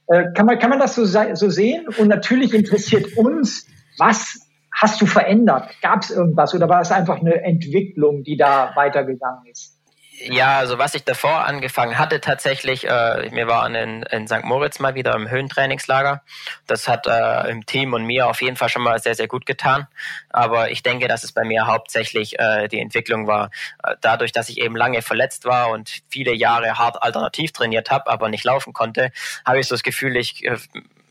Äh, 0.07 0.25
kann 0.35 0.45
man 0.45 0.59
kann 0.59 0.69
man 0.69 0.79
das 0.79 0.95
so, 0.95 1.05
so 1.05 1.49
sehen? 1.49 1.87
Und 1.97 2.07
natürlich 2.07 2.53
interessiert 2.53 3.17
uns, 3.17 3.67
was 3.97 4.39
hast 4.73 5.01
du 5.01 5.05
verändert? 5.05 5.69
Gab 5.81 6.03
es 6.03 6.11
irgendwas 6.11 6.53
oder 6.53 6.69
war 6.69 6.81
es 6.81 6.91
einfach 6.91 7.19
eine 7.19 7.43
Entwicklung, 7.43 8.23
die 8.23 8.37
da 8.37 8.71
weitergegangen 8.75 9.45
ist? 9.51 9.78
Ja, 10.21 10.57
also 10.57 10.77
was 10.77 10.95
ich 10.95 11.05
davor 11.05 11.45
angefangen 11.45 11.97
hatte, 11.97 12.19
tatsächlich, 12.19 12.85
äh, 12.85 13.31
wir 13.31 13.47
waren 13.47 13.73
in, 13.73 14.03
in 14.03 14.27
St. 14.27 14.43
Moritz 14.43 14.79
mal 14.79 14.93
wieder 14.93 15.15
im 15.15 15.29
Höhentrainingslager. 15.29 16.21
Das 16.67 16.89
hat 16.89 17.07
äh, 17.07 17.49
im 17.49 17.65
Team 17.65 17.93
und 17.93 18.03
mir 18.03 18.27
auf 18.27 18.41
jeden 18.41 18.57
Fall 18.57 18.67
schon 18.67 18.81
mal 18.81 18.99
sehr, 18.99 19.15
sehr 19.15 19.29
gut 19.29 19.45
getan. 19.45 19.87
Aber 20.29 20.71
ich 20.71 20.83
denke, 20.83 21.07
dass 21.07 21.23
es 21.23 21.31
bei 21.31 21.45
mir 21.45 21.67
hauptsächlich 21.67 22.37
äh, 22.37 22.67
die 22.67 22.81
Entwicklung 22.81 23.27
war. 23.27 23.49
Äh, 23.81 23.95
dadurch, 24.01 24.33
dass 24.33 24.49
ich 24.49 24.59
eben 24.59 24.75
lange 24.75 25.01
verletzt 25.01 25.45
war 25.45 25.69
und 25.69 26.01
viele 26.09 26.33
Jahre 26.33 26.77
hart 26.77 27.01
alternativ 27.01 27.53
trainiert 27.53 27.89
habe, 27.89 28.09
aber 28.09 28.27
nicht 28.27 28.43
laufen 28.43 28.73
konnte, 28.73 29.11
habe 29.45 29.61
ich 29.61 29.67
so 29.67 29.75
das 29.75 29.83
Gefühl, 29.83 30.17
ich 30.17 30.43
äh, 30.43 30.57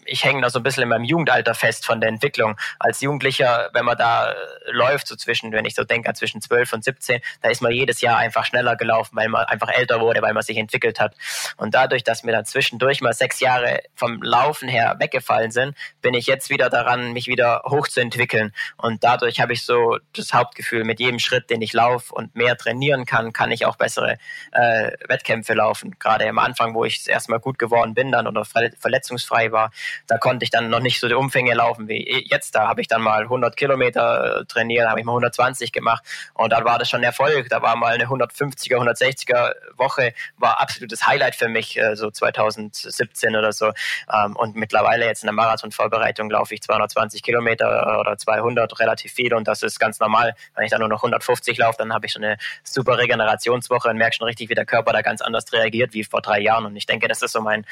ich 0.09 0.25
hänge 0.25 0.43
da 0.43 0.51
so 0.51 0.59
ein 0.59 0.63
bisschen 0.63 0.83
in 0.83 0.89
meinem 0.89 1.05
Jugendalter 1.05 1.55
fest 1.55 1.85
von 1.85 2.01
der 2.01 2.09
Entwicklung. 2.09 2.57
Als 2.79 3.01
Jugendlicher, 3.01 3.71
wenn 3.73 3.85
man 3.85 3.97
da 3.97 4.33
äh, 4.33 4.37
läuft, 4.67 5.07
so 5.07 5.17
zwischen, 5.17 5.53
wenn 5.53 5.65
ich 5.65 5.75
so 5.75 5.85
denke, 5.85 6.13
zwischen 6.15 6.41
12 6.41 6.73
und 6.73 6.85
17, 6.85 7.21
da 7.43 7.51
ist 7.51 7.61
man 7.61 7.73
jedes 7.73 8.01
Jahr 8.01 8.19
einfach 8.19 8.45
schneller 8.45 8.77
gelaufen, 8.77 9.17
weil 9.17 9.29
man 9.29 9.45
einfach 9.45 9.69
älter 9.69 10.01
wurde, 10.01 10.23
weil 10.23 10.33
man 10.33 10.43
sich 10.43 10.57
entwickelt 10.57 11.01
hat. 11.01 11.15
Und 11.57 11.75
dadurch, 11.75 12.05
dass 12.05 12.25
mir 12.25 12.33
dann 12.33 12.45
zwischendurch 12.45 13.01
mal 13.01 13.13
sechs 13.13 13.41
Jahre 13.41 13.81
vom 13.95 14.23
Laufen 14.23 14.69
her 14.69 14.97
weggefallen 14.99 15.51
sind, 15.51 15.77
bin 16.01 16.15
ich 16.15 16.27
jetzt 16.27 16.51
wieder 16.51 16.71
daran, 16.71 17.13
mich 17.13 17.27
wieder 17.27 17.63
hochzuentwickeln. 17.67 18.53
Und 18.77 19.05
dadurch 19.05 19.41
habe 19.41 19.53
ich 19.53 19.65
so 19.65 19.99
das 20.15 20.33
Hauptgefühl, 20.33 20.85
mit 20.85 21.01
jedem 21.01 21.19
Schritt, 21.19 21.51
den 21.51 21.63
ich 21.63 21.73
laufe 21.73 22.15
und 22.15 22.35
mehr 22.35 22.57
trainieren 22.57 23.05
kann, 23.05 23.33
kann 23.33 23.51
ich 23.51 23.67
auch 23.67 23.77
bessere 23.77 24.19
äh, 24.53 24.93
Wettkämpfe 25.09 25.55
laufen. 25.55 25.97
Gerade 25.99 26.29
am 26.29 26.39
Anfang, 26.39 26.75
wo 26.75 26.85
ich 26.85 27.09
erstmal 27.09 27.41
gut 27.41 27.59
geworden 27.59 27.95
bin 27.95 28.13
dann 28.13 28.27
oder 28.27 28.45
verletzungsfrei 28.45 29.53
war, 29.53 29.71
da 30.07 30.19
konnte 30.19 30.45
ich 30.45 30.51
dann 30.51 30.71
noch 30.71 30.81
nicht 30.81 31.01
so 31.01 31.09
die 31.09 31.15
Umfänge 31.15 31.55
laufen 31.55 31.89
wie 31.89 32.25
jetzt. 32.29 32.55
Da 32.55 32.69
habe 32.69 32.81
ich 32.81 32.89
dann 32.89 33.03
mal 33.03 33.23
100 33.23 33.57
Kilometer 33.57 34.41
äh, 34.41 34.45
trainiert, 34.47 34.89
habe 34.89 35.01
ich 35.01 35.07
mal 35.07 35.13
120 35.13 35.73
gemacht 35.73 36.05
und 36.35 36.53
dann 36.53 36.65
war 36.65 36.79
das 36.79 36.89
schon 36.89 37.03
Erfolg. 37.03 37.49
Da 37.49 37.63
war 37.63 37.77
mal 37.77 37.95
eine 37.95 38.05
150er, 38.07 38.77
160er 38.77 39.53
Woche, 39.77 40.15
war 40.37 40.61
absolutes 40.61 41.07
Highlight 41.07 41.35
für 41.35 41.49
mich, 41.49 41.79
äh, 41.79 41.97
so 41.97 42.11
2017 42.11 43.37
oder 43.37 43.53
so. 43.53 43.73
Ähm, 44.13 44.37
und 44.37 44.57
mittlerweile 44.57 45.07
jetzt 45.07 45.23
in 45.23 45.27
der 45.27 45.35
Marathonvorbereitung 45.35 46.31
laufe 46.31 46.55
ich 46.55 46.63
220 46.63 47.23
Kilometer 47.23 48.01
oder 48.01 48.17
200, 48.17 48.79
relativ 48.81 49.13
viel 49.13 49.35
und 49.35 49.49
das 49.49 49.63
ist 49.63 49.79
ganz 49.79 50.01
normal. 50.01 50.35
Wenn 50.55 50.65
ich 50.65 50.71
dann 50.71 50.81
nur 50.81 50.89
noch 50.89 51.03
150 51.03 51.59
laufe, 51.59 51.79
dann 51.79 51.93
habe 51.93 52.07
ich 52.07 52.13
schon 52.13 52.25
eine 52.25 52.39
super 52.63 52.99
Regenerationswoche 52.99 53.89
und 53.89 53.97
merke 53.97 54.17
schon 54.17 54.27
richtig, 54.27 54.49
wie 54.51 54.55
der 54.55 54.67
Körper 54.67 54.93
da 54.93 55.03
ganz 55.03 55.21
anders 55.21 55.53
reagiert 55.53 55.93
wie 55.95 56.05
vor 56.05 56.21
drei 56.21 56.41
Jahren. 56.41 56.67
Und 56.67 56.77
ich 56.77 56.87
denke, 56.87 57.09
das 57.09 57.23
ist 57.23 57.33
so 57.33 57.41
mein, 57.41 57.65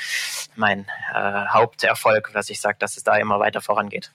mein 0.55 0.87
äh, 1.15 1.47
Haupterfolg 1.49 2.16
Erfolg, 2.17 2.33
dass 2.33 2.51
ich 2.51 2.61
sage, 2.61 2.77
dass 2.79 2.97
es 2.97 3.05
da 3.05 3.17
immer 3.17 3.39
weiter 3.39 3.61
vorangeht. 3.61 4.13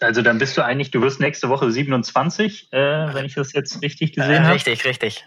Also 0.00 0.20
dann 0.20 0.38
bist 0.38 0.56
du 0.58 0.64
eigentlich, 0.64 0.90
du 0.90 1.00
wirst 1.00 1.20
nächste 1.20 1.48
Woche 1.48 1.70
27, 1.70 2.68
äh, 2.70 3.14
wenn 3.14 3.24
ich 3.24 3.34
das 3.34 3.54
jetzt 3.54 3.82
richtig 3.82 4.12
gesehen 4.14 4.42
äh, 4.42 4.46
habe. 4.46 4.54
Richtig, 4.54 4.84
richtig. 4.84 5.24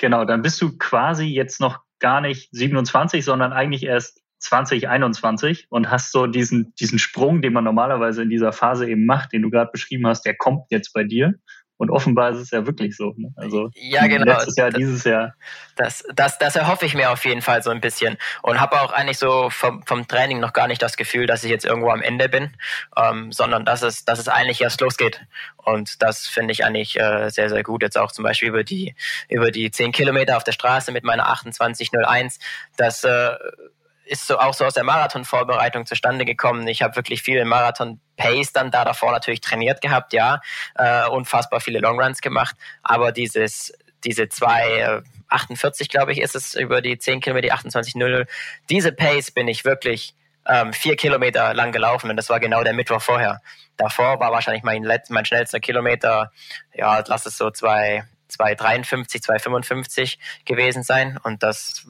Genau, 0.00 0.24
dann 0.24 0.42
bist 0.42 0.62
du 0.62 0.78
quasi 0.78 1.24
jetzt 1.24 1.60
noch 1.60 1.80
gar 1.98 2.20
nicht 2.20 2.48
27, 2.52 3.24
sondern 3.24 3.52
eigentlich 3.52 3.84
erst 3.84 4.20
2021 4.38 5.66
und 5.70 5.90
hast 5.90 6.12
so 6.12 6.26
diesen, 6.26 6.72
diesen 6.76 6.98
Sprung, 6.98 7.42
den 7.42 7.52
man 7.52 7.64
normalerweise 7.64 8.22
in 8.22 8.30
dieser 8.30 8.52
Phase 8.52 8.88
eben 8.88 9.06
macht, 9.06 9.32
den 9.32 9.42
du 9.42 9.50
gerade 9.50 9.70
beschrieben 9.72 10.06
hast, 10.06 10.22
der 10.22 10.36
kommt 10.36 10.66
jetzt 10.70 10.92
bei 10.92 11.04
dir. 11.04 11.34
Und 11.76 11.90
offenbar 11.90 12.30
ist 12.30 12.38
es 12.38 12.50
ja 12.50 12.64
wirklich 12.64 12.96
so. 12.96 13.12
Ne? 13.16 13.32
Also 13.36 13.70
ja, 13.74 14.06
genau. 14.06 14.24
letztes 14.24 14.56
Jahr, 14.56 14.70
dieses 14.70 15.02
Jahr. 15.04 15.34
Das, 15.74 16.04
das, 16.14 16.38
das 16.38 16.54
erhoffe 16.54 16.86
ich 16.86 16.94
mir 16.94 17.10
auf 17.10 17.24
jeden 17.24 17.42
Fall 17.42 17.62
so 17.62 17.70
ein 17.70 17.80
bisschen. 17.80 18.18
Und 18.42 18.60
habe 18.60 18.80
auch 18.80 18.92
eigentlich 18.92 19.18
so 19.18 19.50
vom, 19.50 19.82
vom 19.84 20.06
Training 20.06 20.38
noch 20.38 20.52
gar 20.52 20.68
nicht 20.68 20.80
das 20.80 20.96
Gefühl, 20.96 21.26
dass 21.26 21.42
ich 21.42 21.50
jetzt 21.50 21.64
irgendwo 21.64 21.90
am 21.90 22.02
Ende 22.02 22.28
bin, 22.28 22.50
ähm, 22.96 23.32
sondern 23.32 23.64
dass 23.64 23.82
es, 23.82 24.04
dass 24.04 24.18
es 24.18 24.28
eigentlich 24.28 24.60
erst 24.60 24.80
losgeht. 24.80 25.22
Und 25.56 26.02
das 26.02 26.26
finde 26.26 26.52
ich 26.52 26.64
eigentlich 26.64 26.98
äh, 27.00 27.30
sehr, 27.30 27.48
sehr 27.48 27.62
gut. 27.62 27.82
Jetzt 27.82 27.98
auch 27.98 28.12
zum 28.12 28.22
Beispiel 28.22 28.48
über 28.48 28.64
die, 28.64 28.94
über 29.28 29.50
die 29.50 29.70
10 29.70 29.92
Kilometer 29.92 30.36
auf 30.36 30.44
der 30.44 30.52
Straße 30.52 30.92
mit 30.92 31.04
meiner 31.04 31.24
2801. 31.24 32.38
Das 32.76 33.02
äh, 33.02 33.30
ist 34.12 34.26
so 34.26 34.38
auch 34.38 34.54
so 34.54 34.64
aus 34.64 34.74
der 34.74 34.84
Marathonvorbereitung 34.84 35.86
zustande 35.86 36.24
gekommen. 36.24 36.68
Ich 36.68 36.82
habe 36.82 36.94
wirklich 36.96 37.22
viel 37.22 37.44
Marathon-Pace 37.44 38.52
dann 38.52 38.70
da 38.70 38.84
davor 38.84 39.10
natürlich 39.10 39.40
trainiert 39.40 39.80
gehabt, 39.80 40.12
ja, 40.12 40.40
äh, 40.74 41.08
unfassbar 41.08 41.60
viele 41.60 41.80
Longruns 41.80 42.20
gemacht, 42.20 42.54
aber 42.82 43.10
dieses 43.10 43.72
diese 44.04 44.28
zwei 44.28 45.02
48, 45.28 45.86
äh, 45.86 45.88
glaube 45.88 46.12
ich, 46.12 46.20
ist 46.20 46.34
es 46.34 46.54
über 46.54 46.82
die 46.82 46.98
10 46.98 47.20
Kilometer, 47.20 47.46
die 47.46 47.52
28,0. 47.52 48.26
Diese 48.68 48.92
Pace 48.92 49.30
bin 49.30 49.46
ich 49.46 49.64
wirklich 49.64 50.14
ähm, 50.46 50.72
vier 50.72 50.96
Kilometer 50.96 51.54
lang 51.54 51.72
gelaufen 51.72 52.10
und 52.10 52.16
das 52.16 52.28
war 52.28 52.40
genau 52.40 52.64
der 52.64 52.72
Mittwoch 52.72 53.00
vorher. 53.00 53.40
Davor 53.76 54.20
war 54.20 54.32
wahrscheinlich 54.32 54.64
mein, 54.64 54.82
mein 55.08 55.24
schnellster 55.24 55.60
Kilometer, 55.60 56.32
ja, 56.74 57.02
lass 57.06 57.26
es 57.26 57.38
so 57.38 57.50
zwei, 57.50 58.04
2,53, 58.38 59.24
2,55 59.24 60.18
gewesen 60.44 60.82
sein 60.82 61.18
und 61.22 61.42
das 61.42 61.86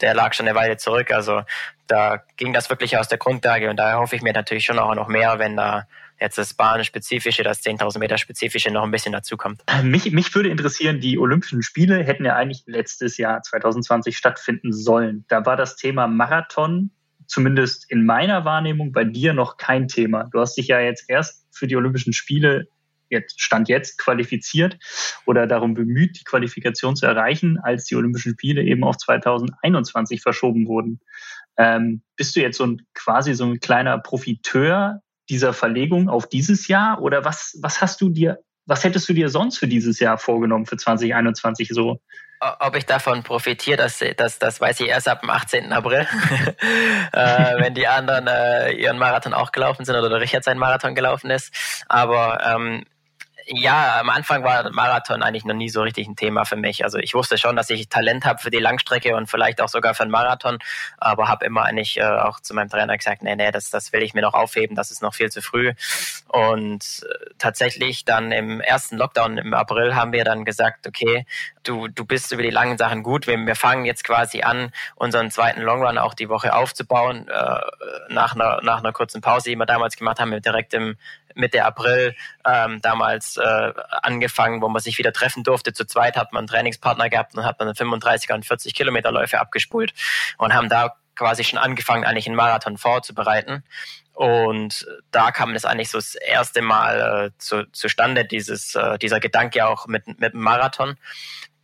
der 0.00 0.14
lag 0.14 0.32
schon 0.32 0.48
eine 0.48 0.58
Weile 0.58 0.76
zurück. 0.76 1.12
Also 1.12 1.42
da 1.86 2.22
ging 2.36 2.52
das 2.52 2.70
wirklich 2.70 2.96
aus 2.96 3.08
der 3.08 3.18
Grundlage 3.18 3.70
und 3.70 3.76
da 3.76 3.98
hoffe 3.98 4.16
ich 4.16 4.22
mir 4.22 4.32
natürlich 4.32 4.64
schon 4.64 4.78
auch 4.78 4.94
noch 4.94 5.08
mehr, 5.08 5.38
wenn 5.38 5.56
da 5.56 5.86
jetzt 6.20 6.36
das 6.36 6.54
Bahnspezifische, 6.54 7.42
das 7.42 7.62
10.000 7.62 7.98
Meter 7.98 8.18
Spezifische 8.18 8.70
noch 8.70 8.82
ein 8.82 8.90
bisschen 8.90 9.12
dazukommt. 9.12 9.62
Mich, 9.82 10.10
mich 10.12 10.34
würde 10.34 10.50
interessieren, 10.50 11.00
die 11.00 11.18
Olympischen 11.18 11.62
Spiele 11.62 12.04
hätten 12.04 12.24
ja 12.24 12.36
eigentlich 12.36 12.62
letztes 12.66 13.16
Jahr 13.16 13.42
2020 13.42 14.16
stattfinden 14.16 14.72
sollen. 14.72 15.24
Da 15.28 15.46
war 15.46 15.56
das 15.56 15.76
Thema 15.76 16.06
Marathon 16.06 16.90
zumindest 17.26 17.90
in 17.90 18.04
meiner 18.04 18.44
Wahrnehmung 18.44 18.92
bei 18.92 19.04
dir 19.04 19.32
noch 19.32 19.56
kein 19.56 19.88
Thema. 19.88 20.24
Du 20.32 20.40
hast 20.40 20.56
dich 20.56 20.66
ja 20.68 20.80
jetzt 20.80 21.04
erst 21.08 21.46
für 21.50 21.66
die 21.66 21.76
Olympischen 21.76 22.12
Spiele 22.12 22.68
jetzt 23.10 23.40
Stand 23.40 23.68
jetzt 23.68 23.98
qualifiziert 23.98 24.78
oder 25.26 25.46
darum 25.46 25.74
bemüht, 25.74 26.18
die 26.18 26.24
Qualifikation 26.24 26.96
zu 26.96 27.06
erreichen, 27.06 27.58
als 27.62 27.84
die 27.84 27.96
Olympischen 27.96 28.32
Spiele 28.32 28.62
eben 28.62 28.84
auf 28.84 28.96
2021 28.96 30.22
verschoben 30.22 30.66
wurden. 30.66 31.00
Ähm, 31.56 32.02
bist 32.16 32.34
du 32.36 32.40
jetzt 32.40 32.56
so 32.56 32.66
ein 32.66 32.82
quasi 32.94 33.34
so 33.34 33.44
ein 33.44 33.60
kleiner 33.60 33.98
Profiteur 33.98 35.00
dieser 35.28 35.52
Verlegung 35.52 36.08
auf 36.08 36.28
dieses 36.28 36.68
Jahr 36.68 37.00
oder 37.00 37.24
was, 37.24 37.56
was 37.60 37.80
hast 37.80 38.00
du 38.00 38.08
dir, 38.08 38.38
was 38.66 38.84
hättest 38.84 39.08
du 39.08 39.12
dir 39.12 39.28
sonst 39.28 39.58
für 39.58 39.68
dieses 39.68 40.00
Jahr 40.00 40.18
vorgenommen, 40.18 40.66
für 40.66 40.76
2021 40.76 41.68
so? 41.72 42.00
Ob 42.40 42.74
ich 42.74 42.86
davon 42.86 43.22
profitiere, 43.22 43.76
das, 43.76 44.02
das, 44.16 44.38
das 44.38 44.60
weiß 44.62 44.80
ich 44.80 44.88
erst 44.88 45.08
ab 45.08 45.20
dem 45.20 45.28
18. 45.28 45.72
April, 45.72 46.06
äh, 47.12 47.54
wenn 47.58 47.74
die 47.74 47.86
anderen 47.86 48.26
äh, 48.28 48.72
ihren 48.72 48.98
Marathon 48.98 49.34
auch 49.34 49.52
gelaufen 49.52 49.84
sind 49.84 49.94
oder 49.94 50.08
der 50.08 50.22
Richard 50.22 50.44
seinen 50.44 50.58
Marathon 50.58 50.94
gelaufen 50.94 51.30
ist. 51.30 51.52
Aber 51.86 52.40
ähm, 52.42 52.84
ja, 53.46 54.00
am 54.00 54.10
Anfang 54.10 54.44
war 54.44 54.70
Marathon 54.70 55.22
eigentlich 55.22 55.44
noch 55.44 55.54
nie 55.54 55.68
so 55.68 55.82
richtig 55.82 56.08
ein 56.08 56.16
Thema 56.16 56.44
für 56.44 56.56
mich. 56.56 56.84
Also 56.84 56.98
ich 56.98 57.14
wusste 57.14 57.38
schon, 57.38 57.56
dass 57.56 57.70
ich 57.70 57.88
Talent 57.88 58.24
habe 58.24 58.38
für 58.40 58.50
die 58.50 58.58
Langstrecke 58.58 59.16
und 59.16 59.28
vielleicht 59.28 59.60
auch 59.60 59.68
sogar 59.68 59.94
für 59.94 60.02
einen 60.02 60.12
Marathon, 60.12 60.58
aber 60.98 61.28
habe 61.28 61.44
immer 61.44 61.64
eigentlich 61.64 61.98
äh, 61.98 62.04
auch 62.04 62.40
zu 62.40 62.54
meinem 62.54 62.68
Trainer 62.68 62.96
gesagt, 62.96 63.22
nee, 63.22 63.36
nee, 63.36 63.50
das, 63.50 63.70
das 63.70 63.92
will 63.92 64.02
ich 64.02 64.14
mir 64.14 64.22
noch 64.22 64.34
aufheben, 64.34 64.76
das 64.76 64.90
ist 64.90 65.02
noch 65.02 65.14
viel 65.14 65.30
zu 65.30 65.42
früh. 65.42 65.72
Und 66.28 67.02
äh, 67.02 67.30
tatsächlich 67.38 68.04
dann 68.04 68.32
im 68.32 68.60
ersten 68.60 68.96
Lockdown 68.96 69.38
im 69.38 69.54
April 69.54 69.94
haben 69.94 70.12
wir 70.12 70.24
dann 70.24 70.44
gesagt, 70.44 70.86
okay, 70.86 71.26
du, 71.62 71.88
du 71.88 72.04
bist 72.04 72.32
über 72.32 72.42
die 72.42 72.50
langen 72.50 72.78
Sachen 72.78 73.02
gut. 73.02 73.26
Wir, 73.26 73.36
wir 73.38 73.56
fangen 73.56 73.84
jetzt 73.84 74.04
quasi 74.04 74.42
an, 74.42 74.72
unseren 74.96 75.30
zweiten 75.30 75.62
Longrun 75.62 75.98
auch 75.98 76.14
die 76.14 76.28
Woche 76.28 76.54
aufzubauen. 76.54 77.28
Äh, 77.28 77.60
nach, 78.08 78.34
einer, 78.34 78.60
nach 78.62 78.78
einer 78.78 78.92
kurzen 78.92 79.20
Pause, 79.20 79.50
die 79.50 79.56
wir 79.56 79.66
damals 79.66 79.96
gemacht 79.96 80.20
haben, 80.20 80.40
direkt 80.42 80.74
im 80.74 80.96
Mitte 81.34 81.64
April 81.64 82.14
ähm, 82.46 82.80
damals 82.80 83.36
äh, 83.36 83.72
angefangen, 84.02 84.62
wo 84.62 84.68
man 84.68 84.80
sich 84.80 84.98
wieder 84.98 85.12
treffen 85.12 85.42
durfte. 85.42 85.72
Zu 85.72 85.84
zweit 85.86 86.16
hat 86.16 86.32
man 86.32 86.40
einen 86.40 86.48
Trainingspartner 86.48 87.08
gehabt 87.08 87.34
und 87.36 87.44
hat 87.44 87.58
man 87.58 87.68
35er 87.68 88.34
und 88.34 88.46
40 88.46 88.74
Kilometer 88.74 89.12
Läufe 89.12 89.40
abgespult 89.40 89.92
und 90.38 90.54
haben 90.54 90.68
da 90.68 90.94
quasi 91.14 91.44
schon 91.44 91.58
angefangen, 91.58 92.04
eigentlich 92.04 92.26
einen 92.26 92.36
Marathon 92.36 92.78
vorzubereiten. 92.78 93.62
Und 94.14 94.86
da 95.12 95.30
kam 95.30 95.54
das 95.54 95.64
eigentlich 95.64 95.90
so 95.90 95.98
das 95.98 96.14
erste 96.14 96.62
Mal 96.62 97.30
äh, 97.32 97.38
zu, 97.38 97.70
zustande, 97.72 98.24
dieses, 98.24 98.74
äh, 98.74 98.98
dieser 98.98 99.20
Gedanke 99.20 99.66
auch 99.66 99.86
mit, 99.86 100.06
mit 100.06 100.34
dem 100.34 100.40
Marathon 100.40 100.96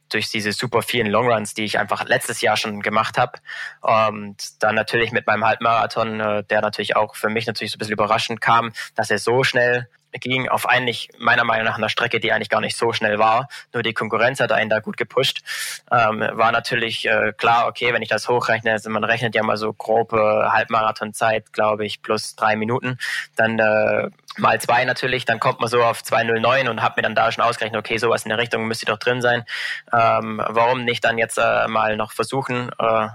durch 0.09 0.31
diese 0.31 0.53
super 0.53 0.83
vielen 0.83 1.09
Longruns, 1.09 1.55
die 1.55 1.65
ich 1.65 1.79
einfach 1.79 2.05
letztes 2.05 2.41
Jahr 2.41 2.57
schon 2.57 2.81
gemacht 2.81 3.19
habe. 3.19 3.39
Und 3.81 4.63
dann 4.63 4.75
natürlich 4.75 5.13
mit 5.13 5.27
meinem 5.27 5.45
Halbmarathon, 5.45 6.21
äh, 6.21 6.45
der 6.45 6.61
natürlich 6.61 6.97
auch 6.97 7.15
für 7.15 7.29
mich 7.29 7.47
natürlich 7.47 7.73
so 7.73 7.77
ein 7.77 7.79
bisschen 7.79 7.95
überraschend 7.95 8.41
kam, 8.41 8.73
dass 8.95 9.11
er 9.11 9.19
so 9.19 9.45
schnell 9.45 9.89
ging 10.13 10.49
auf 10.49 10.69
eigentlich 10.69 11.11
meiner 11.19 11.45
Meinung 11.45 11.65
nach 11.65 11.79
einer 11.79 11.89
Strecke, 11.89 12.21
die 12.21 12.33
eigentlich 12.33 12.49
gar 12.49 12.61
nicht 12.61 12.77
so 12.77 12.93
schnell 12.93 13.19
war. 13.19 13.49
Nur 13.73 13.83
die 13.83 13.93
Konkurrenz 13.93 14.41
hat 14.41 14.53
einen 14.53 14.71
da 14.71 14.81
gut 14.81 14.97
gepusht. 14.97 15.43
Ähm, 15.91 16.21
war 16.33 16.53
natürlich 16.53 17.07
äh, 17.07 17.33
klar, 17.37 17.67
okay, 17.67 17.93
wenn 17.93 18.03
ich 18.03 18.09
das 18.09 18.29
hochrechne, 18.29 18.73
also 18.73 18.91
man 18.91 19.05
rechnet 19.05 19.35
ja 19.35 19.43
mal 19.43 19.57
so 19.57 19.73
grobe 19.73 20.51
Halbmarathonzeit, 20.53 21.53
glaube 21.53 21.85
ich, 21.85 22.03
plus 22.03 22.37
drei 22.37 22.57
Minuten, 22.57 22.99
dann 23.37 23.59
äh, 23.59 24.11
mal 24.39 24.61
zwei 24.61 24.85
natürlich, 24.85 25.25
dann 25.25 25.41
kommt 25.41 25.61
man 25.61 25.69
so 25.69 25.83
auf 25.83 26.03
209 26.03 26.69
und 26.69 26.83
habe 26.83 26.95
mir 26.97 27.03
dann 27.03 27.15
da 27.15 27.31
schon 27.33 27.45
ausgerechnet, 27.45 27.79
okay, 27.79 27.99
sowas 27.99 28.25
in 28.25 28.31
der 28.31 28.39
Richtung 28.39 28.67
müsste 28.67 28.87
doch 28.87 28.99
drin 28.99 29.21
sein. 29.21 29.45
Ähm, 29.93 30.43
warum 30.47 30.85
nicht 30.85 31.05
dann 31.05 31.19
jetzt 31.19 31.39
äh, 31.39 31.69
mal 31.69 31.97
noch 31.97 32.13
versuchen, 32.13 32.71
äh, 32.79 33.09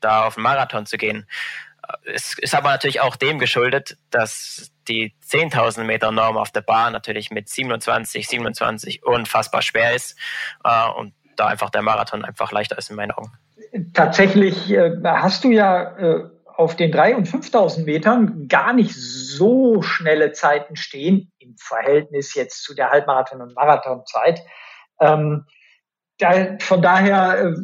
da 0.00 0.24
auf 0.26 0.34
den 0.34 0.42
Marathon 0.42 0.86
zu 0.86 0.96
gehen? 0.96 1.26
Es 2.04 2.38
ist 2.38 2.54
aber 2.54 2.70
natürlich 2.70 3.00
auch 3.00 3.16
dem 3.16 3.38
geschuldet, 3.38 3.96
dass 4.10 4.70
die 4.88 5.14
10.000 5.26 5.84
Meter 5.84 6.12
Norm 6.12 6.36
auf 6.36 6.50
der 6.50 6.60
Bahn 6.62 6.92
natürlich 6.92 7.30
mit 7.30 7.48
27, 7.48 8.28
27 8.28 9.04
unfassbar 9.04 9.62
schwer 9.62 9.94
ist 9.94 10.18
äh, 10.64 10.90
und 10.98 11.14
da 11.36 11.46
einfach 11.46 11.70
der 11.70 11.82
Marathon 11.82 12.24
einfach 12.24 12.52
leichter 12.52 12.78
ist 12.78 12.90
in 12.90 12.96
meinen 12.96 13.10
Augen. 13.10 13.32
Tatsächlich 13.92 14.70
äh, 14.70 14.92
hast 15.04 15.44
du 15.44 15.50
ja 15.50 15.96
äh, 15.98 16.30
auf 16.46 16.76
den 16.76 16.92
3.000 16.92 17.14
und 17.16 17.28
5.000 17.28 17.84
Metern 17.84 18.48
gar 18.48 18.72
nicht 18.72 18.94
so 18.94 19.82
schnelle 19.82 20.32
Zeiten 20.32 20.76
stehen 20.76 21.32
im 21.38 21.56
Verhältnis 21.58 22.34
jetzt 22.34 22.62
zu 22.62 22.74
der 22.74 22.90
Halbmarathon- 22.90 23.42
und 23.42 23.54
Marathonzeit. 23.54 24.40
Ähm, 25.00 25.46
da, 26.18 26.56
von 26.60 26.80
daher 26.80 27.40
äh, 27.40 27.54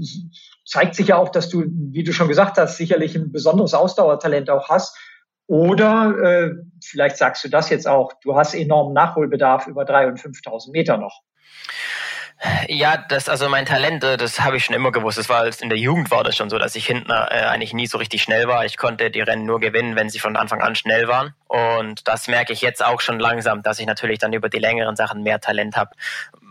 zeigt 0.66 0.96
sich 0.96 1.08
ja 1.08 1.16
auch, 1.16 1.28
dass 1.28 1.48
du, 1.48 1.64
wie 1.66 2.02
du 2.02 2.12
schon 2.12 2.28
gesagt 2.28 2.58
hast, 2.58 2.76
sicherlich 2.76 3.14
ein 3.14 3.30
besonderes 3.30 3.74
Ausdauertalent 3.74 4.50
auch 4.50 4.68
hast. 4.68 4.96
Oder 5.50 6.14
äh, 6.22 6.50
vielleicht 6.80 7.16
sagst 7.16 7.42
du 7.42 7.48
das 7.48 7.70
jetzt 7.70 7.88
auch, 7.88 8.12
du 8.22 8.36
hast 8.36 8.54
enormen 8.54 8.94
Nachholbedarf 8.94 9.66
über 9.66 9.82
3.000 9.82 10.10
und 10.10 10.20
5.000 10.20 10.70
Meter 10.70 10.96
noch. 10.96 11.22
Ja, 12.68 12.96
das 12.96 13.28
also 13.28 13.48
mein 13.48 13.66
Talent, 13.66 14.04
äh, 14.04 14.16
das 14.16 14.40
habe 14.40 14.56
ich 14.56 14.64
schon 14.64 14.76
immer 14.76 14.92
gewusst. 14.92 15.18
Das 15.18 15.28
war 15.28 15.44
in 15.60 15.68
der 15.68 15.76
Jugend 15.76 16.12
war 16.12 16.22
das 16.22 16.36
schon 16.36 16.50
so, 16.50 16.58
dass 16.58 16.76
ich 16.76 16.86
hinten 16.86 17.10
äh, 17.10 17.14
eigentlich 17.14 17.74
nie 17.74 17.88
so 17.88 17.98
richtig 17.98 18.22
schnell 18.22 18.46
war. 18.46 18.64
Ich 18.64 18.76
konnte 18.76 19.10
die 19.10 19.22
Rennen 19.22 19.44
nur 19.44 19.58
gewinnen, 19.58 19.96
wenn 19.96 20.08
sie 20.08 20.20
von 20.20 20.36
Anfang 20.36 20.62
an 20.62 20.76
schnell 20.76 21.08
waren. 21.08 21.34
Und 21.48 22.06
das 22.06 22.28
merke 22.28 22.52
ich 22.52 22.60
jetzt 22.60 22.84
auch 22.84 23.00
schon 23.00 23.18
langsam, 23.18 23.64
dass 23.64 23.80
ich 23.80 23.86
natürlich 23.86 24.20
dann 24.20 24.32
über 24.32 24.50
die 24.50 24.60
längeren 24.60 24.94
Sachen 24.94 25.24
mehr 25.24 25.40
Talent 25.40 25.76
habe 25.76 25.90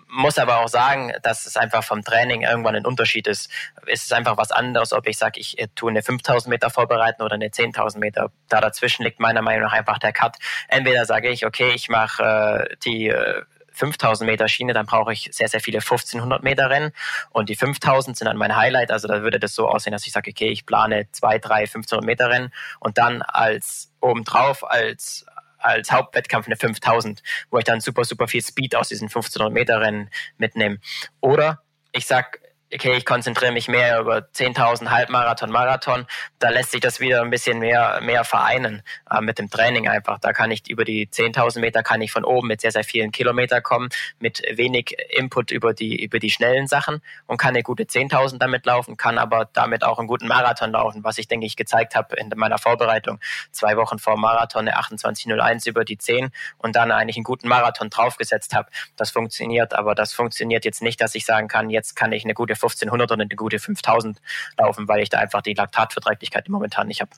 muss 0.10 0.38
aber 0.38 0.60
auch 0.60 0.68
sagen, 0.68 1.14
dass 1.22 1.46
es 1.46 1.56
einfach 1.56 1.84
vom 1.84 2.04
Training 2.04 2.42
irgendwann 2.42 2.76
ein 2.76 2.86
Unterschied 2.86 3.28
ist. 3.28 3.50
Es 3.86 4.04
ist 4.04 4.14
einfach 4.14 4.38
was 4.38 4.52
anderes, 4.52 4.92
ob 4.92 5.08
ich 5.08 5.18
sage, 5.18 5.40
ich 5.40 5.60
äh, 5.60 5.68
tue 5.76 5.92
eine 5.92 6.02
5000 6.02 6.50
Meter 6.50 6.70
vorbereiten 6.70 7.22
oder 7.22 7.36
eine 7.36 7.48
10.000 7.48 8.00
Meter. 8.00 8.32
Da 8.48 8.60
dazwischen 8.60 9.04
liegt 9.04 9.20
meiner 9.20 9.42
Meinung 9.42 9.64
nach 9.64 9.74
einfach 9.74 10.00
der 10.00 10.12
Cut. 10.12 10.38
Entweder 10.68 11.06
sage 11.06 11.30
ich, 11.30 11.46
okay, 11.46 11.72
ich 11.74 11.90
mache 11.90 12.68
äh, 12.70 12.76
die 12.84 13.10
äh, 13.10 13.44
5000 13.80 14.30
Meter 14.30 14.48
Schiene, 14.50 14.74
dann 14.74 14.86
brauche 14.86 15.14
ich 15.14 15.30
sehr, 15.32 15.48
sehr 15.48 15.62
viele 15.62 15.78
1500 15.78 16.44
Meter 16.44 16.70
Rennen. 16.70 16.92
Und 17.30 17.50
die 17.50 17.56
5000 17.56 18.18
sind 18.18 18.28
dann 18.28 18.36
mein 18.36 18.56
Highlight. 18.56 18.92
Also 18.92 19.08
da 19.08 19.22
würde 19.22 19.40
das 19.40 19.56
so 19.56 19.70
aussehen, 19.70 19.94
dass 19.94 20.06
ich 20.06 20.12
sage, 20.12 20.32
okay, 20.32 20.50
ich 20.50 20.66
plane 20.66 21.10
zwei, 21.12 21.40
drei 21.40 21.62
1500 21.62 22.06
Meter 22.06 22.30
Rennen 22.30 22.52
und 22.80 22.98
dann 22.98 23.22
als 23.22 23.92
obendrauf 24.02 24.70
als 24.70 25.26
als 25.60 25.92
Hauptwettkampf 25.92 26.48
eine 26.48 26.56
5000, 26.56 27.22
wo 27.52 27.58
ich 27.58 27.64
dann 27.64 27.82
super, 27.82 28.04
super 28.06 28.28
viel 28.28 28.42
Speed 28.42 28.76
aus 28.76 28.90
diesen 28.90 29.08
1500 29.08 29.52
Meter 29.52 29.82
Rennen 29.82 30.10
mitnehme. 30.38 30.80
Oder 31.22 31.64
ich 31.92 32.06
sag, 32.06 32.39
okay, 32.74 32.96
ich 32.96 33.06
konzentriere 33.06 33.52
mich 33.52 33.68
mehr 33.68 34.00
über 34.00 34.18
10.000 34.18 34.90
Halbmarathon, 34.90 35.50
Marathon, 35.50 36.06
da 36.38 36.50
lässt 36.50 36.72
sich 36.72 36.82
das 36.82 37.00
wieder 37.00 37.22
ein 37.22 37.30
bisschen 37.30 37.60
mehr, 37.60 38.00
mehr 38.02 38.24
vereinen 38.24 38.84
äh, 39.10 39.22
mit 39.22 39.40
dem 39.40 39.50
Training 39.50 39.88
einfach. 39.88 40.20
Da 40.20 40.34
kann 40.34 40.52
ich 40.52 40.70
über 40.70 40.86
die 40.86 41.08
10.000 41.08 41.60
Meter 41.60 41.84
kann 41.84 42.02
ich 42.02 42.12
von 42.12 42.24
oben 42.24 42.48
mit 42.48 42.62
sehr, 42.62 42.72
sehr 42.72 42.84
vielen 42.84 43.12
Kilometer 43.12 43.62
kommen, 43.62 43.90
mit 44.20 44.42
wenig 44.52 44.96
Input 45.10 45.52
über 45.52 45.74
die, 45.74 46.04
über 46.04 46.20
die 46.20 46.30
schnellen 46.30 46.68
Sachen 46.68 47.02
und 47.26 47.38
kann 47.38 47.50
eine 47.50 47.64
gute 47.64 47.84
10.000 47.84 48.38
damit 48.38 48.66
laufen, 48.66 48.98
kann 48.98 49.18
aber 49.18 49.50
damit 49.52 49.84
auch 49.84 49.98
einen 49.98 50.08
guten 50.08 50.28
Marathon 50.28 50.72
laufen, 50.72 51.04
was 51.04 51.18
ich 51.18 51.28
denke 51.28 51.46
ich 51.46 51.56
gezeigt 51.56 51.96
habe 51.96 52.16
in 52.18 52.32
meiner 52.36 52.60
Vorbereitung. 52.60 53.20
Zwei 53.52 53.78
Wochen 53.78 53.98
vor 53.98 54.18
Marathon 54.18 54.68
eine 54.68 54.78
28.01 54.78 55.68
über 55.68 55.86
die 55.86 55.98
10 55.98 56.30
und 56.58 56.76
dann 56.76 56.92
eigentlich 56.92 57.18
einen 57.18 57.24
guten 57.24 57.48
Marathon 57.48 57.90
draufgesetzt 57.90 58.54
habe. 58.54 58.70
Das 58.96 59.10
funktioniert, 59.10 59.74
aber 59.74 59.96
das 59.96 60.14
funktioniert 60.14 60.66
jetzt 60.66 60.82
nicht, 60.82 61.02
dass 61.02 61.16
ich 61.16 61.26
sagen 61.26 61.48
kann, 61.48 61.70
jetzt 61.70 61.96
kann 61.96 62.12
ich 62.12 62.24
eine 62.24 62.34
gute 62.34 62.59
1500 62.64 63.12
und 63.12 63.22
eine 63.22 63.36
gute 63.36 63.60
5000 63.60 64.20
laufen, 64.58 64.88
weil 64.88 65.02
ich 65.02 65.10
da 65.10 65.20
einfach 65.20 65.42
die 65.42 65.54
Laktatverträglichkeit 65.54 66.50
momentan 66.50 66.88
nicht 66.88 67.02
habe. 67.02 67.12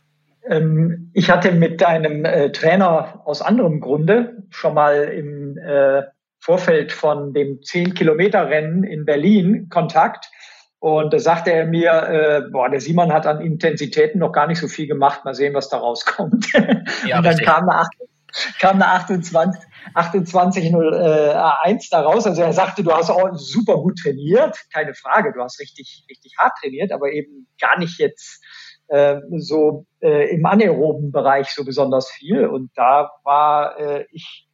Ähm, 0.48 1.12
ich 1.14 1.30
hatte 1.30 1.52
mit 1.52 1.84
einem 1.84 2.26
äh, 2.26 2.52
Trainer 2.52 3.22
aus 3.26 3.42
anderem 3.42 3.80
Grunde 3.80 4.44
schon 4.50 4.74
mal 4.74 5.04
im 5.04 5.58
äh, 5.58 6.04
Vorfeld 6.40 6.92
von 6.92 7.34
dem 7.34 7.60
10-Kilometer-Rennen 7.60 8.84
in 8.84 9.06
Berlin 9.06 9.70
Kontakt. 9.70 10.32
Und 10.80 11.14
da 11.14 11.20
sagte 11.20 11.52
er 11.52 11.68
mir, 11.68 11.92
äh, 11.92 12.42
boah, 12.52 12.68
der 12.68 12.82
Simon 12.82 13.14
hat 13.14 13.28
an 13.28 13.40
Intensitäten 13.40 14.18
noch 14.18 14.32
gar 14.32 14.48
nicht 14.48 14.60
so 14.60 14.68
viel 14.68 14.88
gemacht. 14.88 15.24
Mal 15.24 15.36
sehen, 15.36 15.54
was 15.54 15.70
da 15.70 15.78
rauskommt. 15.78 16.48
Ja, 17.06 17.18
und 17.18 17.26
dann 17.26 17.38
kam 17.38 17.70
eine, 17.70 17.86
kam 18.60 18.76
eine 18.76 18.88
28, 18.88 19.62
28.01 19.96 21.88
da 21.90 22.02
raus. 22.02 22.26
Also 22.26 22.42
er 22.42 22.54
sagte, 22.54 22.84
du 22.84 22.92
hast 22.92 23.10
auch 23.10 23.30
super 23.34 23.76
gut 23.78 23.98
trainiert, 24.00 24.58
keine 24.74 24.94
Frage, 24.94 25.34
du 25.34 25.42
hast 25.42 25.60
richtig, 25.60 26.06
richtig 26.10 26.34
hart 26.38 26.54
trainiert, 26.62 26.92
aber 26.92 27.12
eben 27.12 27.48
gar 27.60 27.78
nicht 27.80 28.00
jetzt 28.00 28.44
äh, 28.88 29.20
so 29.38 29.86
äh, 30.02 30.34
im 30.36 30.46
anaeroben 30.46 31.12
Bereich 31.12 31.50
so 31.50 31.64
besonders 31.64 32.10
viel. 32.10 32.46
Und 32.48 32.72
da 32.76 33.12
war 33.24 33.80
äh, 33.80 34.06
ich, 34.12 34.48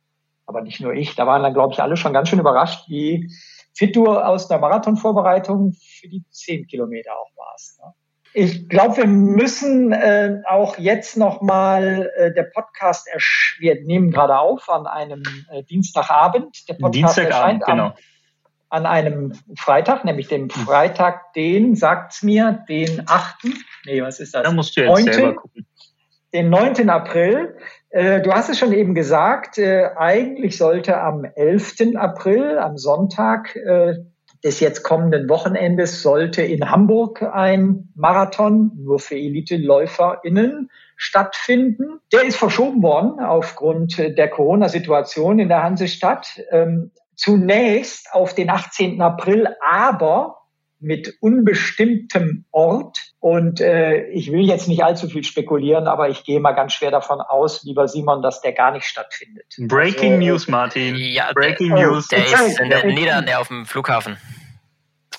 aber 0.45 0.61
nicht 0.61 0.79
nur 0.79 0.93
ich, 0.93 1.15
da 1.15 1.27
waren 1.27 1.43
dann, 1.43 1.53
glaube 1.53 1.73
ich, 1.73 1.81
alle 1.81 1.97
schon 1.97 2.13
ganz 2.13 2.29
schön 2.29 2.39
überrascht, 2.39 2.87
wie 2.87 3.29
fit 3.73 3.95
du 3.95 4.07
aus 4.07 4.47
der 4.47 4.59
Marathonvorbereitung 4.59 5.73
für 5.73 6.07
die 6.07 6.23
10 6.29 6.67
Kilometer 6.67 7.11
auch 7.13 7.31
warst. 7.35 7.79
Ne? 7.79 7.93
Ich 8.39 8.69
glaube, 8.69 8.97
wir 8.97 9.07
müssen 9.07 9.91
äh, 9.91 10.43
auch 10.47 10.77
jetzt 10.77 11.17
nochmal 11.17 12.11
äh, 12.17 12.31
der 12.31 12.43
Podcast, 12.43 13.07
wir 13.57 13.83
nehmen 13.83 14.11
gerade 14.11 14.37
auf 14.37 14.69
an 14.69 14.85
einem 14.85 15.23
äh, 15.49 15.63
Dienstagabend. 15.63 16.69
Der 16.69 16.75
Podcast 16.75 17.17
Dienstagabend, 17.17 17.65
genau. 17.65 17.95
An 18.69 18.85
einem 18.85 19.33
Freitag, 19.57 20.05
nämlich 20.05 20.27
dem 20.27 20.51
Freitag, 20.51 21.33
den, 21.33 21.75
sagt's 21.75 22.21
mir, 22.21 22.63
den 22.69 23.05
8. 23.07 23.37
Nee, 23.87 24.03
was 24.03 24.19
ist 24.19 24.35
das? 24.35 24.43
Da 24.43 24.51
musst 24.51 24.77
du 24.77 24.81
jetzt 24.81 25.03
9. 25.05 25.13
selber 25.13 25.33
gucken. 25.33 25.65
Den 26.31 26.51
9. 26.51 26.91
April. 26.91 27.57
Äh, 27.89 28.21
du 28.21 28.31
hast 28.33 28.49
es 28.49 28.59
schon 28.59 28.71
eben 28.71 28.93
gesagt, 28.93 29.57
äh, 29.57 29.89
eigentlich 29.97 30.59
sollte 30.59 31.01
am 31.01 31.25
11. 31.25 31.95
April, 31.95 32.59
am 32.59 32.77
Sonntag, 32.77 33.55
äh, 33.55 33.95
des 34.43 34.59
jetzt 34.59 34.83
kommenden 34.83 35.29
Wochenendes 35.29 36.01
sollte 36.01 36.41
in 36.41 36.69
Hamburg 36.69 37.21
ein 37.23 37.89
Marathon 37.95 38.71
nur 38.75 38.99
für 38.99 39.15
Elite-LäuferInnen 39.15 40.69
stattfinden. 40.95 41.99
Der 42.11 42.23
ist 42.23 42.37
verschoben 42.37 42.81
worden 42.81 43.19
aufgrund 43.19 43.97
der 43.97 44.29
Corona-Situation 44.29 45.39
in 45.39 45.47
der 45.47 45.63
Hansestadt. 45.63 46.41
Ähm, 46.51 46.91
zunächst 47.15 48.13
auf 48.13 48.33
den 48.33 48.49
18. 48.49 49.01
April, 49.01 49.47
aber 49.67 50.37
mit 50.79 51.15
unbestimmtem 51.21 52.45
Ort. 52.51 52.99
Und 53.19 53.61
äh, 53.61 54.07
ich 54.09 54.31
will 54.31 54.41
jetzt 54.41 54.67
nicht 54.67 54.83
allzu 54.83 55.07
viel 55.07 55.23
spekulieren, 55.23 55.87
aber 55.87 56.09
ich 56.09 56.23
gehe 56.23 56.39
mal 56.39 56.53
ganz 56.53 56.73
schwer 56.73 56.91
davon 56.91 57.19
aus, 57.19 57.63
lieber 57.63 57.87
Simon, 57.87 58.21
dass 58.21 58.41
der 58.41 58.53
gar 58.53 58.71
nicht 58.71 58.85
stattfindet. 58.85 59.45
Breaking 59.57 60.13
also, 60.13 60.25
News, 60.25 60.47
Martin. 60.47 60.95
Ja, 60.95 61.31
Breaking 61.33 61.75
der, 61.75 61.87
News. 61.87 62.07
Der 62.07 62.19
ist 62.19 62.59
in 62.59 62.69
der 62.69 62.85
Niederlande 62.85 63.37
auf 63.37 63.47
dem 63.47 63.65
Flughafen. 63.65 64.17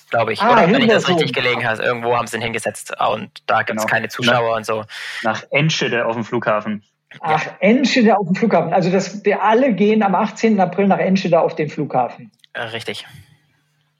Glaube 0.09 0.33
ich. 0.33 0.41
Ah, 0.41 0.53
Oder 0.53 0.71
wenn 0.71 0.81
ich 0.81 0.87
das 0.87 1.07
richtig 1.07 1.33
gelegen 1.33 1.67
habe, 1.67 1.83
irgendwo 1.83 2.15
haben 2.15 2.25
sie 2.25 2.37
ihn 2.37 2.41
hingesetzt 2.41 2.93
und 3.11 3.29
da 3.45 3.61
gibt 3.61 3.79
es 3.79 3.85
genau. 3.85 3.93
keine 3.93 4.09
Zuschauer 4.09 4.49
nach, 4.49 4.57
und 4.57 4.65
so. 4.65 4.83
Nach 5.23 5.43
Enschede 5.51 6.05
auf 6.05 6.15
dem 6.15 6.23
Flughafen. 6.23 6.83
Ach, 7.21 7.45
Enschede 7.59 8.17
auf 8.17 8.25
dem 8.25 8.35
Flughafen. 8.35 8.73
Also 8.73 8.91
das, 8.91 9.23
wir 9.25 9.43
alle 9.43 9.73
gehen 9.73 10.03
am 10.03 10.15
18. 10.15 10.59
April 10.59 10.87
nach 10.87 10.99
Enschede 10.99 11.39
auf 11.39 11.55
den 11.55 11.69
Flughafen. 11.69 12.31
Äh, 12.53 12.61
richtig. 12.61 13.05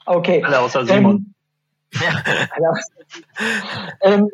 Okay. 0.05 0.43
Alle 0.43 0.59
außer 0.59 0.85
Simon. 0.85 1.15
Ähm, 1.15 1.33
ja. 1.93 2.73
ähm, 4.01 4.29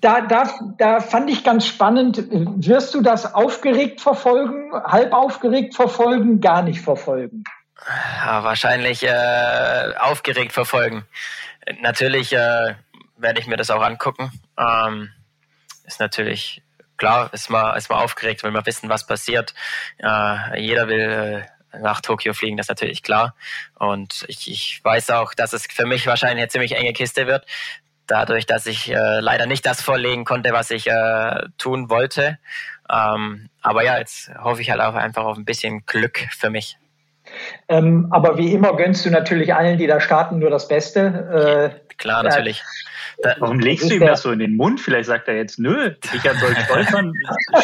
da, 0.00 0.20
da, 0.20 0.48
da 0.78 1.00
fand 1.00 1.30
ich 1.30 1.42
ganz 1.44 1.66
spannend, 1.66 2.22
wirst 2.30 2.94
du 2.94 3.00
das 3.00 3.34
aufgeregt 3.34 4.00
verfolgen, 4.00 4.72
halb 4.72 5.12
aufgeregt 5.12 5.74
verfolgen, 5.74 6.40
gar 6.40 6.62
nicht 6.62 6.80
verfolgen? 6.80 7.44
Ja, 8.24 8.44
wahrscheinlich 8.44 9.02
äh, 9.02 9.92
aufgeregt 9.98 10.52
verfolgen. 10.52 11.04
Natürlich 11.80 12.32
äh, 12.32 12.74
werde 13.16 13.40
ich 13.40 13.46
mir 13.46 13.56
das 13.56 13.70
auch 13.70 13.82
angucken. 13.82 14.30
Ähm, 14.58 15.10
ist 15.84 16.00
natürlich 16.00 16.62
klar, 16.96 17.30
ist 17.32 17.50
man, 17.50 17.76
ist 17.76 17.90
man 17.90 17.98
aufgeregt, 17.98 18.42
will 18.42 18.50
man 18.50 18.64
wissen, 18.66 18.88
was 18.88 19.06
passiert. 19.06 19.54
Äh, 19.98 20.60
jeder 20.60 20.88
will 20.88 21.00
äh, 21.00 21.53
nach 21.80 22.00
Tokio 22.00 22.32
fliegen, 22.34 22.56
das 22.56 22.64
ist 22.64 22.70
natürlich 22.70 23.02
klar. 23.02 23.34
Und 23.74 24.24
ich, 24.28 24.50
ich 24.50 24.80
weiß 24.82 25.10
auch, 25.10 25.34
dass 25.34 25.52
es 25.52 25.66
für 25.66 25.86
mich 25.86 26.06
wahrscheinlich 26.06 26.42
eine 26.42 26.48
ziemlich 26.48 26.76
enge 26.76 26.92
Kiste 26.92 27.26
wird. 27.26 27.46
Dadurch, 28.06 28.46
dass 28.46 28.66
ich 28.66 28.90
äh, 28.90 29.20
leider 29.20 29.46
nicht 29.46 29.64
das 29.64 29.80
vorlegen 29.80 30.24
konnte, 30.24 30.52
was 30.52 30.70
ich 30.70 30.86
äh, 30.88 31.42
tun 31.56 31.88
wollte. 31.88 32.38
Ähm, 32.90 33.48
aber 33.62 33.82
ja, 33.82 33.98
jetzt 33.98 34.30
hoffe 34.38 34.60
ich 34.60 34.70
halt 34.70 34.80
auch 34.80 34.94
einfach 34.94 35.24
auf 35.24 35.38
ein 35.38 35.46
bisschen 35.46 35.86
Glück 35.86 36.26
für 36.30 36.50
mich. 36.50 36.76
Ähm, 37.68 38.08
aber 38.10 38.36
wie 38.38 38.52
immer 38.52 38.76
gönnst 38.76 39.04
du 39.06 39.10
natürlich 39.10 39.54
allen, 39.54 39.78
die 39.78 39.86
da 39.86 40.00
starten, 40.00 40.38
nur 40.38 40.50
das 40.50 40.68
Beste. 40.68 41.72
Äh, 41.80 41.94
Klar, 41.96 42.22
natürlich. 42.22 42.62
Da, 43.22 43.36
Warum 43.38 43.60
legst 43.60 43.88
du 43.88 43.94
ihm 43.94 44.00
das 44.00 44.22
so 44.22 44.32
in 44.32 44.40
den 44.40 44.56
Mund? 44.56 44.80
Vielleicht 44.80 45.06
sagt 45.06 45.28
er 45.28 45.36
jetzt, 45.36 45.58
nö, 45.58 45.94
Richard 46.12 46.36
soll 46.38 46.54
stolpern, 46.64 47.12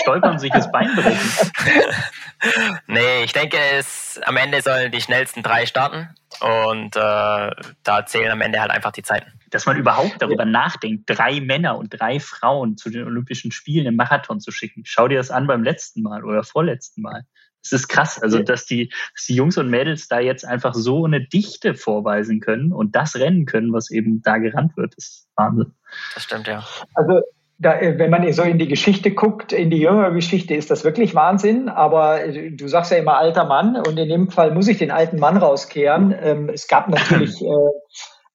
stolpern 0.00 0.38
sich 0.38 0.52
das 0.52 0.70
Bein 0.70 0.94
brechen. 0.94 1.50
nee, 2.86 3.24
ich 3.24 3.32
denke, 3.32 3.56
es, 3.76 4.20
am 4.24 4.36
Ende 4.36 4.62
sollen 4.62 4.92
die 4.92 5.00
schnellsten 5.00 5.42
drei 5.42 5.66
starten 5.66 6.08
und 6.40 6.96
äh, 6.96 7.50
da 7.82 8.06
zählen 8.06 8.30
am 8.30 8.40
Ende 8.40 8.60
halt 8.60 8.70
einfach 8.70 8.92
die 8.92 9.02
Zeiten. 9.02 9.32
Dass 9.50 9.66
man 9.66 9.76
überhaupt 9.76 10.16
darüber 10.20 10.44
nachdenkt, 10.44 11.04
drei 11.06 11.40
Männer 11.40 11.76
und 11.76 11.88
drei 11.90 12.20
Frauen 12.20 12.76
zu 12.76 12.88
den 12.88 13.04
Olympischen 13.04 13.50
Spielen 13.50 13.86
im 13.86 13.96
Marathon 13.96 14.38
zu 14.38 14.52
schicken. 14.52 14.82
Schau 14.86 15.08
dir 15.08 15.18
das 15.18 15.32
an 15.32 15.48
beim 15.48 15.64
letzten 15.64 16.02
Mal 16.02 16.24
oder 16.24 16.44
vorletzten 16.44 17.02
Mal. 17.02 17.24
Es 17.62 17.72
ist 17.72 17.88
krass, 17.88 18.20
also 18.22 18.42
dass 18.42 18.66
die, 18.66 18.90
dass 19.14 19.26
die 19.26 19.34
Jungs 19.34 19.58
und 19.58 19.68
Mädels 19.68 20.08
da 20.08 20.20
jetzt 20.20 20.44
einfach 20.44 20.74
so 20.74 21.04
eine 21.04 21.20
Dichte 21.20 21.74
vorweisen 21.74 22.40
können 22.40 22.72
und 22.72 22.96
das 22.96 23.16
rennen 23.16 23.44
können, 23.44 23.72
was 23.72 23.90
eben 23.90 24.22
da 24.22 24.38
gerannt 24.38 24.76
wird, 24.76 24.94
ist 24.94 25.28
Wahnsinn. 25.36 25.72
Das 26.14 26.24
stimmt, 26.24 26.46
ja. 26.46 26.64
Also 26.94 27.20
da, 27.60 27.78
wenn 27.80 28.10
man 28.10 28.32
so 28.32 28.42
in 28.42 28.58
die 28.58 28.68
Geschichte 28.68 29.10
guckt, 29.10 29.52
in 29.52 29.70
die 29.70 29.76
jüngere 29.76 30.12
Geschichte, 30.12 30.54
ist 30.54 30.70
das 30.70 30.82
wirklich 30.82 31.14
Wahnsinn. 31.14 31.68
Aber 31.68 32.20
du 32.26 32.68
sagst 32.68 32.90
ja 32.90 32.96
immer 32.96 33.18
alter 33.18 33.44
Mann 33.44 33.76
und 33.76 33.98
in 33.98 34.08
dem 34.08 34.30
Fall 34.30 34.52
muss 34.52 34.66
ich 34.66 34.78
den 34.78 34.90
alten 34.90 35.18
Mann 35.18 35.36
rauskehren. 35.36 36.14
Ähm, 36.18 36.48
es 36.48 36.68
gab 36.68 36.88
natürlich 36.88 37.40
äh, 37.42 37.46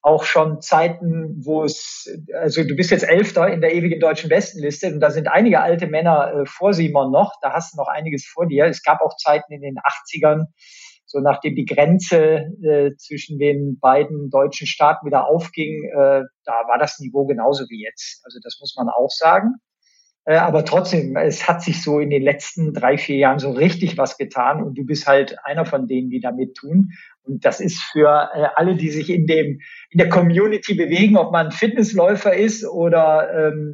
auch 0.05 0.23
schon 0.23 0.61
Zeiten, 0.61 1.43
wo 1.43 1.63
es, 1.63 2.07
also 2.39 2.63
du 2.63 2.75
bist 2.75 2.91
jetzt 2.91 3.09
Elfter 3.09 3.47
in 3.47 3.59
der 3.59 3.73
ewigen 3.73 3.99
deutschen 3.99 4.29
Bestenliste 4.29 4.93
und 4.93 4.99
da 4.99 5.09
sind 5.09 5.27
einige 5.27 5.61
alte 5.61 5.87
Männer 5.87 6.31
äh, 6.31 6.45
vor 6.45 6.73
Simon 6.73 7.11
noch, 7.11 7.33
da 7.41 7.53
hast 7.53 7.73
du 7.73 7.77
noch 7.77 7.87
einiges 7.87 8.23
vor 8.23 8.45
dir. 8.45 8.65
Es 8.65 8.83
gab 8.83 9.01
auch 9.01 9.17
Zeiten 9.17 9.51
in 9.51 9.61
den 9.61 9.77
80ern, 9.79 10.45
so 11.07 11.19
nachdem 11.21 11.55
die 11.55 11.65
Grenze 11.65 12.51
äh, 12.61 12.91
zwischen 12.97 13.39
den 13.39 13.79
beiden 13.79 14.29
deutschen 14.29 14.67
Staaten 14.67 15.07
wieder 15.07 15.25
aufging, 15.27 15.85
äh, 15.85 16.21
da 16.43 16.53
war 16.67 16.77
das 16.77 16.99
Niveau 16.99 17.25
genauso 17.25 17.65
wie 17.69 17.83
jetzt. 17.83 18.21
Also 18.25 18.37
das 18.43 18.59
muss 18.61 18.75
man 18.77 18.89
auch 18.89 19.09
sagen. 19.09 19.55
Äh, 20.25 20.35
aber 20.35 20.65
trotzdem, 20.65 21.15
es 21.17 21.47
hat 21.47 21.63
sich 21.63 21.81
so 21.81 21.99
in 21.99 22.11
den 22.11 22.21
letzten 22.21 22.73
drei, 22.73 22.99
vier 22.99 23.17
Jahren 23.17 23.39
so 23.39 23.49
richtig 23.49 23.97
was 23.97 24.17
getan 24.17 24.61
und 24.61 24.75
du 24.75 24.85
bist 24.85 25.07
halt 25.07 25.37
einer 25.43 25.65
von 25.65 25.87
denen, 25.87 26.11
die 26.11 26.19
damit 26.19 26.55
tun. 26.55 26.91
Und 27.25 27.43
das 27.43 27.59
ist 27.59 27.81
für 27.91 28.29
äh, 28.33 28.47
alle, 28.55 28.75
die 28.75 28.91
sich 28.91 29.09
in 29.09 29.25
dem 29.25 29.59
in 29.89 29.97
der 29.97 30.09
Community 30.09 30.75
bewegen, 30.75 31.17
ob 31.17 31.31
man 31.31 31.51
Fitnessläufer 31.51 32.33
ist 32.33 32.65
oder 32.65 33.29
ähm, 33.33 33.73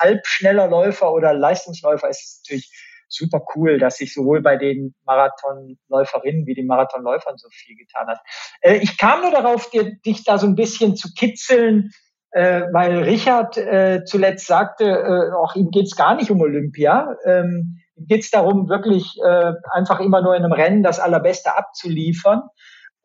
halbschneller 0.00 0.68
Läufer 0.68 1.12
oder 1.12 1.32
Leistungsläufer, 1.32 2.08
ist 2.08 2.22
es 2.22 2.42
natürlich 2.44 2.72
super 3.08 3.42
cool, 3.54 3.78
dass 3.78 3.96
sich 3.96 4.12
sowohl 4.12 4.42
bei 4.42 4.56
den 4.56 4.94
Marathonläuferinnen 5.04 6.46
wie 6.46 6.54
den 6.54 6.66
Marathonläufern 6.66 7.36
so 7.38 7.48
viel 7.50 7.76
getan 7.76 8.06
hat. 8.08 8.20
Äh, 8.60 8.76
ich 8.76 8.98
kam 8.98 9.22
nur 9.22 9.30
darauf, 9.30 9.70
dir, 9.70 9.96
dich 10.04 10.24
da 10.24 10.38
so 10.38 10.46
ein 10.46 10.54
bisschen 10.54 10.96
zu 10.96 11.08
kitzeln, 11.14 11.90
äh, 12.30 12.62
weil 12.72 12.98
Richard 12.98 13.56
äh, 13.56 14.04
zuletzt 14.04 14.46
sagte, 14.46 14.84
äh, 14.84 15.34
auch 15.34 15.54
ihm 15.54 15.70
geht's 15.70 15.96
gar 15.96 16.14
nicht 16.14 16.30
um 16.30 16.40
Olympia. 16.40 17.16
Ähm, 17.24 17.80
ihm 17.96 18.06
geht's 18.06 18.30
darum, 18.30 18.68
wirklich 18.68 19.16
äh, 19.24 19.52
einfach 19.72 20.00
immer 20.00 20.20
nur 20.20 20.36
in 20.36 20.44
einem 20.44 20.52
Rennen 20.52 20.82
das 20.82 21.00
Allerbeste 21.00 21.56
abzuliefern. 21.56 22.42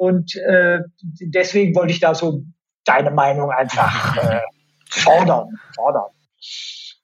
Und 0.04 0.36
äh, 0.36 0.80
deswegen 1.02 1.74
wollte 1.76 1.94
ich 1.94 2.02
da 2.02 2.14
so 2.14 2.44
deine 2.84 3.10
Meinung 3.12 3.52
einfach 3.52 4.18
äh, 4.32 4.42
fordern. 4.90 5.48
fordern. 5.74 6.12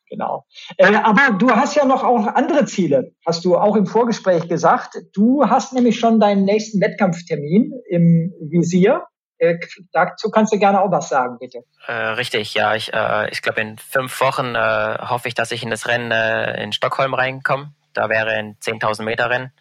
Genau. 0.10 0.46
Äh, 0.78 0.96
aber 0.96 1.38
du 1.38 1.50
hast 1.52 1.76
ja 1.76 1.86
noch 1.86 2.04
auch 2.04 2.28
andere 2.28 2.66
Ziele, 2.66 3.14
hast 3.26 3.46
du 3.46 3.58
auch 3.58 3.78
im 3.78 3.86
Vorgespräch 3.86 4.50
gesagt. 4.50 4.98
Du 5.14 5.46
hast 5.48 5.72
nämlich 5.72 5.98
schon 5.98 6.20
deinen 6.20 6.44
nächsten 6.44 6.82
Wettkampftermin 6.82 7.72
im 7.90 8.34
Visier. 8.42 9.04
Äh, 9.38 9.60
dazu 9.94 10.30
kannst 10.30 10.52
du 10.52 10.60
gerne 10.60 10.82
auch 10.82 10.92
was 10.92 11.08
sagen, 11.08 11.38
bitte. 11.40 11.60
Äh, 11.88 11.94
richtig, 11.94 12.54
ja. 12.54 12.76
Ich, 12.76 12.92
äh, 12.92 13.30
ich 13.30 13.42
glaube, 13.42 13.62
in 13.62 13.78
fünf 13.78 14.20
Wochen 14.20 14.56
äh, 14.56 14.98
hoffe 15.08 15.30
ich, 15.30 15.36
dass 15.36 15.54
ich 15.54 15.64
in 15.64 15.70
das 15.70 15.88
Rennen 15.88 16.12
äh, 16.12 16.62
in 16.62 16.74
Stockholm 16.74 17.14
reinkomme. 17.14 17.72
Da 17.94 18.10
wäre 18.10 18.32
ein 18.32 18.56
10.000 18.60 19.04
Meter 19.04 19.30
Rennen, 19.30 19.52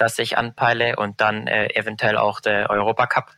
das 0.00 0.18
ich 0.18 0.38
anpeile 0.38 0.96
und 0.96 1.20
dann 1.20 1.46
äh, 1.46 1.68
eventuell 1.74 2.16
auch 2.16 2.40
der 2.40 2.70
Europacup, 2.70 3.30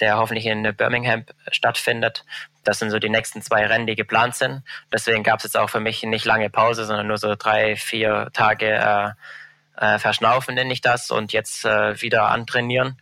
der 0.00 0.16
hoffentlich 0.16 0.46
in 0.46 0.62
Birmingham 0.76 1.24
stattfindet. 1.50 2.24
Das 2.64 2.78
sind 2.78 2.90
so 2.90 2.98
die 2.98 3.08
nächsten 3.08 3.42
zwei 3.42 3.66
Rennen, 3.66 3.86
die 3.86 3.96
geplant 3.96 4.34
sind. 4.34 4.62
Deswegen 4.92 5.22
gab 5.22 5.38
es 5.38 5.44
jetzt 5.44 5.56
auch 5.56 5.70
für 5.70 5.80
mich 5.80 6.02
nicht 6.02 6.24
lange 6.24 6.50
Pause, 6.50 6.84
sondern 6.84 7.06
nur 7.06 7.18
so 7.18 7.34
drei, 7.34 7.76
vier 7.76 8.30
Tage 8.32 9.14
äh, 9.76 9.98
verschnaufen, 9.98 10.54
nenne 10.54 10.72
ich 10.72 10.80
das, 10.80 11.10
und 11.10 11.32
jetzt 11.32 11.64
wieder 11.64 12.28
antrainieren 12.28 12.98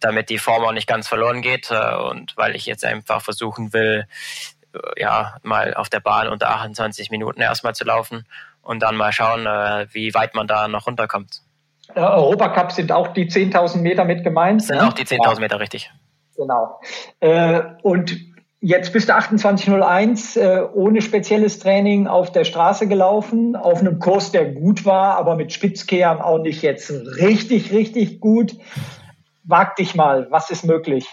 damit 0.00 0.28
die 0.28 0.38
Form 0.38 0.64
auch 0.64 0.72
nicht 0.72 0.86
ganz 0.86 1.08
verloren 1.08 1.42
geht 1.42 1.70
äh, 1.70 1.94
und 1.94 2.36
weil 2.36 2.54
ich 2.54 2.66
jetzt 2.66 2.84
einfach 2.84 3.22
versuchen 3.22 3.72
will, 3.72 4.06
äh, 4.74 4.78
ja, 5.00 5.36
mal 5.42 5.74
auf 5.74 5.88
der 5.88 6.00
Bahn 6.00 6.28
unter 6.28 6.50
28 6.50 7.10
Minuten 7.10 7.40
erstmal 7.40 7.74
zu 7.74 7.84
laufen 7.84 8.26
und 8.62 8.80
dann 8.80 8.96
mal 8.96 9.12
schauen, 9.12 9.46
äh, 9.46 9.86
wie 9.92 10.14
weit 10.14 10.34
man 10.34 10.46
da 10.46 10.68
noch 10.68 10.86
runterkommt. 10.86 11.42
Der 11.94 12.14
Europacup 12.14 12.72
sind 12.72 12.92
auch 12.92 13.08
die 13.08 13.30
10.000 13.30 13.78
Meter 13.78 14.04
mit 14.04 14.24
gemeint? 14.24 14.62
Sind 14.62 14.76
ne? 14.76 14.88
auch 14.88 14.92
die 14.92 15.04
10.000 15.04 15.40
Meter, 15.40 15.60
richtig. 15.60 15.90
Genau. 16.36 16.80
und 17.82 18.16
jetzt 18.60 18.92
bist 18.92 19.08
du 19.08 19.12
28.01 19.14 20.72
ohne 20.72 21.00
spezielles 21.00 21.60
Training 21.60 22.08
auf 22.08 22.32
der 22.32 22.44
Straße 22.44 22.88
gelaufen, 22.88 23.54
auf 23.54 23.78
einem 23.78 24.00
Kurs, 24.00 24.32
der 24.32 24.46
gut 24.46 24.84
war, 24.84 25.16
aber 25.16 25.36
mit 25.36 25.52
Spitzkehren 25.52 26.20
auch 26.20 26.38
nicht 26.38 26.62
jetzt 26.62 26.90
richtig, 26.90 27.72
richtig 27.72 28.20
gut. 28.20 28.56
Wag 29.44 29.76
dich 29.76 29.94
mal, 29.94 30.26
was 30.30 30.50
ist 30.50 30.64
möglich? 30.64 31.06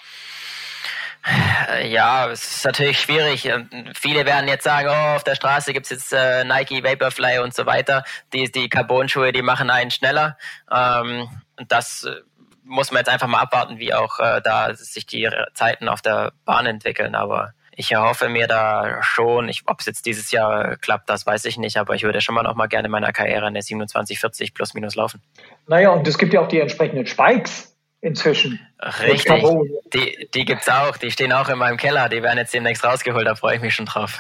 Ja, 1.84 2.29
es 2.29 2.57
ist 2.57 2.65
natürlich 2.65 2.99
schwierig. 2.99 3.45
Ähm, 3.45 3.69
viele 3.93 4.25
werden 4.25 4.47
jetzt 4.47 4.63
sagen, 4.63 4.89
oh, 4.89 5.15
auf 5.15 5.23
der 5.23 5.36
Straße 5.36 5.73
gibt 5.73 5.86
es 5.86 5.91
jetzt 5.91 6.13
äh, 6.13 6.43
Nike, 6.43 6.84
Vaporfly 6.84 7.39
und 7.39 7.53
so 7.53 7.65
weiter. 7.65 8.03
Die, 8.34 8.51
die 8.51 8.69
Carbon-Schuhe, 8.69 9.31
die 9.31 9.41
machen 9.41 9.69
einen 9.69 9.91
schneller. 9.91 10.38
Ähm, 10.71 11.29
das 11.67 12.05
äh, 12.05 12.21
muss 12.63 12.91
man 12.91 12.99
jetzt 12.99 13.10
einfach 13.10 13.27
mal 13.27 13.39
abwarten, 13.39 13.77
wie 13.77 13.93
auch 13.93 14.19
äh, 14.19 14.41
da 14.41 14.73
sich 14.73 15.05
die 15.05 15.29
Zeiten 15.53 15.89
auf 15.89 16.01
der 16.01 16.34
Bahn 16.45 16.65
entwickeln. 16.65 17.13
Aber 17.13 17.53
ich 17.75 17.91
erhoffe 17.91 18.29
mir 18.29 18.47
da 18.47 19.01
schon, 19.01 19.51
ob 19.67 19.79
es 19.79 19.86
jetzt 19.86 20.05
dieses 20.05 20.31
Jahr 20.31 20.77
klappt, 20.77 21.10
das 21.10 21.25
weiß 21.25 21.45
ich 21.45 21.57
nicht, 21.57 21.77
aber 21.77 21.95
ich 21.95 22.03
würde 22.03 22.21
schon 22.21 22.36
mal 22.36 22.43
noch 22.43 22.55
mal 22.55 22.67
gerne 22.67 22.88
in 22.88 22.91
meiner 22.91 23.13
Karriere 23.13 23.47
eine 23.47 23.62
2740 23.62 24.53
plus 24.53 24.73
minus 24.73 24.95
laufen. 24.95 25.21
Naja, 25.67 25.91
und 25.91 26.07
es 26.07 26.17
gibt 26.17 26.34
ja 26.34 26.41
auch 26.41 26.47
die 26.47 26.60
entsprechenden 26.60 27.05
Spikes 27.05 27.75
inzwischen. 28.01 28.60
Richtig, 28.84 29.44
die, 29.94 30.28
die 30.34 30.46
gibt 30.46 30.63
es 30.63 30.70
auch, 30.70 30.98
die 30.98 31.12
stehen 31.12 31.32
auch 31.34 31.50
in 31.50 31.60
meinem 31.60 31.78
Keller, 31.78 32.10
die 32.10 32.24
werden 32.24 32.39
jetzt 32.39 32.52
demnächst 32.52 32.84
rausgeholt, 32.84 33.28
da 33.28 33.36
freue 33.36 33.58
ich 33.58 33.62
mich 33.62 33.76
schon 33.76 33.86
drauf. 33.86 34.17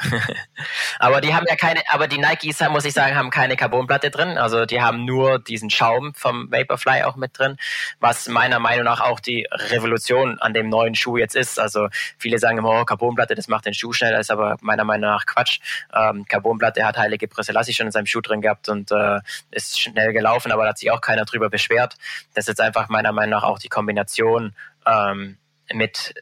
aber 0.99 1.19
die 1.19 1.33
haben 1.33 1.47
ja 1.49 1.55
keine, 1.55 1.81
aber 1.89 2.07
die 2.07 2.19
Nikes, 2.19 2.59
muss 2.69 2.85
ich 2.85 2.93
sagen, 2.93 3.15
haben 3.15 3.31
keine 3.31 3.55
Carbonplatte 3.55 4.11
drin, 4.11 4.37
also 4.37 4.67
die 4.67 4.79
haben 4.79 5.03
nur 5.03 5.39
diesen 5.39 5.71
Schaum 5.71 6.13
vom 6.13 6.51
Vaporfly 6.51 7.03
auch 7.03 7.15
mit 7.15 7.39
drin, 7.39 7.57
was 7.99 8.27
meiner 8.27 8.59
Meinung 8.59 8.85
nach 8.85 9.01
auch 9.01 9.19
die 9.19 9.47
Revolution 9.51 10.37
an 10.39 10.53
dem 10.53 10.69
neuen 10.69 10.93
Schuh 10.93 11.17
jetzt 11.17 11.35
ist. 11.35 11.59
Also 11.59 11.87
viele 12.19 12.37
sagen 12.37 12.59
immer, 12.59 12.81
oh, 12.81 12.85
Carbonplatte, 12.85 13.33
das 13.33 13.47
macht 13.47 13.65
den 13.65 13.73
Schuh 13.73 13.93
schneller, 13.93 14.19
ist 14.19 14.29
aber 14.29 14.57
meiner 14.61 14.83
Meinung 14.83 15.09
nach 15.09 15.25
Quatsch. 15.25 15.59
Ähm, 15.91 16.25
Carbonplatte 16.25 16.85
hat 16.85 16.97
Heilige 16.97 17.27
Selassie 17.35 17.73
schon 17.73 17.87
in 17.87 17.91
seinem 17.91 18.05
Schuh 18.05 18.21
drin 18.21 18.41
gehabt 18.41 18.69
und 18.69 18.91
äh, 18.91 19.21
ist 19.49 19.79
schnell 19.79 20.13
gelaufen, 20.13 20.51
aber 20.51 20.63
da 20.63 20.69
hat 20.69 20.77
sich 20.77 20.91
auch 20.91 21.01
keiner 21.01 21.25
drüber 21.25 21.49
beschwert. 21.49 21.95
Das 22.35 22.43
ist 22.43 22.49
jetzt 22.49 22.61
einfach 22.61 22.89
meiner 22.89 23.11
Meinung 23.11 23.31
nach 23.31 23.43
auch 23.43 23.57
die 23.57 23.69
Kombination 23.69 24.50
ähm, 24.85 25.37
mit, 25.73 26.13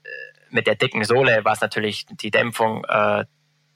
mit 0.50 0.68
der 0.68 0.76
dicken 0.76 1.04
Sohle, 1.04 1.42
was 1.44 1.62
natürlich 1.62 2.06
die 2.10 2.32
Dämpfung 2.32 2.86
äh, 2.86 3.26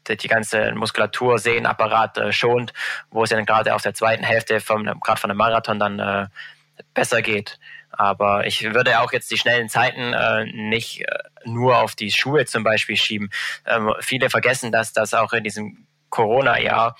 die, 0.07 0.17
die 0.17 0.27
ganze 0.27 0.73
Muskulatur, 0.73 1.39
Sehnenapparat 1.39 2.17
äh, 2.17 2.31
schont, 2.31 2.73
wo 3.09 3.23
es 3.23 3.29
dann 3.29 3.45
gerade 3.45 3.73
auf 3.75 3.81
der 3.81 3.93
zweiten 3.93 4.23
Hälfte 4.23 4.59
gerade 4.59 5.19
von 5.19 5.29
einem 5.29 5.37
Marathon 5.37 5.79
dann 5.79 5.99
äh, 5.99 6.27
besser 6.93 7.21
geht. 7.21 7.59
Aber 7.91 8.47
ich 8.47 8.63
würde 8.73 8.99
auch 8.99 9.11
jetzt 9.13 9.29
die 9.29 9.37
schnellen 9.37 9.69
Zeiten 9.69 10.13
äh, 10.13 10.45
nicht 10.45 11.01
äh, 11.01 11.05
nur 11.45 11.77
auf 11.77 11.95
die 11.95 12.11
Schuhe 12.11 12.45
zum 12.45 12.63
Beispiel 12.63 12.97
schieben. 12.97 13.29
Ähm, 13.65 13.93
viele 13.99 14.29
vergessen, 14.29 14.71
dass 14.71 14.93
das 14.93 15.13
auch 15.13 15.33
in 15.33 15.43
diesem 15.43 15.85
Corona-Jahr 16.13 16.95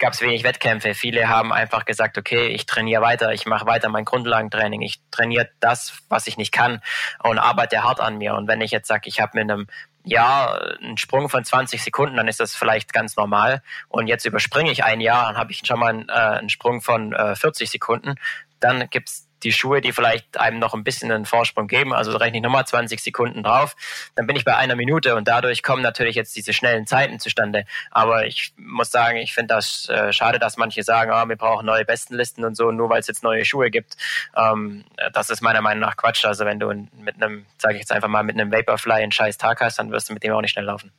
gab 0.00 0.12
es 0.12 0.20
wenig 0.20 0.42
Wettkämpfe. 0.42 0.94
Viele 0.94 1.28
haben 1.28 1.52
einfach 1.52 1.84
gesagt, 1.84 2.18
okay, 2.18 2.48
ich 2.48 2.66
trainiere 2.66 3.00
weiter, 3.00 3.32
ich 3.32 3.46
mache 3.46 3.64
weiter 3.64 3.88
mein 3.90 4.04
Grundlagentraining, 4.04 4.82
ich 4.82 5.00
trainiere 5.12 5.48
das, 5.60 6.02
was 6.08 6.26
ich 6.26 6.36
nicht 6.36 6.50
kann 6.50 6.82
und 7.22 7.38
arbeite 7.38 7.84
hart 7.84 8.00
an 8.00 8.18
mir. 8.18 8.34
Und 8.34 8.48
wenn 8.48 8.60
ich 8.60 8.72
jetzt 8.72 8.88
sage, 8.88 9.08
ich 9.08 9.20
habe 9.20 9.38
mit 9.38 9.48
einem 9.48 9.68
ja, 10.02 10.58
ein 10.82 10.98
Sprung 10.98 11.28
von 11.28 11.44
20 11.44 11.82
Sekunden, 11.82 12.16
dann 12.16 12.26
ist 12.26 12.40
das 12.40 12.56
vielleicht 12.56 12.92
ganz 12.92 13.16
normal. 13.16 13.62
Und 13.88 14.08
jetzt 14.08 14.24
überspringe 14.24 14.70
ich 14.72 14.82
ein 14.82 15.00
Jahr, 15.00 15.26
dann 15.26 15.36
habe 15.36 15.52
ich 15.52 15.62
schon 15.64 15.78
mal 15.78 15.90
einen, 15.90 16.08
äh, 16.08 16.12
einen 16.12 16.48
Sprung 16.48 16.80
von 16.80 17.12
äh, 17.12 17.36
40 17.36 17.70
Sekunden. 17.70 18.16
Dann 18.58 18.88
gibt's 18.90 19.25
die 19.42 19.52
Schuhe, 19.52 19.80
die 19.80 19.92
vielleicht 19.92 20.38
einem 20.38 20.58
noch 20.58 20.74
ein 20.74 20.84
bisschen 20.84 21.10
einen 21.12 21.26
Vorsprung 21.26 21.66
geben, 21.68 21.92
also 21.92 22.16
rechne 22.16 22.38
ich 22.38 22.42
nochmal 22.42 22.66
20 22.66 23.00
Sekunden 23.00 23.42
drauf, 23.42 23.76
dann 24.14 24.26
bin 24.26 24.36
ich 24.36 24.44
bei 24.44 24.56
einer 24.56 24.76
Minute 24.76 25.14
und 25.14 25.28
dadurch 25.28 25.62
kommen 25.62 25.82
natürlich 25.82 26.16
jetzt 26.16 26.36
diese 26.36 26.52
schnellen 26.52 26.86
Zeiten 26.86 27.18
zustande. 27.20 27.64
Aber 27.90 28.26
ich 28.26 28.52
muss 28.56 28.90
sagen, 28.90 29.18
ich 29.18 29.34
finde 29.34 29.54
das 29.54 29.88
äh, 29.88 30.12
schade, 30.12 30.38
dass 30.38 30.56
manche 30.56 30.82
sagen, 30.82 31.12
oh, 31.14 31.28
wir 31.28 31.36
brauchen 31.36 31.66
neue 31.66 31.84
Bestenlisten 31.84 32.44
und 32.44 32.56
so, 32.56 32.70
nur 32.70 32.88
weil 32.88 33.00
es 33.00 33.06
jetzt 33.06 33.22
neue 33.22 33.44
Schuhe 33.44 33.70
gibt. 33.70 33.96
Ähm, 34.36 34.84
das 35.12 35.30
ist 35.30 35.42
meiner 35.42 35.60
Meinung 35.60 35.80
nach 35.80 35.96
Quatsch. 35.96 36.24
Also 36.24 36.44
wenn 36.44 36.58
du 36.58 36.72
mit 36.98 37.22
einem, 37.22 37.46
sage 37.58 37.74
ich 37.74 37.80
jetzt 37.80 37.92
einfach 37.92 38.08
mal, 38.08 38.22
mit 38.22 38.38
einem 38.38 38.52
Vaporfly 38.52 39.02
einen 39.02 39.12
scheiß 39.12 39.38
Tag 39.38 39.60
hast, 39.60 39.78
dann 39.78 39.90
wirst 39.90 40.08
du 40.08 40.14
mit 40.14 40.22
dem 40.22 40.32
auch 40.32 40.40
nicht 40.40 40.52
schnell 40.52 40.64
laufen. 40.64 40.92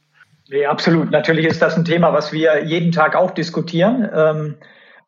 Nee, 0.50 0.66
absolut. 0.66 1.12
Natürlich 1.12 1.46
ist 1.46 1.62
das 1.62 1.76
ein 1.76 1.84
Thema, 1.84 2.14
was 2.14 2.32
wir 2.32 2.64
jeden 2.64 2.92
Tag 2.92 3.16
auch 3.16 3.32
diskutieren. 3.32 4.10
Ähm, 4.14 4.56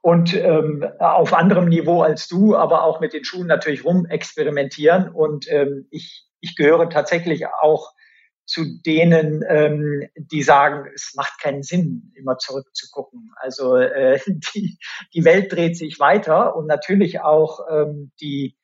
und 0.02 0.34
ähm, 0.34 0.86
auf 1.00 1.34
anderem 1.34 1.68
Niveau 1.68 2.02
als 2.02 2.28
du, 2.28 2.56
aber 2.56 2.84
auch 2.84 3.00
mit 3.02 3.14
den 3.14 3.26
Schuhen 3.26 3.48
natürlich 3.48 3.84
rumexperimentieren. 3.84 5.10
Und 5.10 5.52
ähm, 5.52 5.88
ich, 5.92 6.26
ich 6.40 6.56
gehöre 6.56 6.90
tatsächlich 6.90 7.48
auch 7.48 7.92
zu 8.46 8.66
denen, 8.86 9.44
ähm, 9.48 10.08
die 10.16 10.42
sagen, 10.42 10.90
es 10.96 11.14
macht 11.16 11.40
keinen 11.40 11.64
Sinn, 11.64 12.14
immer 12.16 12.38
zurückzugucken. 12.38 13.32
Also 13.36 13.76
äh, 13.76 14.20
die, 14.56 14.80
die 15.14 15.26
Welt 15.26 15.52
dreht 15.52 15.78
sich 15.78 16.00
weiter 16.00 16.56
und 16.56 16.66
natürlich 16.66 17.20
auch 17.22 17.60
ähm, 17.70 18.12
die, 18.22 18.56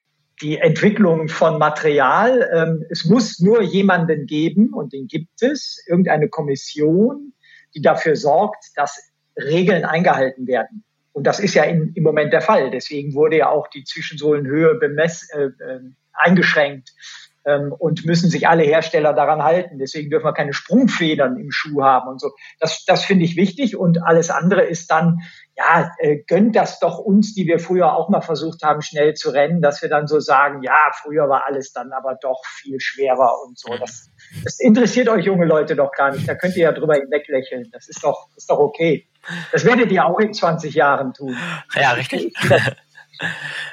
die 0.42 0.58
Entwicklung 0.58 1.28
von 1.28 1.60
Material. 1.60 2.50
Ähm, 2.52 2.86
es 2.90 3.06
muss 3.06 3.40
nur 3.40 3.62
jemanden 3.62 4.26
geben, 4.26 4.74
und 4.74 4.94
den 4.94 5.08
gibt 5.08 5.44
es, 5.44 5.84
irgendeine 5.88 6.30
Kommission, 6.30 7.34
die 7.76 7.82
dafür 7.82 8.16
sorgt, 8.16 8.72
dass 8.76 9.12
Regeln 9.38 9.84
eingehalten 9.84 10.48
werden. 10.48 10.86
Und 11.16 11.24
das 11.24 11.40
ist 11.40 11.54
ja 11.54 11.64
in, 11.64 11.94
im 11.96 12.04
Moment 12.04 12.34
der 12.34 12.42
Fall. 12.42 12.70
Deswegen 12.72 13.14
wurde 13.14 13.38
ja 13.38 13.50
auch 13.50 13.70
die 13.70 13.86
Zwischensohlenhöhe 13.86 14.76
bemess, 14.76 15.30
äh, 15.30 15.46
äh, 15.46 15.80
eingeschränkt 16.12 16.90
ähm, 16.90 17.25
und 17.46 18.06
müssen 18.06 18.30
sich 18.30 18.48
alle 18.48 18.64
Hersteller 18.64 19.14
daran 19.14 19.44
halten. 19.44 19.78
Deswegen 19.78 20.10
dürfen 20.10 20.26
wir 20.26 20.34
keine 20.34 20.54
Sprungfedern 20.54 21.38
im 21.38 21.52
Schuh 21.52 21.84
haben 21.84 22.10
und 22.10 22.20
so. 22.20 22.32
Das, 22.60 22.84
das 22.86 23.06
finde 23.06 23.26
ich 23.26 23.36
wichtig. 23.36 23.78
Und 23.78 24.04
alles 24.04 24.32
andere 24.32 24.64
ist 24.64 24.90
dann, 24.90 25.20
ja, 25.56 25.92
äh, 26.00 26.18
gönnt 26.28 26.56
das 26.56 26.80
doch 26.80 26.98
uns, 26.98 27.34
die 27.34 27.46
wir 27.46 27.60
früher 27.60 27.94
auch 27.94 28.10
mal 28.10 28.22
versucht 28.22 28.64
haben, 28.64 28.82
schnell 28.82 29.14
zu 29.14 29.30
rennen, 29.30 29.62
dass 29.62 29.82
wir 29.82 29.90
dann 29.90 30.08
so 30.08 30.20
sagen, 30.20 30.64
ja, 30.64 30.92
früher 31.02 31.30
war 31.30 31.46
alles 31.46 31.72
dann 31.72 31.92
aber 31.92 32.18
doch 32.20 32.42
viel 32.46 32.80
schwerer 32.80 33.32
und 33.46 33.58
so. 33.58 33.76
Das, 33.78 34.10
das 34.44 34.60
interessiert 34.60 35.08
euch 35.08 35.26
junge 35.26 35.46
Leute 35.46 35.76
doch 35.76 35.92
gar 35.92 36.12
nicht. 36.12 36.28
Da 36.28 36.36
könnt 36.36 36.56
ihr 36.58 36.64
ja 36.64 36.72
drüber 36.72 36.96
hinweglächeln. 36.96 37.70
Das 37.72 37.88
ist 37.88 38.04
doch, 38.04 38.28
ist 38.36 38.50
doch 38.50 38.60
okay. 38.60 39.08
Das 39.52 39.66
werdet 39.66 39.92
ihr 39.92 40.06
auch 40.06 40.20
in 40.20 40.34
20 40.34 40.74
Jahren 40.74 41.14
tun. 41.14 41.36
Ja, 41.76 41.92
richtig. 41.92 42.34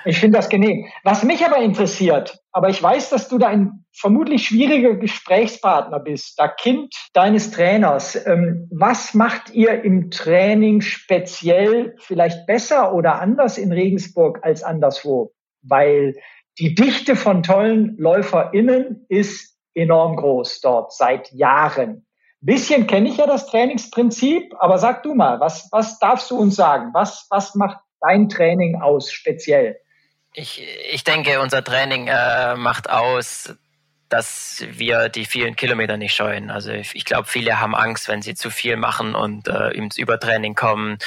Ich 0.04 0.18
finde 0.18 0.38
das 0.38 0.48
genehm. 0.48 0.86
Was 1.04 1.22
mich 1.22 1.44
aber 1.44 1.58
interessiert, 1.58 2.40
aber 2.52 2.68
ich 2.68 2.82
weiß, 2.82 3.10
dass 3.10 3.28
du 3.28 3.38
da 3.38 3.48
ein 3.48 3.84
vermutlich 3.92 4.46
schwieriger 4.46 4.94
Gesprächspartner 4.94 6.00
bist, 6.00 6.38
da 6.38 6.48
Kind 6.48 6.94
deines 7.12 7.50
Trainers. 7.50 8.26
Ähm, 8.26 8.68
was 8.70 9.14
macht 9.14 9.50
ihr 9.50 9.84
im 9.84 10.10
Training 10.10 10.80
speziell 10.80 11.94
vielleicht 11.98 12.46
besser 12.46 12.94
oder 12.94 13.20
anders 13.20 13.58
in 13.58 13.72
Regensburg 13.72 14.40
als 14.42 14.62
anderswo? 14.62 15.32
Weil 15.62 16.14
die 16.58 16.74
Dichte 16.74 17.16
von 17.16 17.42
tollen 17.42 17.96
LäuferInnen 17.98 19.06
ist 19.08 19.56
enorm 19.74 20.16
groß 20.16 20.60
dort 20.60 20.92
seit 20.92 21.32
Jahren 21.32 22.06
bisschen 22.42 22.86
kenne 22.86 23.08
ich 23.08 23.16
ja 23.16 23.26
das 23.26 23.46
Trainingsprinzip, 23.46 24.54
aber 24.58 24.78
sag 24.78 25.02
du 25.04 25.14
mal, 25.14 25.40
was, 25.40 25.68
was 25.70 25.98
darfst 25.98 26.30
du 26.30 26.36
uns 26.36 26.56
sagen? 26.56 26.90
Was, 26.92 27.26
was 27.30 27.54
macht 27.54 27.78
dein 28.02 28.28
Training 28.28 28.80
aus 28.80 29.10
speziell? 29.12 29.78
Ich, 30.34 30.66
ich 30.90 31.04
denke, 31.04 31.40
unser 31.40 31.62
Training 31.62 32.08
äh, 32.08 32.56
macht 32.56 32.88
aus, 32.88 33.54
dass 34.12 34.62
wir 34.68 35.08
die 35.08 35.24
vielen 35.24 35.56
Kilometer 35.56 35.96
nicht 35.96 36.14
scheuen. 36.14 36.50
Also 36.50 36.70
ich, 36.70 36.94
ich 36.94 37.06
glaube, 37.06 37.26
viele 37.26 37.60
haben 37.60 37.74
Angst, 37.74 38.08
wenn 38.08 38.20
sie 38.20 38.34
zu 38.34 38.50
viel 38.50 38.76
machen 38.76 39.14
und 39.14 39.48
äh, 39.48 39.70
ins 39.70 39.96
Übertraining 39.96 40.54
kommen. 40.54 40.98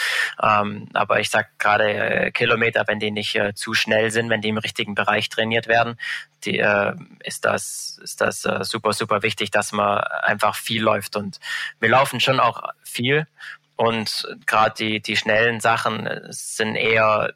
Ähm, 0.41 0.89
aber 0.93 1.19
ich 1.19 1.29
sag 1.29 1.59
gerade 1.59 1.93
äh, 1.93 2.31
Kilometer, 2.31 2.83
wenn 2.87 2.99
die 2.99 3.11
nicht 3.11 3.35
äh, 3.35 3.53
zu 3.53 3.75
schnell 3.75 4.09
sind, 4.09 4.31
wenn 4.31 4.41
die 4.41 4.49
im 4.49 4.57
richtigen 4.57 4.95
Bereich 4.95 5.29
trainiert 5.29 5.67
werden, 5.67 5.99
die, 6.45 6.57
äh, 6.57 6.93
ist 7.23 7.45
das, 7.45 7.99
ist 8.03 8.21
das 8.21 8.43
äh, 8.45 8.63
super, 8.63 8.91
super 8.91 9.21
wichtig, 9.21 9.51
dass 9.51 9.71
man 9.71 9.99
einfach 9.99 10.55
viel 10.55 10.81
läuft. 10.81 11.15
Und 11.15 11.39
wir 11.79 11.89
laufen 11.89 12.19
schon 12.19 12.39
auch 12.39 12.63
viel. 12.83 13.27
Und 13.75 14.27
gerade 14.45 14.73
die, 14.77 15.01
die 15.01 15.17
schnellen 15.17 15.59
Sachen 15.59 16.09
sind 16.29 16.75
eher 16.75 17.33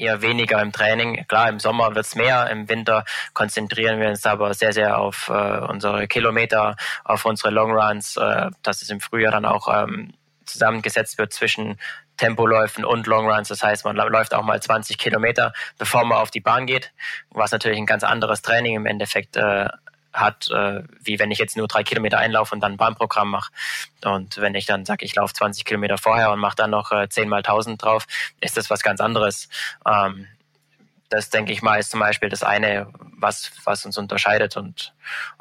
eher 0.00 0.22
weniger 0.22 0.60
im 0.62 0.72
Training. 0.72 1.26
Klar, 1.28 1.48
im 1.50 1.60
Sommer 1.60 1.94
wird's 1.94 2.14
mehr, 2.14 2.48
im 2.50 2.68
Winter 2.68 3.04
konzentrieren 3.34 4.00
wir 4.00 4.08
uns 4.08 4.24
aber 4.24 4.54
sehr, 4.54 4.72
sehr 4.72 4.98
auf 4.98 5.28
äh, 5.28 5.58
unsere 5.58 6.08
Kilometer, 6.08 6.76
auf 7.04 7.24
unsere 7.26 7.50
Longruns, 7.50 8.16
äh, 8.16 8.50
dass 8.62 8.82
es 8.82 8.90
im 8.90 9.00
Frühjahr 9.00 9.32
dann 9.32 9.44
auch 9.44 9.68
ähm, 9.68 10.14
zusammengesetzt 10.46 11.18
wird 11.18 11.32
zwischen 11.32 11.78
Tempoläufen 12.16 12.84
und 12.84 13.06
Longruns. 13.06 13.48
Das 13.48 13.62
heißt, 13.62 13.84
man 13.84 13.96
läuft 13.96 14.34
auch 14.34 14.42
mal 14.42 14.60
20 14.60 14.98
Kilometer, 14.98 15.52
bevor 15.78 16.04
man 16.04 16.18
auf 16.18 16.30
die 16.30 16.40
Bahn 16.40 16.66
geht, 16.66 16.92
was 17.30 17.52
natürlich 17.52 17.78
ein 17.78 17.86
ganz 17.86 18.04
anderes 18.04 18.42
Training 18.42 18.76
im 18.76 18.86
Endeffekt 18.86 19.36
äh, 19.36 19.68
hat, 20.12 20.50
äh, 20.50 20.82
wie 21.00 21.18
wenn 21.18 21.30
ich 21.30 21.38
jetzt 21.38 21.56
nur 21.56 21.68
drei 21.68 21.82
Kilometer 21.82 22.18
einlaufe 22.18 22.54
und 22.54 22.60
dann 22.60 22.72
ein 22.72 22.76
Bahnprogramm 22.76 23.30
mache. 23.30 23.52
Und 24.04 24.38
wenn 24.38 24.54
ich 24.54 24.66
dann 24.66 24.84
sage, 24.84 25.04
ich 25.04 25.14
laufe 25.14 25.34
20 25.34 25.64
Kilometer 25.64 25.98
vorher 25.98 26.30
und 26.32 26.40
mache 26.40 26.56
dann 26.56 26.70
noch 26.70 26.92
äh, 26.92 27.08
10 27.08 27.28
mal 27.28 27.38
1000 27.38 27.82
drauf, 27.82 28.06
ist 28.40 28.56
das 28.56 28.70
was 28.70 28.82
ganz 28.82 29.00
anderes. 29.00 29.48
Ähm, 29.86 30.26
das 31.10 31.28
denke 31.28 31.52
ich 31.52 31.60
mal 31.60 31.80
ist 31.80 31.90
zum 31.90 31.98
Beispiel 32.00 32.28
das 32.28 32.44
eine, 32.44 32.86
was, 33.18 33.50
was 33.64 33.84
uns 33.84 33.98
unterscheidet. 33.98 34.56
Und 34.56 34.94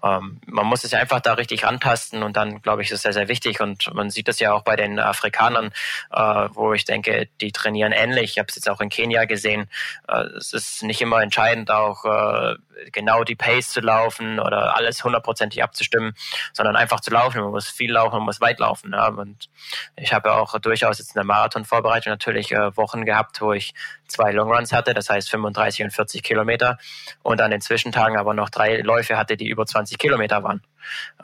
ähm, 0.04 0.42
man 0.48 0.66
muss 0.66 0.84
es 0.84 0.94
einfach 0.96 1.20
da 1.20 1.34
richtig 1.34 1.64
rantasten 1.64 2.24
und 2.24 2.36
dann, 2.36 2.62
glaube 2.64 2.82
ich, 2.82 2.90
ist 2.90 2.96
es 2.96 3.02
sehr, 3.04 3.14
sehr 3.14 3.28
wichtig. 3.28 3.62
Und 3.62 3.94
man 3.94 4.10
sieht 4.10 4.28
das 4.28 4.40
ja 4.40 4.52
auch 4.52 4.64
bei 4.64 4.76
den 4.76 5.00
Afrikanern, 5.00 5.72
äh, 6.12 6.50
wo 6.54 6.74
ich 6.74 6.86
denke, 6.86 7.30
die 7.40 7.52
trainieren 7.52 7.92
ähnlich. 7.92 8.32
Ich 8.32 8.40
habe 8.40 8.48
es 8.50 8.56
jetzt 8.56 8.68
auch 8.68 8.82
in 8.82 8.90
Kenia 8.90 9.26
gesehen. 9.26 9.70
Äh, 10.08 10.24
es 10.38 10.54
ist 10.54 10.82
nicht 10.82 11.02
immer 11.02 11.22
entscheidend, 11.22 11.70
auch 11.70 12.04
äh, 12.04 12.56
genau 12.92 13.24
die 13.24 13.36
Pace 13.36 13.70
zu 13.70 13.82
laufen 13.82 14.40
oder 14.40 14.76
alles 14.76 15.04
hundertprozentig 15.04 15.64
abzustimmen, 15.64 16.14
sondern 16.54 16.76
einfach 16.76 17.00
zu 17.00 17.12
laufen. 17.12 17.42
Man 17.42 17.52
muss 17.52 17.68
viel 17.68 17.92
laufen, 17.92 18.18
man 18.18 18.26
muss 18.26 18.42
weit 18.42 18.60
laufen. 18.60 18.92
Ja. 18.94 19.08
Und 19.08 19.50
ich 19.96 20.14
habe 20.14 20.34
auch 20.34 20.58
durchaus 20.60 21.00
jetzt 21.00 21.10
in 21.10 21.20
der 21.20 21.26
Marathonvorbereitung 21.26 22.12
natürlich 22.12 22.52
äh, 22.52 22.76
Wochen 22.78 23.06
gehabt, 23.06 23.42
wo 23.42 23.54
ich 23.54 23.74
zwei 24.08 24.32
Longruns 24.32 24.74
hatte, 24.74 24.94
das 24.94 25.10
heißt 25.10 25.30
35 25.30 25.84
und 25.84 25.92
40 25.92 26.24
Kilometer 26.24 26.78
und 27.22 27.42
an 27.42 27.52
den 27.52 27.62
Zwischentagen 27.62 28.18
aber 28.18 28.34
noch 28.34 28.50
drei 28.50 28.82
Läufe 28.82 29.18
hatte, 29.18 29.38
die 29.38 29.48
über 29.48 29.66
20 29.66 29.98
Kilometer 29.98 30.44
waren. 30.44 30.62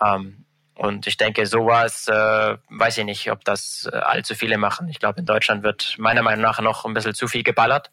Ähm, 0.02 0.46
und 0.76 1.08
ich 1.08 1.16
denke, 1.16 1.48
sowas, 1.48 2.08
äh, 2.10 2.58
weiß 2.70 2.98
ich 2.98 3.06
nicht, 3.06 3.32
ob 3.32 3.46
das 3.46 3.90
äh, 3.92 3.96
allzu 3.96 4.36
viele 4.36 4.58
machen. 4.58 4.90
Ich 4.90 5.00
glaube, 5.00 5.20
in 5.20 5.26
Deutschland 5.26 5.64
wird 5.64 5.96
meiner 5.98 6.22
Meinung 6.22 6.42
nach 6.42 6.60
noch 6.60 6.86
ein 6.86 6.94
bisschen 6.94 7.14
zu 7.14 7.28
viel 7.28 7.44
geballert. 7.44 7.92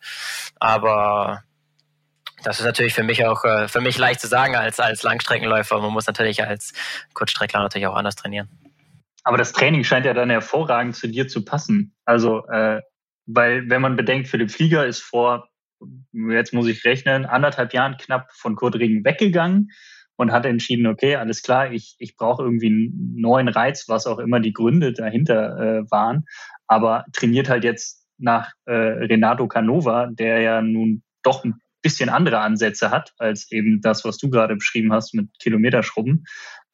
Aber 0.59 1.45
das 2.45 2.61
ist 2.61 2.67
natürlich 2.67 2.95
für 2.95 3.03
mich 3.03 3.25
auch 3.27 3.45
äh, 3.45 3.69
für 3.69 3.81
mich 3.81 3.99
leicht 3.99 4.21
zu 4.21 4.27
sagen 4.27 4.57
als, 4.57 4.81
als 4.81 5.03
Langstreckenläufer. 5.03 5.81
Man 5.81 5.93
muss 5.93 6.07
natürlich 6.07 6.43
als 6.45 6.73
Kurzstreckler 7.15 7.61
natürlich 7.61 7.87
auch 7.87 7.97
anders 7.97 8.17
trainieren. 8.17 8.49
Aber 9.25 9.37
das 9.37 9.53
Training 9.53 9.85
scheint 9.85 10.07
ja 10.07 10.15
dann 10.15 10.31
hervorragend 10.31 10.97
zu 10.97 11.09
dir 11.09 11.29
zu 11.29 11.45
passen. 11.45 11.95
Also, 12.05 12.47
äh, 12.49 12.81
weil 13.27 13.69
wenn 13.71 13.81
man 13.81 13.97
bedenkt, 13.97 14.29
Philipp 14.29 14.51
Flieger 14.51 14.85
ist 14.85 15.01
vor, 15.01 15.49
jetzt 16.13 16.53
muss 16.53 16.67
ich 16.67 16.85
rechnen, 16.85 17.25
anderthalb 17.25 17.73
Jahren 17.73 17.97
knapp 17.97 18.33
von 18.33 18.57
Kurt 18.57 18.77
Regen 18.77 19.05
weggegangen 19.05 19.71
und 20.17 20.33
hat 20.33 20.45
entschieden, 20.45 20.87
okay, 20.87 21.17
alles 21.17 21.43
klar, 21.43 21.73
ich, 21.73 21.97
ich 21.99 22.17
brauche 22.17 22.43
irgendwie 22.43 22.67
einen 22.67 23.15
neuen 23.17 23.49
Reiz, 23.49 23.89
was 23.89 24.07
auch 24.07 24.19
immer 24.19 24.41
die 24.41 24.53
Gründe 24.53 24.93
dahinter 24.93 25.59
äh, 25.59 25.91
waren, 25.91 26.25
aber 26.67 27.05
trainiert 27.13 27.49
halt 27.49 27.65
jetzt 27.65 28.07
nach 28.19 28.53
äh, 28.67 28.73
Renato 28.73 29.49
Canova, 29.49 30.09
der 30.13 30.41
ja 30.41 30.63
nun 30.63 31.03
doch 31.23 31.45
ein 31.45 31.61
bisschen 31.83 32.09
andere 32.09 32.41
Ansätze 32.41 32.91
hat, 32.91 33.13
als 33.19 33.51
eben 33.51 33.81
das, 33.81 34.05
was 34.05 34.19
du 34.19 34.31
gerade 34.31 34.57
beschrieben 34.57 34.93
hast 34.93 35.15
mit 35.15 35.29
Kilometerschrubben. 35.41 36.25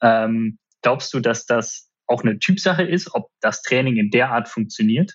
Ähm, 0.03 0.59
glaubst 0.83 1.13
du, 1.15 1.21
dass 1.21 1.47
das 1.47 1.91
auch 2.07 2.23
eine 2.23 2.39
Typsache 2.39 2.83
ist, 2.83 3.15
ob 3.15 3.31
das 3.41 3.63
Training 3.63 3.97
in 3.97 4.11
der 4.11 4.31
Art 4.31 4.49
funktioniert? 4.49 5.15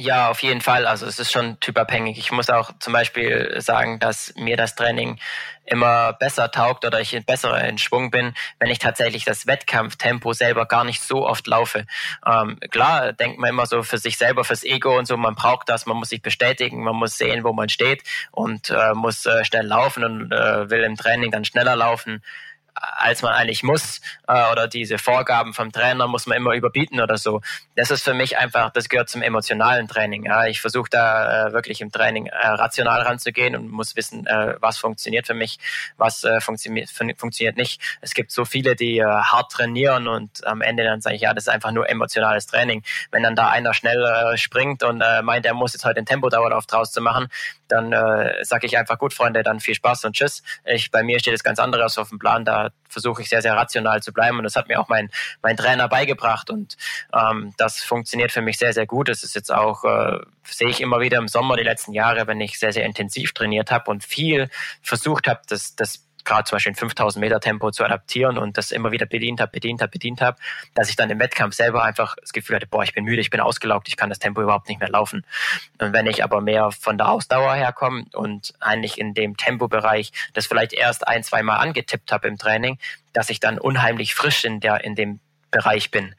Ja, 0.00 0.28
auf 0.30 0.44
jeden 0.44 0.60
Fall. 0.60 0.86
Also 0.86 1.06
es 1.06 1.18
ist 1.18 1.32
schon 1.32 1.58
typabhängig. 1.58 2.18
Ich 2.18 2.30
muss 2.30 2.50
auch 2.50 2.70
zum 2.78 2.92
Beispiel 2.92 3.56
sagen, 3.60 3.98
dass 3.98 4.32
mir 4.36 4.56
das 4.56 4.76
Training 4.76 5.18
immer 5.64 6.12
besser 6.12 6.52
taugt 6.52 6.84
oder 6.84 7.00
ich 7.00 7.18
besser 7.26 7.60
in 7.64 7.78
Schwung 7.78 8.12
bin, 8.12 8.32
wenn 8.60 8.70
ich 8.70 8.78
tatsächlich 8.78 9.24
das 9.24 9.48
Wettkampftempo 9.48 10.32
selber 10.34 10.66
gar 10.66 10.84
nicht 10.84 11.02
so 11.02 11.26
oft 11.26 11.48
laufe. 11.48 11.84
Ähm, 12.24 12.60
klar, 12.70 13.12
denkt 13.12 13.40
man 13.40 13.50
immer 13.50 13.66
so 13.66 13.82
für 13.82 13.98
sich 13.98 14.18
selber, 14.18 14.44
fürs 14.44 14.62
Ego 14.62 14.96
und 14.96 15.06
so, 15.06 15.16
man 15.16 15.34
braucht 15.34 15.68
das, 15.68 15.84
man 15.84 15.96
muss 15.96 16.10
sich 16.10 16.22
bestätigen, 16.22 16.84
man 16.84 16.94
muss 16.94 17.18
sehen, 17.18 17.42
wo 17.42 17.52
man 17.52 17.68
steht 17.68 18.04
und 18.30 18.70
äh, 18.70 18.94
muss 18.94 19.26
äh, 19.26 19.44
schnell 19.44 19.66
laufen 19.66 20.04
und 20.04 20.32
äh, 20.32 20.70
will 20.70 20.84
im 20.84 20.96
Training 20.96 21.32
dann 21.32 21.44
schneller 21.44 21.74
laufen. 21.74 22.22
Als 22.96 23.22
man 23.22 23.32
eigentlich 23.32 23.62
muss 23.62 24.00
äh, 24.26 24.50
oder 24.52 24.68
diese 24.68 24.98
Vorgaben 24.98 25.54
vom 25.54 25.72
Trainer 25.72 26.06
muss 26.06 26.26
man 26.26 26.36
immer 26.36 26.54
überbieten 26.54 27.00
oder 27.00 27.16
so. 27.16 27.40
Das 27.76 27.90
ist 27.90 28.02
für 28.02 28.14
mich 28.14 28.38
einfach, 28.38 28.70
das 28.70 28.88
gehört 28.88 29.08
zum 29.08 29.22
emotionalen 29.22 29.88
Training. 29.88 30.24
Ja. 30.24 30.46
Ich 30.46 30.60
versuche 30.60 30.90
da 30.90 31.48
äh, 31.48 31.52
wirklich 31.52 31.80
im 31.80 31.90
Training 31.90 32.26
äh, 32.26 32.46
rational 32.46 33.02
ranzugehen 33.02 33.56
und 33.56 33.70
muss 33.70 33.96
wissen, 33.96 34.26
äh, 34.26 34.56
was 34.60 34.78
funktioniert 34.78 35.26
für 35.26 35.34
mich, 35.34 35.58
was 35.96 36.24
äh, 36.24 36.40
funktioniert, 36.40 36.90
funktioniert 36.90 37.56
nicht. 37.56 37.80
Es 38.00 38.14
gibt 38.14 38.30
so 38.30 38.44
viele, 38.44 38.76
die 38.76 38.98
äh, 38.98 39.04
hart 39.04 39.52
trainieren 39.52 40.08
und 40.08 40.46
am 40.46 40.60
Ende 40.60 40.84
dann 40.84 41.00
sage 41.00 41.16
ich, 41.16 41.22
ja, 41.22 41.34
das 41.34 41.44
ist 41.44 41.48
einfach 41.48 41.72
nur 41.72 41.88
emotionales 41.88 42.46
Training. 42.46 42.82
Wenn 43.10 43.22
dann 43.22 43.36
da 43.36 43.48
einer 43.48 43.74
schnell 43.74 44.04
äh, 44.04 44.36
springt 44.36 44.82
und 44.82 45.00
äh, 45.00 45.22
meint, 45.22 45.46
er 45.46 45.54
muss 45.54 45.72
jetzt 45.72 45.84
heute 45.84 45.96
den 45.96 46.06
Tempodauerlauf 46.06 46.66
draus 46.66 46.92
zu 46.92 47.00
machen, 47.00 47.28
dann 47.68 47.92
äh, 47.92 48.44
sage 48.44 48.66
ich 48.66 48.78
einfach, 48.78 48.98
gut, 48.98 49.12
Freunde, 49.12 49.42
dann 49.42 49.60
viel 49.60 49.74
Spaß 49.74 50.04
und 50.04 50.16
tschüss. 50.16 50.42
Ich, 50.64 50.90
bei 50.90 51.02
mir 51.02 51.18
steht 51.20 51.34
es 51.34 51.44
ganz 51.44 51.58
anderes 51.58 51.98
auf 51.98 52.08
dem 52.08 52.18
Plan. 52.18 52.44
Da 52.44 52.67
versuche 52.88 53.22
ich 53.22 53.28
sehr, 53.28 53.42
sehr 53.42 53.54
rational 53.54 54.02
zu 54.02 54.12
bleiben 54.12 54.38
und 54.38 54.44
das 54.44 54.56
hat 54.56 54.68
mir 54.68 54.80
auch 54.80 54.88
mein, 54.88 55.10
mein 55.42 55.56
Trainer 55.56 55.88
beigebracht 55.88 56.50
und 56.50 56.76
ähm, 57.12 57.54
das 57.58 57.80
funktioniert 57.80 58.32
für 58.32 58.42
mich 58.42 58.58
sehr, 58.58 58.72
sehr 58.72 58.86
gut. 58.86 59.08
Es 59.08 59.22
ist 59.22 59.34
jetzt 59.34 59.52
auch, 59.52 59.84
äh, 59.84 60.18
sehe 60.44 60.68
ich 60.68 60.80
immer 60.80 61.00
wieder 61.00 61.18
im 61.18 61.28
Sommer 61.28 61.56
die 61.56 61.62
letzten 61.62 61.92
Jahre, 61.92 62.26
wenn 62.26 62.40
ich 62.40 62.58
sehr, 62.58 62.72
sehr 62.72 62.84
intensiv 62.84 63.32
trainiert 63.32 63.70
habe 63.70 63.90
und 63.90 64.04
viel 64.04 64.48
versucht 64.82 65.28
habe, 65.28 65.42
das, 65.48 65.76
das 65.76 66.07
gerade 66.28 66.44
zum 66.44 66.56
Beispiel 66.56 66.72
ein 66.72 66.76
5000 66.76 67.20
Meter 67.20 67.40
Tempo 67.40 67.70
zu 67.70 67.84
adaptieren 67.84 68.38
und 68.38 68.58
das 68.58 68.70
immer 68.70 68.92
wieder 68.92 69.06
bedient 69.06 69.40
habe, 69.40 69.50
bedient 69.50 69.80
habe, 69.80 69.90
bedient 69.90 70.20
habe, 70.20 70.38
dass 70.74 70.90
ich 70.90 70.96
dann 70.96 71.10
im 71.10 71.18
Wettkampf 71.18 71.54
selber 71.54 71.82
einfach 71.82 72.16
das 72.20 72.32
Gefühl 72.32 72.56
hatte, 72.56 72.66
boah, 72.66 72.84
ich 72.84 72.94
bin 72.94 73.04
müde, 73.04 73.20
ich 73.20 73.30
bin 73.30 73.40
ausgelaugt, 73.40 73.88
ich 73.88 73.96
kann 73.96 74.10
das 74.10 74.18
Tempo 74.18 74.42
überhaupt 74.42 74.68
nicht 74.68 74.78
mehr 74.78 74.90
laufen. 74.90 75.24
Und 75.80 75.92
wenn 75.92 76.06
ich 76.06 76.22
aber 76.22 76.40
mehr 76.40 76.70
von 76.70 76.98
der 76.98 77.08
Ausdauer 77.08 77.54
herkomme 77.54 78.04
und 78.12 78.52
eigentlich 78.60 78.98
in 78.98 79.14
dem 79.14 79.36
Tempobereich 79.36 80.12
das 80.34 80.46
vielleicht 80.46 80.74
erst 80.74 81.08
ein, 81.08 81.22
zwei 81.24 81.42
Mal 81.42 81.56
angetippt 81.56 82.12
habe 82.12 82.28
im 82.28 82.36
Training, 82.36 82.78
dass 83.12 83.30
ich 83.30 83.40
dann 83.40 83.58
unheimlich 83.58 84.14
frisch 84.14 84.44
in 84.44 84.60
der, 84.60 84.84
in 84.84 84.94
dem 84.94 85.20
Bereich 85.50 85.90
bin 85.90 86.14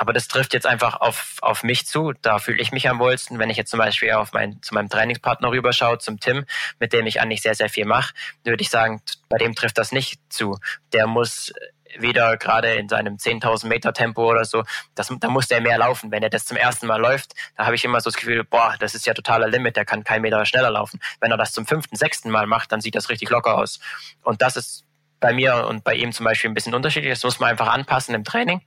aber 0.00 0.14
das 0.14 0.28
trifft 0.28 0.54
jetzt 0.54 0.66
einfach 0.66 0.98
auf, 0.98 1.36
auf 1.42 1.62
mich 1.62 1.86
zu. 1.86 2.14
Da 2.22 2.38
fühle 2.38 2.62
ich 2.62 2.72
mich 2.72 2.88
am 2.88 2.98
wohlsten. 2.98 3.38
Wenn 3.38 3.50
ich 3.50 3.58
jetzt 3.58 3.70
zum 3.70 3.78
Beispiel 3.78 4.12
auf 4.12 4.32
mein, 4.32 4.62
zu 4.62 4.72
meinem 4.72 4.88
Trainingspartner 4.88 5.50
rüberschaue, 5.50 5.98
zum 5.98 6.18
Tim, 6.18 6.46
mit 6.78 6.94
dem 6.94 7.06
ich 7.06 7.20
eigentlich 7.20 7.42
sehr, 7.42 7.54
sehr 7.54 7.68
viel 7.68 7.84
mache, 7.84 8.14
würde 8.42 8.62
ich 8.62 8.70
sagen, 8.70 9.02
bei 9.28 9.36
dem 9.36 9.54
trifft 9.54 9.76
das 9.76 9.92
nicht 9.92 10.18
zu. 10.30 10.56
Der 10.94 11.06
muss 11.06 11.52
wieder 11.98 12.38
gerade 12.38 12.76
in 12.76 12.88
seinem 12.88 13.16
10.000 13.16 13.66
Meter 13.66 13.92
Tempo 13.92 14.30
oder 14.30 14.46
so, 14.46 14.64
das, 14.94 15.12
da 15.20 15.28
muss 15.28 15.48
der 15.48 15.60
mehr 15.60 15.76
laufen. 15.76 16.10
Wenn 16.10 16.22
er 16.22 16.30
das 16.30 16.46
zum 16.46 16.56
ersten 16.56 16.86
Mal 16.86 16.98
läuft, 16.98 17.34
da 17.58 17.66
habe 17.66 17.74
ich 17.74 17.84
immer 17.84 18.00
so 18.00 18.08
das 18.08 18.16
Gefühl, 18.16 18.42
boah, 18.44 18.76
das 18.80 18.94
ist 18.94 19.04
ja 19.04 19.12
totaler 19.12 19.48
Limit, 19.48 19.76
der 19.76 19.84
kann 19.84 20.02
keinen 20.02 20.22
Meter 20.22 20.46
schneller 20.46 20.70
laufen. 20.70 20.98
Wenn 21.20 21.30
er 21.30 21.36
das 21.36 21.52
zum 21.52 21.66
fünften, 21.66 21.96
sechsten 21.96 22.30
Mal 22.30 22.46
macht, 22.46 22.72
dann 22.72 22.80
sieht 22.80 22.94
das 22.94 23.10
richtig 23.10 23.28
locker 23.28 23.58
aus. 23.58 23.80
Und 24.22 24.40
das 24.40 24.56
ist 24.56 24.86
bei 25.20 25.32
mir 25.32 25.66
und 25.68 25.84
bei 25.84 25.94
ihm 25.94 26.12
zum 26.12 26.24
Beispiel 26.24 26.50
ein 26.50 26.54
bisschen 26.54 26.74
unterschiedlich. 26.74 27.12
Das 27.12 27.24
muss 27.24 27.38
man 27.38 27.50
einfach 27.50 27.72
anpassen 27.72 28.14
im 28.14 28.24
Training. 28.24 28.62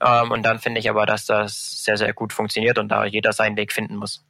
Ähm, 0.00 0.30
und 0.30 0.44
dann 0.44 0.58
finde 0.58 0.80
ich 0.80 0.88
aber, 0.88 1.04
dass 1.04 1.26
das 1.26 1.84
sehr, 1.84 1.96
sehr 1.96 2.12
gut 2.12 2.32
funktioniert 2.32 2.78
und 2.78 2.88
da 2.88 3.04
jeder 3.04 3.32
seinen 3.32 3.56
Weg 3.56 3.72
finden 3.72 3.96
muss. 3.96 4.24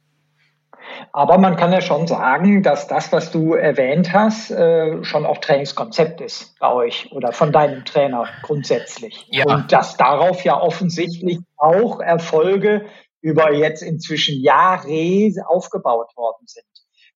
Aber 1.11 1.37
man 1.37 1.57
kann 1.57 1.71
ja 1.73 1.81
schon 1.81 2.07
sagen, 2.07 2.63
dass 2.63 2.87
das, 2.87 3.11
was 3.11 3.31
du 3.31 3.53
erwähnt 3.53 4.13
hast, 4.13 4.51
äh, 4.51 5.03
schon 5.03 5.25
auch 5.25 5.37
Trainingskonzept 5.37 6.21
ist 6.21 6.57
bei 6.59 6.71
euch 6.71 7.11
oder 7.11 7.33
von 7.33 7.51
deinem 7.51 7.85
Trainer 7.85 8.27
grundsätzlich. 8.41 9.27
Ja. 9.29 9.45
Und 9.45 9.71
dass 9.71 9.97
darauf 9.97 10.43
ja 10.43 10.59
offensichtlich 10.59 11.39
auch 11.57 11.99
Erfolge 11.99 12.85
über 13.21 13.53
jetzt 13.53 13.81
inzwischen 13.81 14.41
Jahre 14.41 15.31
aufgebaut 15.47 16.15
worden 16.15 16.45
sind 16.45 16.65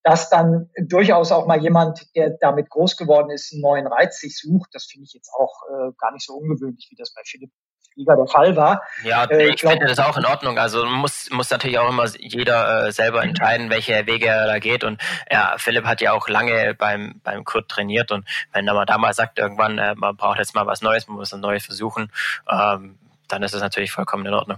dass 0.03 0.29
dann 0.29 0.69
durchaus 0.77 1.31
auch 1.31 1.47
mal 1.47 1.61
jemand, 1.61 2.07
der 2.15 2.31
damit 2.39 2.69
groß 2.69 2.97
geworden 2.97 3.29
ist, 3.29 3.53
einen 3.53 3.61
neuen 3.61 3.87
Reiz 3.87 4.19
sich 4.19 4.37
sucht. 4.37 4.69
Das 4.73 4.85
finde 4.85 5.05
ich 5.05 5.13
jetzt 5.13 5.31
auch 5.37 5.61
äh, 5.69 5.91
gar 5.97 6.11
nicht 6.11 6.25
so 6.25 6.33
ungewöhnlich, 6.33 6.87
wie 6.89 6.95
das 6.95 7.13
bei 7.13 7.21
Philipp 7.25 7.51
Flieger 7.93 8.15
der 8.15 8.27
Fall 8.27 8.55
war. 8.55 8.81
Ja, 9.03 9.25
äh, 9.25 9.49
ich 9.49 9.57
glaub, 9.57 9.73
finde 9.73 9.87
das 9.87 9.99
auch 9.99 10.17
in 10.17 10.25
Ordnung. 10.25 10.57
Also 10.57 10.85
muss, 10.85 11.29
muss 11.31 11.49
natürlich 11.49 11.77
auch 11.79 11.89
immer 11.89 12.05
jeder 12.17 12.87
äh, 12.87 12.91
selber 12.91 13.23
entscheiden, 13.23 13.69
welche 13.69 14.05
Wege 14.07 14.27
er 14.27 14.47
da 14.47 14.59
geht. 14.59 14.83
Und 14.83 15.01
ja, 15.29 15.55
Philipp 15.57 15.85
hat 15.85 16.01
ja 16.01 16.13
auch 16.13 16.27
lange 16.29 16.73
beim, 16.73 17.19
beim 17.23 17.43
Kurt 17.43 17.69
trainiert. 17.69 18.11
Und 18.11 18.25
wenn 18.53 18.67
er 18.67 18.73
mal 18.73 18.85
da 18.85 18.97
mal 18.97 19.13
sagt, 19.13 19.39
irgendwann, 19.39 19.77
äh, 19.77 19.95
man 19.95 20.15
braucht 20.15 20.39
jetzt 20.39 20.55
mal 20.55 20.65
was 20.65 20.81
Neues, 20.81 21.07
man 21.07 21.17
muss 21.17 21.33
ein 21.33 21.41
Neues 21.41 21.65
versuchen, 21.65 22.11
ähm, 22.49 22.97
dann 23.27 23.43
ist 23.43 23.53
es 23.53 23.61
natürlich 23.61 23.91
vollkommen 23.91 24.25
in 24.25 24.33
Ordnung. 24.33 24.57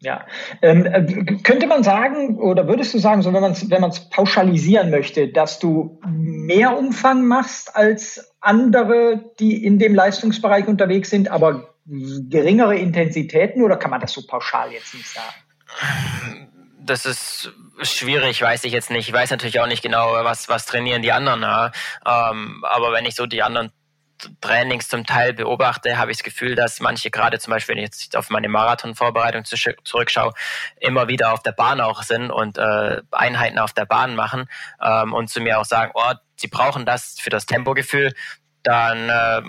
Ja, 0.00 0.26
ähm, 0.62 0.86
äh, 0.86 1.36
könnte 1.42 1.66
man 1.66 1.82
sagen 1.82 2.38
oder 2.38 2.68
würdest 2.68 2.94
du 2.94 2.98
sagen, 2.98 3.22
so 3.22 3.32
wenn 3.32 3.40
man 3.40 3.52
es 3.52 3.68
wenn 3.68 3.84
pauschalisieren 4.10 4.90
möchte, 4.90 5.26
dass 5.28 5.58
du 5.58 6.00
mehr 6.06 6.78
Umfang 6.78 7.26
machst 7.26 7.74
als 7.74 8.32
andere, 8.40 9.32
die 9.40 9.64
in 9.64 9.80
dem 9.80 9.96
Leistungsbereich 9.96 10.68
unterwegs 10.68 11.10
sind, 11.10 11.28
aber 11.28 11.74
geringere 11.84 12.76
Intensitäten 12.76 13.62
oder 13.62 13.76
kann 13.76 13.90
man 13.90 14.00
das 14.00 14.12
so 14.12 14.24
pauschal 14.24 14.70
jetzt 14.72 14.94
nicht 14.94 15.08
sagen? 15.08 16.48
Das 16.80 17.04
ist 17.04 17.52
schwierig, 17.82 18.40
weiß 18.40 18.64
ich 18.64 18.72
jetzt 18.72 18.90
nicht. 18.90 19.08
Ich 19.08 19.14
weiß 19.14 19.30
natürlich 19.30 19.58
auch 19.60 19.66
nicht 19.66 19.82
genau, 19.82 20.12
was, 20.12 20.48
was 20.48 20.64
trainieren 20.64 21.02
die 21.02 21.12
anderen. 21.12 21.42
Ja. 21.42 21.72
Ähm, 22.06 22.64
aber 22.68 22.92
wenn 22.92 23.04
ich 23.04 23.14
so 23.14 23.26
die 23.26 23.42
anderen 23.42 23.72
Trainings 24.40 24.88
zum 24.88 25.06
Teil 25.06 25.32
beobachte, 25.32 25.98
habe 25.98 26.10
ich 26.10 26.18
das 26.18 26.24
Gefühl, 26.24 26.54
dass 26.54 26.80
manche 26.80 27.10
gerade 27.10 27.38
zum 27.38 27.52
Beispiel, 27.52 27.74
wenn 27.76 27.82
ich 27.82 27.90
jetzt 27.90 28.16
auf 28.16 28.30
meine 28.30 28.48
Marathonvorbereitung 28.48 29.44
zurückschaue, 29.44 30.32
immer 30.80 31.08
wieder 31.08 31.32
auf 31.32 31.42
der 31.42 31.52
Bahn 31.52 31.80
auch 31.80 32.02
sind 32.02 32.30
und 32.30 32.58
äh, 32.58 33.02
Einheiten 33.10 33.58
auf 33.58 33.72
der 33.72 33.86
Bahn 33.86 34.14
machen 34.14 34.48
ähm, 34.82 35.12
und 35.12 35.28
zu 35.28 35.40
mir 35.40 35.58
auch 35.58 35.64
sagen, 35.64 35.92
oh, 35.94 36.12
sie 36.36 36.48
brauchen 36.48 36.86
das 36.86 37.18
für 37.20 37.30
das 37.30 37.46
Tempogefühl, 37.46 38.12
dann 38.62 39.08
äh, 39.08 39.42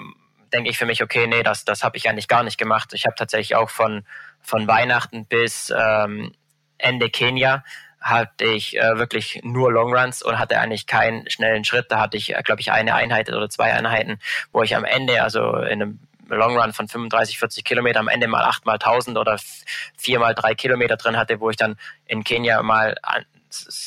denke 0.53 0.69
ich 0.69 0.77
für 0.77 0.85
mich, 0.85 1.03
okay, 1.03 1.27
nee, 1.27 1.43
das, 1.43 1.65
das 1.65 1.83
habe 1.83 1.97
ich 1.97 2.09
eigentlich 2.09 2.27
gar 2.27 2.43
nicht 2.43 2.57
gemacht. 2.57 2.93
Ich 2.93 3.05
habe 3.05 3.15
tatsächlich 3.15 3.55
auch 3.55 3.69
von, 3.69 4.05
von 4.41 4.67
Weihnachten 4.67 5.25
bis 5.25 5.73
ähm, 5.75 6.33
Ende 6.77 7.09
Kenia 7.09 7.63
hatte 8.01 8.45
ich 8.45 8.77
äh, 8.77 8.97
wirklich 8.97 9.41
nur 9.43 9.71
Longruns 9.71 10.21
und 10.21 10.39
hatte 10.39 10.59
eigentlich 10.59 10.87
keinen 10.87 11.29
schnellen 11.29 11.65
Schritt. 11.65 11.87
Da 11.89 11.99
hatte 11.99 12.17
ich, 12.17 12.35
äh, 12.35 12.41
glaube 12.43 12.61
ich, 12.61 12.71
eine 12.71 12.95
Einheit 12.95 13.29
oder 13.29 13.49
zwei 13.49 13.73
Einheiten, 13.73 14.19
wo 14.51 14.63
ich 14.63 14.75
am 14.75 14.85
Ende, 14.85 15.21
also 15.21 15.57
in 15.57 15.81
einem 15.81 15.99
Longrun 16.29 16.73
von 16.73 16.87
35, 16.87 17.39
40 17.39 17.63
Kilometer 17.63 17.99
am 17.99 18.07
Ende 18.07 18.27
mal 18.27 18.43
8 18.43 18.65
mal 18.65 18.73
1000 18.73 19.17
oder 19.17 19.37
4 19.97 20.19
mal 20.19 20.35
3 20.35 20.55
Kilometer 20.55 20.95
drin 20.95 21.17
hatte, 21.17 21.39
wo 21.39 21.49
ich 21.49 21.57
dann 21.57 21.77
in 22.05 22.23
Kenia 22.23 22.61
mal 22.61 22.95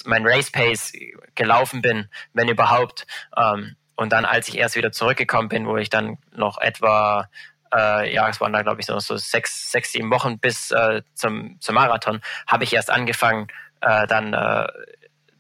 mein 0.04 0.26
Race 0.26 0.50
Pace 0.50 0.92
gelaufen 1.34 1.82
bin, 1.82 2.08
wenn 2.32 2.48
überhaupt. 2.48 3.06
Ähm, 3.36 3.76
und 3.94 4.12
dann, 4.12 4.24
als 4.24 4.48
ich 4.48 4.58
erst 4.58 4.74
wieder 4.74 4.90
zurückgekommen 4.90 5.48
bin, 5.48 5.66
wo 5.66 5.76
ich 5.76 5.88
dann 5.88 6.18
noch 6.34 6.58
etwa 6.60 7.28
äh, 7.74 8.12
ja, 8.12 8.28
es 8.28 8.40
waren 8.40 8.52
da, 8.52 8.62
glaube 8.62 8.80
ich, 8.80 8.86
so, 8.86 8.98
so 8.98 9.16
sechs, 9.16 9.70
sechs, 9.70 9.92
sieben 9.92 10.10
Wochen 10.10 10.38
bis 10.38 10.70
äh, 10.70 11.02
zum, 11.14 11.56
zum 11.60 11.74
Marathon, 11.74 12.20
habe 12.46 12.64
ich 12.64 12.74
erst 12.74 12.90
angefangen, 12.90 13.48
äh, 13.83 14.07
dann 14.07 14.33
äh, 14.33 14.66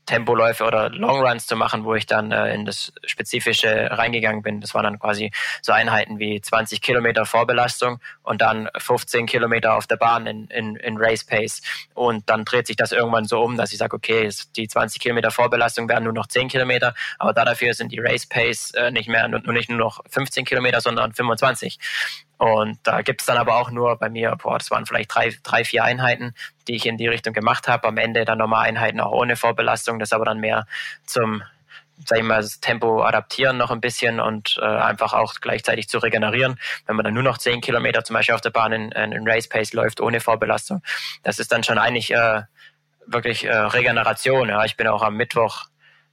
Tempoläufe 0.06 0.64
oder 0.64 0.90
Longruns 0.90 1.46
zu 1.46 1.56
machen, 1.56 1.84
wo 1.84 1.94
ich 1.94 2.06
dann 2.06 2.32
äh, 2.32 2.54
in 2.54 2.64
das 2.64 2.92
Spezifische 3.04 3.88
reingegangen 3.90 4.42
bin. 4.42 4.60
Das 4.60 4.74
waren 4.74 4.84
dann 4.84 4.98
quasi 4.98 5.30
so 5.62 5.72
Einheiten 5.72 6.18
wie 6.18 6.40
20 6.40 6.82
Kilometer 6.82 7.24
Vorbelastung 7.24 8.00
und 8.22 8.42
dann 8.42 8.68
15 8.76 9.26
Kilometer 9.26 9.74
auf 9.74 9.86
der 9.86 9.96
Bahn 9.96 10.26
in, 10.26 10.46
in, 10.48 10.76
in 10.76 10.96
Race 10.98 11.24
Pace. 11.24 11.62
Und 11.94 12.28
dann 12.28 12.44
dreht 12.44 12.66
sich 12.66 12.76
das 12.76 12.92
irgendwann 12.92 13.24
so 13.24 13.40
um, 13.42 13.56
dass 13.56 13.72
ich 13.72 13.78
sage, 13.78 13.94
okay, 13.94 14.28
die 14.56 14.66
20 14.66 15.00
Kilometer 15.00 15.30
Vorbelastung 15.30 15.88
werden 15.88 16.04
nur 16.04 16.12
noch 16.12 16.26
10 16.26 16.48
Kilometer, 16.48 16.94
aber 17.18 17.32
dafür 17.32 17.72
sind 17.72 17.92
die 17.92 18.00
Race 18.00 18.26
Pace 18.26 18.72
äh, 18.74 18.90
nicht 18.90 19.08
mehr, 19.08 19.28
nur, 19.28 19.40
nicht 19.52 19.70
nur 19.70 19.78
noch 19.78 20.02
15 20.10 20.44
Kilometer, 20.44 20.80
sondern 20.80 21.12
25. 21.12 21.78
Und 22.42 22.80
da 22.82 23.02
gibt 23.02 23.20
es 23.20 23.26
dann 23.28 23.36
aber 23.36 23.54
auch 23.54 23.70
nur 23.70 23.96
bei 23.98 24.08
mir, 24.08 24.34
boah, 24.34 24.58
das 24.58 24.68
waren 24.72 24.84
vielleicht 24.84 25.14
drei, 25.14 25.32
drei, 25.44 25.62
vier 25.62 25.84
Einheiten, 25.84 26.34
die 26.66 26.74
ich 26.74 26.86
in 26.86 26.96
die 26.96 27.06
Richtung 27.06 27.32
gemacht 27.34 27.68
habe. 27.68 27.86
Am 27.86 27.98
Ende 27.98 28.24
dann 28.24 28.38
nochmal 28.38 28.66
Einheiten 28.66 28.98
auch 28.98 29.12
ohne 29.12 29.36
Vorbelastung, 29.36 30.00
das 30.00 30.12
aber 30.12 30.24
dann 30.24 30.40
mehr 30.40 30.66
zum, 31.06 31.44
sag 32.04 32.18
ich 32.18 32.24
mal, 32.24 32.42
das 32.42 32.58
Tempo 32.58 33.04
adaptieren 33.04 33.58
noch 33.58 33.70
ein 33.70 33.80
bisschen 33.80 34.18
und 34.18 34.58
äh, 34.60 34.64
einfach 34.64 35.12
auch 35.12 35.34
gleichzeitig 35.40 35.88
zu 35.88 35.98
regenerieren. 35.98 36.58
Wenn 36.84 36.96
man 36.96 37.04
dann 37.04 37.14
nur 37.14 37.22
noch 37.22 37.38
zehn 37.38 37.60
Kilometer 37.60 38.02
zum 38.02 38.14
Beispiel 38.14 38.34
auf 38.34 38.40
der 38.40 38.50
Bahn 38.50 38.72
in, 38.72 38.90
in 38.90 39.28
Race 39.28 39.48
Pace 39.48 39.72
läuft, 39.72 40.00
ohne 40.00 40.18
Vorbelastung, 40.18 40.82
das 41.22 41.38
ist 41.38 41.52
dann 41.52 41.62
schon 41.62 41.78
eigentlich 41.78 42.12
äh, 42.12 42.42
wirklich 43.06 43.44
äh, 43.44 43.54
Regeneration. 43.54 44.48
Ja. 44.48 44.64
Ich 44.64 44.76
bin 44.76 44.88
auch 44.88 45.02
am 45.02 45.16
Mittwoch 45.16 45.66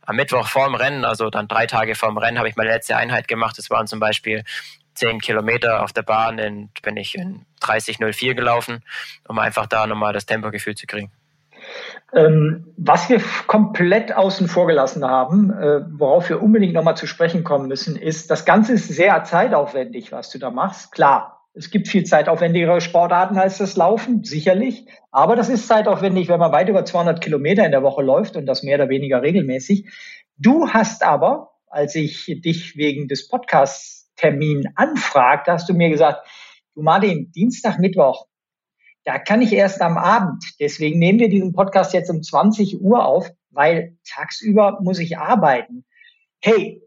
am 0.09 0.15
Mittwoch 0.15 0.47
vorm 0.47 0.73
Rennen, 0.73 1.05
also 1.05 1.29
dann 1.29 1.47
drei 1.47 1.67
Tage 1.67 1.93
vorm 1.93 2.17
Rennen, 2.17 2.39
habe 2.39 2.49
ich 2.49 2.55
meine 2.55 2.71
letzte 2.71 2.95
Einheit 2.95 3.27
gemacht. 3.27 3.59
Das 3.59 3.69
waren 3.69 3.85
zum 3.85 3.99
Beispiel 3.99 4.43
zehn 4.99 5.19
Kilometer 5.19 5.83
auf 5.83 5.93
der 5.93 6.03
Bahn 6.03 6.37
in, 6.37 6.69
bin 6.83 6.97
ich 6.97 7.15
in 7.15 7.45
30,04 7.61 8.35
gelaufen, 8.35 8.83
um 9.27 9.39
einfach 9.39 9.65
da 9.65 9.87
nochmal 9.87 10.13
das 10.13 10.25
Tempogefühl 10.25 10.75
zu 10.75 10.85
kriegen. 10.85 11.11
Ähm, 12.13 12.73
was 12.77 13.09
wir 13.09 13.21
komplett 13.47 14.15
außen 14.15 14.47
vor 14.47 14.67
gelassen 14.67 15.05
haben, 15.05 15.51
äh, 15.51 15.81
worauf 15.91 16.29
wir 16.29 16.41
unbedingt 16.41 16.73
nochmal 16.73 16.97
zu 16.97 17.05
sprechen 17.05 17.43
kommen 17.43 17.67
müssen, 17.67 17.95
ist, 17.95 18.31
das 18.31 18.45
Ganze 18.45 18.73
ist 18.73 18.87
sehr 18.87 19.23
zeitaufwendig, 19.23 20.11
was 20.11 20.29
du 20.29 20.39
da 20.39 20.49
machst. 20.49 20.91
Klar, 20.91 21.39
es 21.53 21.69
gibt 21.69 21.87
viel 21.87 22.03
zeitaufwendigere 22.03 22.81
Sportarten 22.81 23.37
als 23.37 23.57
das 23.57 23.75
Laufen, 23.75 24.23
sicherlich. 24.23 24.87
Aber 25.11 25.35
das 25.35 25.49
ist 25.49 25.67
zeitaufwendig, 25.67 26.29
wenn 26.29 26.39
man 26.39 26.51
weit 26.51 26.69
über 26.69 26.85
200 26.85 27.21
Kilometer 27.21 27.65
in 27.65 27.71
der 27.71 27.83
Woche 27.83 28.01
läuft 28.01 28.35
und 28.35 28.45
das 28.45 28.63
mehr 28.63 28.75
oder 28.75 28.89
weniger 28.89 29.21
regelmäßig. 29.21 29.87
Du 30.37 30.69
hast 30.69 31.03
aber, 31.03 31.51
als 31.67 31.95
ich 31.95 32.25
dich 32.43 32.75
wegen 32.77 33.07
des 33.07 33.27
Podcasts 33.27 33.98
Termin 34.19 34.67
anfragt, 34.75 35.47
hast 35.47 35.69
du 35.69 35.73
mir 35.73 35.89
gesagt, 35.89 36.27
du 36.75 36.81
Martin, 36.81 37.31
Dienstag, 37.31 37.79
Mittwoch, 37.79 38.25
da 39.05 39.17
kann 39.17 39.41
ich 39.41 39.53
erst 39.53 39.81
am 39.81 39.97
Abend. 39.97 40.43
Deswegen 40.59 40.99
nehmen 40.99 41.19
wir 41.19 41.29
diesen 41.29 41.53
Podcast 41.53 41.93
jetzt 41.93 42.09
um 42.09 42.21
20 42.21 42.81
Uhr 42.81 43.05
auf, 43.05 43.31
weil 43.49 43.97
tagsüber 44.07 44.79
muss 44.81 44.99
ich 44.99 45.17
arbeiten. 45.17 45.85
Hey, 46.41 46.83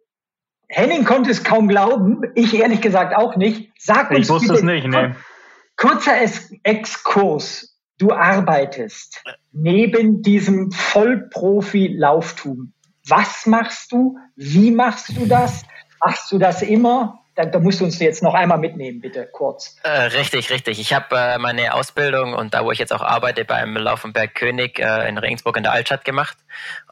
Henning 0.69 1.05
konnte 1.05 1.31
es 1.31 1.45
kaum 1.45 1.69
glauben, 1.69 2.23
ich 2.35 2.55
ehrlich 2.55 2.81
gesagt 2.81 3.15
auch 3.17 3.37
nicht. 3.37 3.71
Sag 3.79 4.11
uns 4.11 4.21
ich 4.21 4.29
wusste 4.29 4.49
bitte, 4.49 4.61
es 4.61 4.65
nicht, 4.65 4.87
nee. 4.87 5.15
Kurzer 5.77 6.17
Exkurs. 6.63 7.69
Du 7.99 8.13
arbeitest 8.13 9.23
neben 9.53 10.23
diesem 10.23 10.71
Vollprofi-Lauftum. 10.71 12.73
Was 13.07 13.47
machst 13.47 13.93
du? 13.93 14.17
Wie 14.35 14.71
machst 14.71 15.15
du 15.17 15.27
das? 15.27 15.65
Machst 16.05 16.33
du 16.33 16.39
das 16.39 16.63
immer? 16.63 17.22
Da, 17.35 17.47
da, 17.47 17.59
musst 17.59 17.81
du 17.81 17.85
uns 17.85 17.99
jetzt 17.99 18.23
noch 18.23 18.35
einmal 18.35 18.59
mitnehmen, 18.59 19.01
bitte, 19.01 19.27
kurz. 19.27 19.77
Äh, 19.85 19.89
richtig, 19.89 20.51
richtig. 20.51 20.79
Ich 20.79 20.93
habe 20.93 21.17
äh, 21.17 21.39
meine 21.39 21.73
Ausbildung 21.73 22.35
und 22.35 22.53
da, 22.53 22.63
wo 22.65 22.73
ich 22.73 22.79
jetzt 22.79 22.93
auch 22.93 23.01
arbeite, 23.01 23.47
beim 23.47 23.75
Laufenberg 23.75 24.35
König 24.35 24.79
äh, 24.79 25.09
in 25.09 25.17
Regensburg 25.17 25.57
in 25.57 25.63
der 25.63 25.73
Altstadt 25.73 26.05
gemacht. 26.05 26.37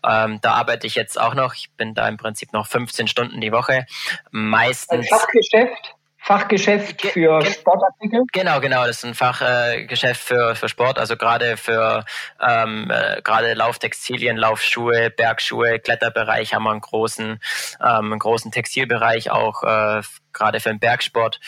Ähm, 0.02 0.38
da 0.40 0.52
arbeite 0.52 0.86
ich 0.86 0.94
jetzt 0.94 1.20
auch 1.20 1.34
noch. 1.34 1.54
Ich 1.54 1.70
bin 1.76 1.94
da 1.94 2.08
im 2.08 2.16
Prinzip 2.16 2.54
noch 2.54 2.66
15 2.66 3.06
Stunden 3.06 3.40
die 3.42 3.52
Woche. 3.52 3.84
Meistens. 4.30 5.12
Ein 5.12 5.18
Fachgeschäft? 5.18 5.94
Fachgeschäft 6.22 7.02
für 7.02 7.44
Sportartikel? 7.44 8.22
Genau, 8.32 8.60
genau. 8.60 8.86
Das 8.86 8.98
ist 8.98 9.04
ein 9.04 9.14
Fachgeschäft 9.14 10.20
für, 10.20 10.54
für 10.54 10.68
Sport, 10.68 10.98
also 10.98 11.16
gerade 11.16 11.56
für 11.56 12.04
ähm, 12.40 12.90
äh, 12.90 13.22
gerade 13.22 13.54
Lauftextilien, 13.54 14.36
Laufschuhe, 14.36 15.10
Bergschuhe, 15.10 15.78
Kletterbereich 15.78 16.54
haben 16.54 16.64
wir 16.64 16.72
einen 16.72 16.82
großen, 16.82 17.40
ähm, 17.80 18.12
einen 18.12 18.18
großen 18.18 18.52
Textilbereich, 18.52 19.30
auch 19.30 19.62
äh, 19.62 20.02
gerade 20.32 20.60
für 20.60 20.68
den 20.68 20.78
Bergsport. 20.78 21.40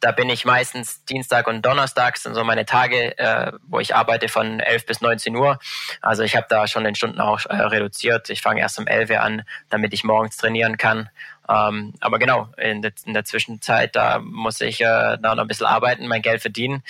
Da 0.00 0.12
bin 0.12 0.30
ich 0.30 0.44
meistens 0.44 1.04
Dienstag 1.04 1.46
und 1.48 1.64
Donnerstag 1.64 2.16
sind 2.16 2.34
so 2.34 2.44
meine 2.44 2.66
Tage, 2.66 3.18
äh, 3.18 3.52
wo 3.68 3.80
ich 3.80 3.94
arbeite 3.94 4.28
von 4.28 4.60
11 4.60 4.86
bis 4.86 5.00
19 5.00 5.34
Uhr. 5.34 5.58
Also 6.00 6.22
ich 6.22 6.36
habe 6.36 6.46
da 6.48 6.66
schon 6.66 6.84
den 6.84 6.94
Stunden 6.94 7.20
auch 7.20 7.44
äh, 7.46 7.54
reduziert. 7.54 8.30
Ich 8.30 8.42
fange 8.42 8.60
erst 8.60 8.78
um 8.78 8.86
11 8.86 9.10
Uhr 9.10 9.20
an, 9.20 9.42
damit 9.70 9.92
ich 9.92 10.04
morgens 10.04 10.36
trainieren 10.36 10.76
kann 10.76 11.10
ähm, 11.50 11.94
aber 12.00 12.18
genau, 12.18 12.48
in 12.56 12.80
der, 12.80 12.92
in 13.04 13.14
der, 13.14 13.24
Zwischenzeit, 13.24 13.96
da 13.96 14.20
muss 14.20 14.60
ich 14.60 14.80
äh, 14.80 15.16
noch 15.20 15.36
ein 15.36 15.48
bisschen 15.48 15.66
arbeiten, 15.66 16.06
mein 16.06 16.22
Geld 16.22 16.42
verdienen. 16.42 16.84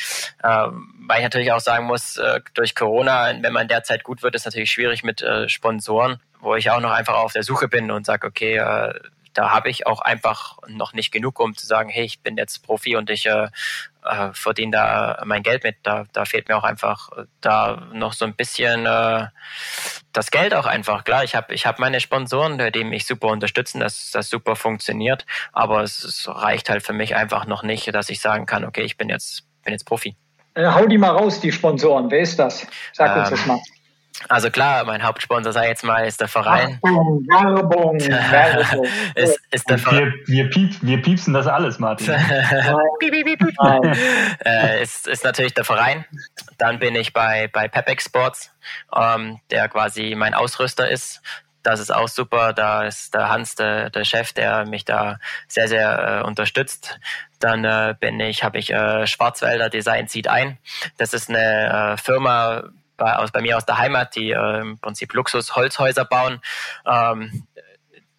Ähm, 0.44 0.94
weil 1.06 1.18
ich 1.18 1.22
natürlich 1.22 1.52
auch 1.52 1.60
sagen 1.60 1.86
muss, 1.86 2.18
äh, 2.18 2.40
durch 2.52 2.74
Corona, 2.74 3.32
wenn 3.40 3.52
man 3.52 3.68
derzeit 3.68 4.04
gut 4.04 4.22
wird, 4.22 4.34
ist 4.34 4.44
natürlich 4.44 4.70
schwierig 4.70 5.02
mit 5.02 5.22
äh, 5.22 5.48
Sponsoren, 5.48 6.20
wo 6.40 6.54
ich 6.56 6.70
auch 6.70 6.80
noch 6.80 6.90
einfach 6.90 7.14
auf 7.14 7.32
der 7.32 7.42
Suche 7.42 7.68
bin 7.68 7.90
und 7.90 8.04
sage, 8.04 8.26
okay, 8.26 8.56
äh, 8.56 8.92
da 9.32 9.50
habe 9.50 9.70
ich 9.70 9.86
auch 9.86 10.02
einfach 10.02 10.58
noch 10.66 10.92
nicht 10.92 11.10
genug, 11.10 11.40
um 11.40 11.56
zu 11.56 11.66
sagen, 11.66 11.88
hey, 11.88 12.04
ich 12.04 12.20
bin 12.20 12.36
jetzt 12.36 12.62
Profi 12.64 12.96
und 12.96 13.08
ich 13.08 13.26
äh, 14.04 14.20
äh, 14.20 14.32
verdiene 14.32 14.72
da 14.72 15.22
mein 15.24 15.42
Geld 15.42 15.64
mit. 15.64 15.76
Da, 15.82 16.04
da 16.12 16.24
fehlt 16.24 16.48
mir 16.48 16.56
auch 16.56 16.64
einfach 16.64 17.10
äh, 17.12 17.24
da 17.40 17.88
noch 17.92 18.12
so 18.12 18.24
ein 18.24 18.34
bisschen 18.34 18.86
äh, 18.86 19.26
das 20.12 20.30
Geld 20.30 20.54
auch 20.54 20.66
einfach. 20.66 21.04
Klar, 21.04 21.24
ich 21.24 21.34
habe 21.34 21.54
ich 21.54 21.66
hab 21.66 21.78
meine 21.78 22.00
Sponsoren, 22.00 22.58
die 22.72 22.84
mich 22.84 23.06
super 23.06 23.28
unterstützen, 23.28 23.80
dass 23.80 24.10
das 24.10 24.28
super 24.28 24.56
funktioniert, 24.56 25.26
aber 25.52 25.82
es, 25.82 26.04
es 26.04 26.28
reicht 26.28 26.70
halt 26.70 26.84
für 26.84 26.92
mich 26.92 27.14
einfach 27.14 27.46
noch 27.46 27.62
nicht, 27.62 27.92
dass 27.94 28.10
ich 28.10 28.20
sagen 28.20 28.46
kann, 28.46 28.64
okay, 28.64 28.82
ich 28.82 28.96
bin 28.96 29.08
jetzt, 29.08 29.44
bin 29.64 29.72
jetzt 29.72 29.84
Profi. 29.84 30.16
Äh, 30.54 30.66
hau 30.66 30.86
die 30.86 30.98
mal 30.98 31.10
raus, 31.10 31.40
die 31.40 31.52
Sponsoren. 31.52 32.10
Wer 32.10 32.20
ist 32.20 32.38
das? 32.38 32.66
Sag 32.92 33.16
uns 33.16 33.28
ähm, 33.28 33.36
das 33.36 33.46
mal. 33.46 33.60
Also 34.28 34.50
klar, 34.50 34.84
mein 34.84 35.02
Hauptsponsor, 35.02 35.54
ich 35.62 35.68
jetzt 35.68 35.84
mal, 35.84 36.06
ist 36.06 36.20
der 36.20 36.28
Verein. 36.28 36.78
Werbung, 36.82 37.26
Werbung, 37.26 38.00
Werbung. 38.00 38.86
ist, 39.14 39.40
ist 39.50 39.68
der 39.68 39.78
Verein. 39.78 40.14
Wir, 40.26 40.44
wir, 40.44 40.50
piep, 40.50 40.76
wir 40.82 41.02
piepsen 41.02 41.32
das 41.32 41.46
alles, 41.46 41.78
Martin. 41.78 42.10
äh, 44.44 44.82
ist, 44.82 45.08
ist 45.08 45.24
natürlich 45.24 45.54
der 45.54 45.64
Verein. 45.64 46.04
Dann 46.58 46.78
bin 46.78 46.94
ich 46.94 47.12
bei, 47.12 47.48
bei 47.52 47.68
Pepex 47.68 48.04
Sports, 48.04 48.52
ähm, 48.94 49.40
der 49.50 49.68
quasi 49.68 50.14
mein 50.16 50.34
Ausrüster 50.34 50.88
ist. 50.88 51.22
Das 51.62 51.80
ist 51.80 51.92
auch 51.92 52.08
super. 52.08 52.52
Da 52.52 52.84
ist 52.84 53.14
der 53.14 53.28
Hans, 53.28 53.54
der, 53.54 53.90
der 53.90 54.04
Chef, 54.04 54.32
der 54.32 54.64
mich 54.64 54.84
da 54.84 55.18
sehr, 55.46 55.68
sehr 55.68 56.22
äh, 56.22 56.26
unterstützt. 56.26 56.98
Dann 57.38 57.64
äh, 57.64 57.94
bin 57.98 58.18
ich, 58.20 58.44
habe 58.44 58.58
ich 58.58 58.72
äh, 58.72 59.06
Schwarzwälder 59.06 59.70
Design 59.70 60.08
zieht 60.08 60.28
ein. 60.28 60.58
Das 60.96 61.14
ist 61.14 61.28
eine 61.28 61.92
äh, 61.92 61.96
Firma, 61.96 62.64
bei, 63.00 63.16
aus, 63.16 63.32
bei 63.32 63.40
mir 63.40 63.56
aus 63.56 63.64
der 63.64 63.78
Heimat, 63.78 64.14
die 64.14 64.30
äh, 64.30 64.60
im 64.60 64.78
Prinzip 64.78 65.12
Luxus-Holzhäuser 65.14 66.04
bauen. 66.04 66.40
Ähm, 66.86 67.46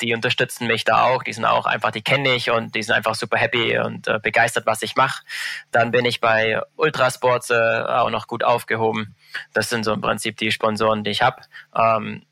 die 0.01 0.15
unterstützen 0.15 0.65
mich 0.65 0.83
da 0.83 1.03
auch, 1.03 1.21
die 1.21 1.31
sind 1.31 1.45
auch 1.45 1.67
einfach, 1.67 1.91
die 1.91 2.01
kenne 2.01 2.33
ich 2.33 2.49
und 2.49 2.73
die 2.73 2.81
sind 2.81 2.95
einfach 2.95 3.13
super 3.13 3.37
happy 3.37 3.77
und 3.77 4.07
äh, 4.07 4.19
begeistert, 4.19 4.65
was 4.65 4.81
ich 4.81 4.95
mache. 4.95 5.23
Dann 5.69 5.91
bin 5.91 6.05
ich 6.05 6.19
bei 6.19 6.59
Ultrasports 6.75 7.51
äh, 7.51 7.53
auch 7.53 8.09
noch 8.09 8.25
gut 8.25 8.43
aufgehoben. 8.43 9.15
Das 9.53 9.69
sind 9.69 9.83
so 9.83 9.93
im 9.93 10.01
Prinzip 10.01 10.37
die 10.37 10.51
Sponsoren, 10.51 11.03
die 11.03 11.11
ich 11.11 11.21
habe, 11.21 11.43
ähm, 11.75 12.23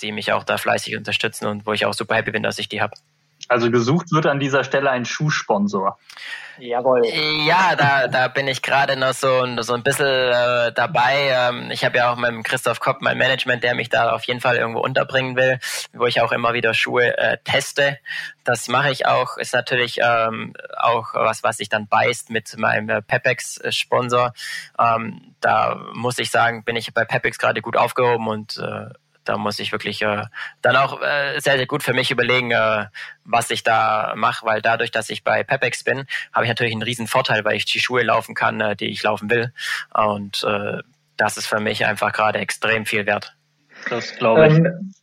die 0.00 0.12
mich 0.12 0.32
auch 0.32 0.44
da 0.44 0.56
fleißig 0.56 0.96
unterstützen 0.96 1.46
und 1.46 1.66
wo 1.66 1.74
ich 1.74 1.84
auch 1.84 1.92
super 1.92 2.14
happy 2.14 2.30
bin, 2.30 2.42
dass 2.42 2.58
ich 2.58 2.70
die 2.70 2.80
habe. 2.80 2.94
Also 3.48 3.70
gesucht 3.70 4.12
wird 4.12 4.26
an 4.26 4.40
dieser 4.40 4.64
Stelle 4.64 4.90
ein 4.90 5.04
Schuhsponsor. 5.04 5.98
Jawohl. 6.58 7.02
Ja, 7.46 7.74
da, 7.76 8.06
da 8.06 8.28
bin 8.28 8.46
ich 8.46 8.62
gerade 8.62 8.96
noch 8.96 9.12
so, 9.12 9.44
so 9.60 9.74
ein 9.74 9.82
bisschen 9.82 10.06
äh, 10.06 10.72
dabei. 10.72 11.30
Ähm, 11.30 11.70
ich 11.70 11.84
habe 11.84 11.98
ja 11.98 12.12
auch 12.12 12.16
mit 12.16 12.44
Christoph 12.44 12.80
Kopp 12.80 13.00
mein 13.00 13.18
Management, 13.18 13.64
der 13.64 13.74
mich 13.74 13.88
da 13.88 14.12
auf 14.12 14.24
jeden 14.24 14.40
Fall 14.40 14.56
irgendwo 14.56 14.80
unterbringen 14.80 15.36
will, 15.36 15.58
wo 15.92 16.06
ich 16.06 16.20
auch 16.20 16.32
immer 16.32 16.52
wieder 16.52 16.72
Schuhe 16.72 17.18
äh, 17.18 17.38
teste. 17.44 17.98
Das 18.44 18.68
mache 18.68 18.90
ich 18.90 19.06
auch. 19.06 19.36
Ist 19.36 19.52
natürlich 19.52 19.98
ähm, 20.00 20.54
auch 20.76 21.14
was, 21.14 21.42
was 21.42 21.56
sich 21.56 21.68
dann 21.68 21.88
beißt 21.88 22.30
mit 22.30 22.56
meinem 22.56 22.88
äh, 22.88 23.02
Pepex-Sponsor. 23.02 24.32
Ähm, 24.78 25.34
da 25.40 25.80
muss 25.92 26.18
ich 26.18 26.30
sagen, 26.30 26.64
bin 26.64 26.76
ich 26.76 26.94
bei 26.94 27.04
Pepex 27.04 27.38
gerade 27.38 27.62
gut 27.62 27.76
aufgehoben 27.76 28.28
und 28.28 28.58
äh, 28.58 28.90
da 29.24 29.36
muss 29.38 29.58
ich 29.58 29.72
wirklich 29.72 30.02
äh, 30.02 30.24
dann 30.62 30.76
auch 30.76 31.00
äh, 31.00 31.40
sehr, 31.40 31.56
sehr 31.56 31.66
gut 31.66 31.82
für 31.82 31.94
mich 31.94 32.10
überlegen, 32.10 32.50
äh, 32.50 32.86
was 33.24 33.50
ich 33.50 33.62
da 33.62 34.12
mache, 34.16 34.46
weil 34.46 34.62
dadurch, 34.62 34.90
dass 34.90 35.10
ich 35.10 35.24
bei 35.24 35.42
Pepex 35.42 35.82
bin, 35.84 36.06
habe 36.32 36.44
ich 36.44 36.48
natürlich 36.48 36.72
einen 36.72 36.82
riesen 36.82 37.06
Vorteil, 37.06 37.44
weil 37.44 37.56
ich 37.56 37.64
die 37.64 37.80
Schuhe 37.80 38.02
laufen 38.02 38.34
kann, 38.34 38.60
äh, 38.60 38.76
die 38.76 38.88
ich 38.88 39.02
laufen 39.02 39.30
will. 39.30 39.52
Und 39.92 40.44
äh, 40.44 40.82
das 41.16 41.36
ist 41.36 41.46
für 41.46 41.60
mich 41.60 41.86
einfach 41.86 42.12
gerade 42.12 42.38
extrem 42.38 42.86
viel 42.86 43.06
wert. 43.06 43.34
Das 43.88 44.16
glaube 44.16 44.46
ich. 44.48 44.54
Ähm, 44.54 44.94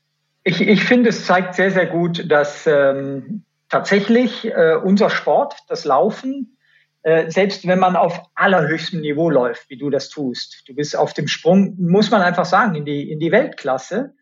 ich. 0.44 0.62
Ich 0.62 0.84
finde, 0.84 1.10
es 1.10 1.26
zeigt 1.26 1.56
sehr, 1.56 1.72
sehr 1.72 1.86
gut, 1.86 2.30
dass 2.30 2.68
ähm, 2.68 3.44
tatsächlich 3.70 4.46
äh, 4.46 4.76
unser 4.76 5.10
Sport, 5.10 5.56
das 5.68 5.86
Laufen, 5.86 6.58
äh, 7.04 7.30
selbst 7.32 7.68
wenn 7.68 7.80
man 7.80 7.96
auf 7.96 8.22
allerhöchstem 8.36 9.02
Niveau 9.02 9.30
läuft, 9.30 9.70
wie 9.70 9.78
du 9.78 9.90
das 9.90 10.10
tust, 10.10 10.64
du 10.68 10.76
bist 10.76 10.96
auf 10.96 11.14
dem 11.14 11.28
Sprung, 11.28 11.76
muss 11.80 12.12
man 12.12 12.22
einfach 12.22 12.46
sagen, 12.46 12.76
in 12.76 12.86
die, 12.86 13.12
in 13.12 13.20
die 13.20 13.32
Weltklasse, 13.32 14.14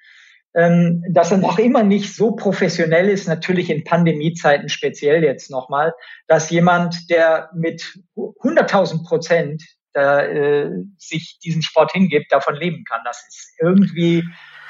ähm, 0.55 1.03
dass 1.09 1.31
er 1.31 1.37
noch 1.37 1.59
immer 1.59 1.83
nicht 1.83 2.15
so 2.15 2.31
professionell 2.31 3.09
ist, 3.09 3.27
natürlich 3.27 3.69
in 3.69 3.83
Pandemiezeiten 3.83 4.69
speziell 4.69 5.23
jetzt 5.23 5.51
nochmal, 5.51 5.93
dass 6.27 6.49
jemand, 6.49 7.09
der 7.09 7.49
mit 7.53 7.99
100.000 8.15 9.05
Prozent 9.05 9.63
äh, 9.93 10.69
sich 10.97 11.39
diesen 11.43 11.61
Sport 11.61 11.91
hingibt, 11.91 12.31
davon 12.31 12.55
leben 12.55 12.83
kann. 12.83 13.01
Das 13.03 13.25
ist 13.27 13.55
irgendwie 13.59 14.23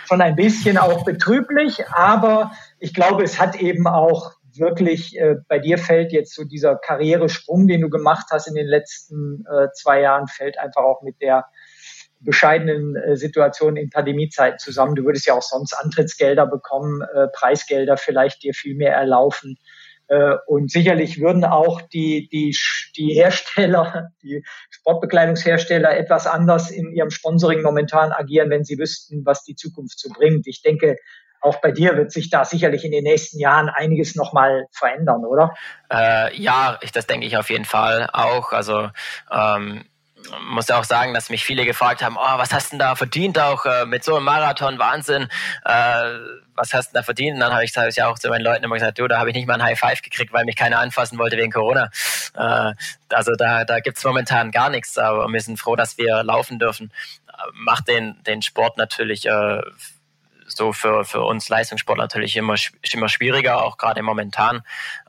schon 0.07 0.22
ein 0.22 0.36
bisschen 0.36 0.78
auch 0.78 1.05
betrüblich, 1.05 1.88
aber 1.89 2.51
ich 2.80 2.93
glaube, 2.93 3.24
es 3.24 3.39
hat 3.39 3.55
eben 3.55 3.86
auch 3.86 4.34
wirklich 4.58 5.18
äh, 5.18 5.36
bei 5.47 5.60
dir 5.60 5.78
fällt 5.78 6.12
jetzt 6.12 6.34
so 6.34 6.43
dieser 6.43 6.76
Karrieresprung, 6.76 7.68
den 7.68 7.82
du 7.82 7.89
gemacht 7.89 8.28
hast 8.32 8.47
in 8.47 8.56
den 8.56 8.68
letzten 8.68 9.45
äh, 9.45 9.68
zwei 9.74 10.02
Jahren, 10.02 10.28
fällt 10.28 10.58
einfach 10.58 10.84
auch 10.84 11.02
mit 11.02 11.22
der 11.22 11.45
bescheidenen 12.20 12.95
äh, 12.95 13.16
Situation 13.16 13.76
in 13.78 13.89
Pandemiezeiten 13.89 14.60
zusammen. 14.60 14.95
Du 14.95 15.06
würdest 15.06 15.26
ja 15.26 15.34
auch 15.34 15.41
sonst 15.41 15.74
Antrittsgelder 15.74 16.47
bekommen, 16.47 17.02
äh, 17.02 17.28
Preisgelder 17.34 17.97
vielleicht 17.97 18.43
dir 18.43 18.54
viel 18.54 18.76
mehr 18.76 18.93
erlaufen. 18.93 19.58
Äh, 20.08 20.36
und 20.47 20.72
sicherlich 20.72 21.20
würden 21.20 21.45
auch 21.45 21.82
die, 21.82 22.28
die, 22.30 22.56
die 22.97 23.14
Hersteller, 23.14 24.10
die 24.22 24.43
Sportbekleidungshersteller 24.72 25.95
etwas 25.95 26.28
anders 26.28 26.72
in 26.72 26.91
ihrem 26.91 27.12
Sponsoring 27.12 27.62
momentan 27.62 28.12
agieren, 28.12 28.50
wenn 28.50 28.66
sie 28.66 28.78
wüssten, 28.78 29.26
was 29.26 29.43
die 29.43 29.56
Zukunft 29.56 30.00
so 30.00 30.10
bringt. 30.10 30.47
Ich 30.47 30.62
denke, 30.62 30.97
auch 31.42 31.62
bei 31.62 31.72
dir 31.72 31.96
wird 31.98 32.12
sich 32.12 32.30
da 32.30 32.46
sicherlich 32.46 32.84
in 32.84 32.92
den 32.92 33.04
nächsten 33.04 33.40
Jahren 33.40 33.70
einiges 33.70 34.16
nochmal 34.16 34.66
verändern, 34.72 35.26
oder? 35.26 35.56
Äh, 35.92 36.36
ja, 36.40 36.78
ich, 36.82 36.92
das 36.92 37.08
denke 37.08 37.26
ich 37.26 37.38
auf 37.38 37.50
jeden 37.50 37.66
Fall 37.66 38.10
auch. 38.12 38.52
Also 38.52 38.90
ähm, 39.32 39.86
muss 40.42 40.68
ja 40.68 40.80
auch 40.80 40.84
sagen, 40.84 41.14
dass 41.14 41.30
mich 41.30 41.44
viele 41.44 41.66
gefragt 41.66 42.04
haben, 42.04 42.18
oh, 42.18 42.38
was 42.38 42.54
hast 42.54 42.68
du 42.68 42.70
denn 42.72 42.80
da 42.80 42.96
verdient 42.96 43.40
auch 43.40 43.66
äh, 43.66 43.86
mit 43.86 44.04
so 44.04 44.16
einem 44.16 44.26
Marathon, 44.26 44.80
Wahnsinn, 44.80 45.28
äh, 45.66 46.14
was 46.56 46.74
hast 46.74 46.90
du 46.90 46.94
da 46.96 47.04
verdient? 47.04 47.36
Und 47.36 47.40
dann 47.40 47.54
habe 47.54 47.64
ich, 47.64 47.76
hab 47.76 47.90
ja 47.92 48.08
auch 48.08 48.20
zu 48.20 48.30
meinen 48.30 48.44
Leuten 48.44 48.64
immer 48.64 48.76
gesagt, 48.76 49.00
du, 49.00 49.08
da 49.08 49.20
habe 49.20 49.30
ich 49.30 49.36
nicht 49.36 49.48
mal 49.48 49.56
ein 49.56 49.64
High 49.64 49.80
Five 49.80 50.02
gekriegt, 50.02 50.34
weil 50.34 50.46
mich 50.46 50.56
keiner 50.56 50.80
anfassen 50.80 51.18
wollte 51.18 51.38
wegen 51.38 51.52
Corona. 51.52 51.90
Äh, 52.36 52.74
also 53.10 53.34
da, 53.38 53.66
da 53.66 53.80
gibt 53.80 53.98
es 53.98 54.04
momentan 54.04 54.52
gar 54.52 54.70
nichts, 54.70 54.98
aber 54.98 55.28
wir 55.28 55.42
sind 55.42 55.58
froh, 55.58 55.76
dass 55.76 55.98
wir 55.98 56.24
laufen 56.24 56.60
dürfen. 56.60 56.92
Macht 57.54 57.88
den, 57.88 58.22
den 58.24 58.42
Sport 58.42 58.78
natürlich 58.78 59.26
äh, 59.26 59.62
so 60.50 60.74
für, 60.74 61.06
für 61.06 61.22
uns 61.22 61.50
Leistungssportler 61.50 62.04
natürlich 62.04 62.36
immer, 62.36 62.56
immer 62.91 63.10
schwieriger, 63.10 63.64
auch 63.64 63.78
gerade 63.78 64.02
momentan. 64.02 64.62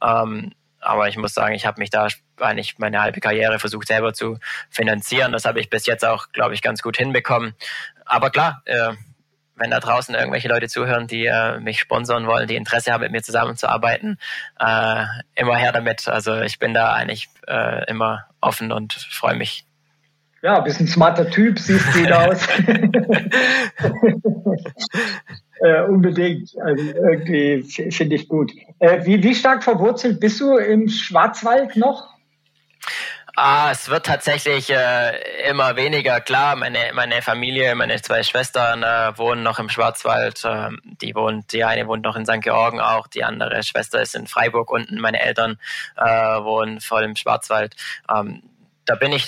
Ähm, 0.02 0.52
aber 0.80 1.08
ich 1.08 1.16
muss 1.16 1.34
sagen, 1.34 1.54
ich 1.54 1.66
habe 1.66 1.80
mich 1.80 1.90
da 1.90 2.08
eigentlich 2.38 2.78
meine 2.78 3.02
halbe 3.02 3.20
Karriere 3.20 3.58
versucht 3.58 3.88
selber 3.88 4.14
zu 4.14 4.38
finanzieren. 4.70 5.32
Das 5.32 5.44
habe 5.44 5.60
ich 5.60 5.68
bis 5.68 5.86
jetzt 5.86 6.04
auch, 6.04 6.28
glaube 6.32 6.54
ich, 6.54 6.62
ganz 6.62 6.82
gut 6.82 6.96
hinbekommen. 6.96 7.54
Aber 8.06 8.30
klar, 8.30 8.62
äh, 8.64 8.94
wenn 9.56 9.70
da 9.70 9.78
draußen 9.78 10.14
irgendwelche 10.14 10.48
Leute 10.48 10.68
zuhören, 10.68 11.06
die 11.06 11.26
äh, 11.26 11.60
mich 11.60 11.80
sponsern 11.80 12.26
wollen, 12.26 12.48
die 12.48 12.56
Interesse 12.56 12.92
haben, 12.92 13.02
mit 13.02 13.12
mir 13.12 13.22
zusammenzuarbeiten, 13.22 14.18
äh, 14.58 15.04
immer 15.34 15.56
her 15.56 15.72
damit. 15.72 16.08
Also 16.08 16.40
ich 16.40 16.58
bin 16.58 16.72
da 16.72 16.94
eigentlich 16.94 17.28
äh, 17.46 17.84
immer 17.88 18.26
offen 18.40 18.72
und 18.72 18.94
freue 18.94 19.36
mich. 19.36 19.66
Ja, 20.42 20.60
bist 20.60 20.80
ein 20.80 20.86
smarter 20.86 21.28
Typ, 21.28 21.58
siehst 21.58 21.92
gut 21.92 22.10
aus. 22.10 22.46
äh, 25.60 25.82
unbedingt. 25.82 26.50
Also 26.64 26.82
irgendwie 26.82 27.62
finde 27.90 28.16
ich 28.16 28.26
gut. 28.26 28.50
Äh, 28.78 29.04
wie, 29.04 29.22
wie 29.22 29.34
stark 29.34 29.62
verwurzelt 29.62 30.18
bist 30.18 30.40
du 30.40 30.56
im 30.56 30.88
Schwarzwald 30.88 31.76
noch? 31.76 32.08
Ah, 33.36 33.70
es 33.70 33.88
wird 33.88 34.06
tatsächlich 34.06 34.70
äh, 34.70 35.48
immer 35.48 35.76
weniger. 35.76 36.20
Klar, 36.20 36.56
meine, 36.56 36.90
meine 36.94 37.22
Familie, 37.22 37.74
meine 37.74 38.00
zwei 38.02 38.22
Schwestern 38.22 38.82
äh, 38.82 39.16
wohnen 39.16 39.42
noch 39.42 39.58
im 39.58 39.68
Schwarzwald. 39.68 40.44
Äh, 40.44 40.70
die 41.00 41.14
wohnt, 41.14 41.52
die 41.52 41.64
eine 41.64 41.86
wohnt 41.86 42.04
noch 42.04 42.16
in 42.16 42.26
St. 42.26 42.40
Georgen 42.42 42.80
auch, 42.80 43.06
die 43.06 43.24
andere 43.24 43.62
Schwester 43.62 44.00
ist 44.00 44.14
in 44.14 44.26
Freiburg 44.26 44.70
unten. 44.70 45.00
Meine 45.00 45.20
Eltern 45.20 45.58
äh, 45.96 46.04
wohnen 46.04 46.80
voll 46.80 47.04
im 47.04 47.16
Schwarzwald. 47.16 47.76
Ähm, 48.14 48.42
da 48.84 48.96
bin 48.96 49.12
ich 49.12 49.26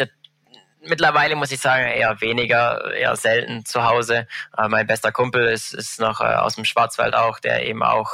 mittlerweile 0.87 1.37
muss 1.37 1.53
ich 1.53 1.61
sagen, 1.61 1.87
eher 1.87 2.21
weniger, 2.21 2.93
eher 2.93 3.17
selten 3.17 3.65
zu 3.65 3.85
Hause. 3.85 4.27
Äh, 4.57 4.69
mein 4.69 4.87
bester 4.87 5.13
Kumpel 5.13 5.47
ist, 5.47 5.75
ist 5.75 6.01
noch 6.01 6.21
äh, 6.21 6.25
aus 6.25 6.55
dem 6.57 6.65
Schwarzwald 6.65 7.15
auch, 7.15 7.39
der 7.39 7.67
eben 7.67 7.83
auch 7.83 8.11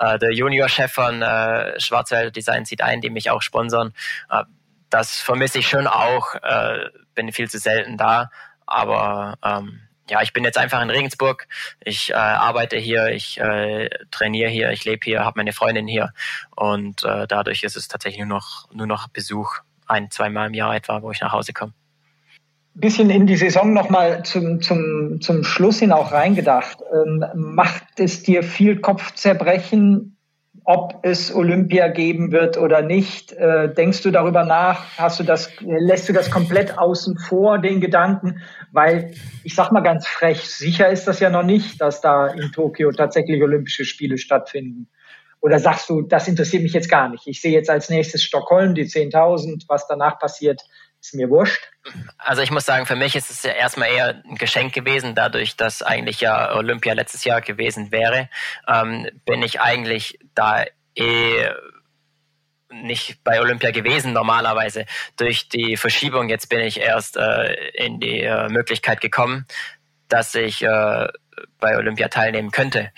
äh, 0.00 0.18
der 0.18 0.32
Junior-Chef 0.32 0.92
von 0.92 1.22
äh, 1.22 1.78
Schwarzwald 1.80 2.36
Design 2.36 2.64
zieht 2.64 2.82
ein, 2.82 3.00
die 3.00 3.10
mich 3.10 3.30
auch 3.30 3.42
sponsern. 3.42 3.92
Äh, 4.30 4.44
das 4.90 5.20
vermisse 5.20 5.58
ich 5.58 5.68
schon 5.68 5.86
auch, 5.86 6.34
äh, 6.34 6.90
bin 7.14 7.32
viel 7.32 7.50
zu 7.50 7.58
selten 7.58 7.96
da. 7.96 8.30
Aber 8.66 9.36
ähm, 9.44 9.80
ja, 10.08 10.22
ich 10.22 10.32
bin 10.32 10.44
jetzt 10.44 10.58
einfach 10.58 10.82
in 10.82 10.90
Regensburg. 10.90 11.48
Ich 11.80 12.10
äh, 12.10 12.14
arbeite 12.14 12.76
hier, 12.76 13.08
ich 13.08 13.40
äh, 13.40 13.88
trainiere 14.10 14.50
hier, 14.50 14.70
ich 14.70 14.84
lebe 14.84 15.04
hier, 15.04 15.24
habe 15.24 15.38
meine 15.38 15.52
Freundin 15.52 15.86
hier 15.86 16.12
und 16.54 17.04
äh, 17.04 17.26
dadurch 17.26 17.62
ist 17.64 17.76
es 17.76 17.88
tatsächlich 17.88 18.20
nur 18.20 18.28
noch 18.28 18.68
nur 18.72 18.86
noch 18.86 19.08
Besuch 19.08 19.58
ein, 19.86 20.10
zweimal 20.10 20.48
im 20.48 20.54
Jahr 20.54 20.74
etwa, 20.74 21.02
wo 21.02 21.10
ich 21.10 21.20
nach 21.20 21.32
Hause 21.32 21.52
komme. 21.52 21.72
Bisschen 22.74 23.08
in 23.10 23.26
die 23.26 23.36
Saison 23.36 23.72
nochmal 23.72 24.24
zum, 24.24 24.60
zum, 24.60 25.20
zum 25.20 25.44
Schluss 25.44 25.78
hin 25.78 25.92
auch 25.92 26.10
reingedacht. 26.10 26.78
Ähm, 26.92 27.24
macht 27.34 28.00
es 28.00 28.24
dir 28.24 28.42
viel 28.42 28.80
Kopfzerbrechen, 28.80 30.16
ob 30.64 31.00
es 31.02 31.34
Olympia 31.34 31.88
geben 31.88 32.32
wird 32.32 32.56
oder 32.56 32.82
nicht. 32.82 33.32
Äh, 33.32 33.72
denkst 33.72 34.02
du 34.02 34.10
darüber 34.10 34.44
nach? 34.44 34.96
Hast 34.96 35.20
du 35.20 35.24
das, 35.24 35.50
lässt 35.60 36.08
du 36.08 36.12
das 36.12 36.30
komplett 36.30 36.78
außen 36.78 37.18
vor, 37.18 37.58
den 37.58 37.80
Gedanken? 37.80 38.42
Weil 38.72 39.14
ich 39.44 39.54
sag 39.54 39.70
mal 39.70 39.82
ganz 39.82 40.06
frech, 40.06 40.48
sicher 40.48 40.88
ist 40.88 41.06
das 41.06 41.20
ja 41.20 41.30
noch 41.30 41.42
nicht, 41.42 41.80
dass 41.80 42.00
da 42.00 42.28
in 42.28 42.50
Tokio 42.50 42.90
tatsächlich 42.92 43.42
Olympische 43.42 43.84
Spiele 43.84 44.16
stattfinden. 44.18 44.88
Oder 45.40 45.58
sagst 45.58 45.90
du, 45.90 46.00
das 46.00 46.26
interessiert 46.26 46.62
mich 46.62 46.72
jetzt 46.72 46.88
gar 46.88 47.10
nicht? 47.10 47.26
Ich 47.26 47.42
sehe 47.42 47.52
jetzt 47.52 47.68
als 47.68 47.90
nächstes 47.90 48.24
Stockholm, 48.24 48.74
die 48.74 48.86
10.000, 48.86 49.64
was 49.68 49.86
danach 49.86 50.18
passiert, 50.18 50.62
ist 51.04 51.14
mir 51.14 51.28
wurscht. 51.28 51.70
Also 52.16 52.42
ich 52.42 52.50
muss 52.50 52.64
sagen, 52.64 52.86
für 52.86 52.96
mich 52.96 53.14
ist 53.14 53.30
es 53.30 53.42
ja 53.42 53.52
erstmal 53.52 53.90
eher 53.90 54.22
ein 54.24 54.36
Geschenk 54.36 54.72
gewesen, 54.72 55.14
dadurch, 55.14 55.56
dass 55.56 55.82
eigentlich 55.82 56.20
ja 56.20 56.54
Olympia 56.54 56.94
letztes 56.94 57.24
Jahr 57.24 57.42
gewesen 57.42 57.92
wäre, 57.92 58.30
ähm, 58.66 59.08
bin 59.26 59.42
ich 59.42 59.60
eigentlich 59.60 60.18
da 60.34 60.64
eh 60.94 61.48
nicht 62.70 63.22
bei 63.22 63.40
Olympia 63.40 63.70
gewesen 63.70 64.12
normalerweise. 64.12 64.86
Durch 65.16 65.48
die 65.48 65.76
Verschiebung 65.76 66.28
jetzt 66.28 66.48
bin 66.48 66.60
ich 66.60 66.80
erst 66.80 67.16
äh, 67.16 67.52
in 67.74 68.00
die 68.00 68.20
äh, 68.20 68.48
Möglichkeit 68.48 69.00
gekommen, 69.00 69.46
dass 70.08 70.34
ich 70.34 70.62
äh, 70.62 71.08
bei 71.58 71.76
Olympia 71.76 72.08
teilnehmen 72.08 72.50
könnte. 72.50 72.90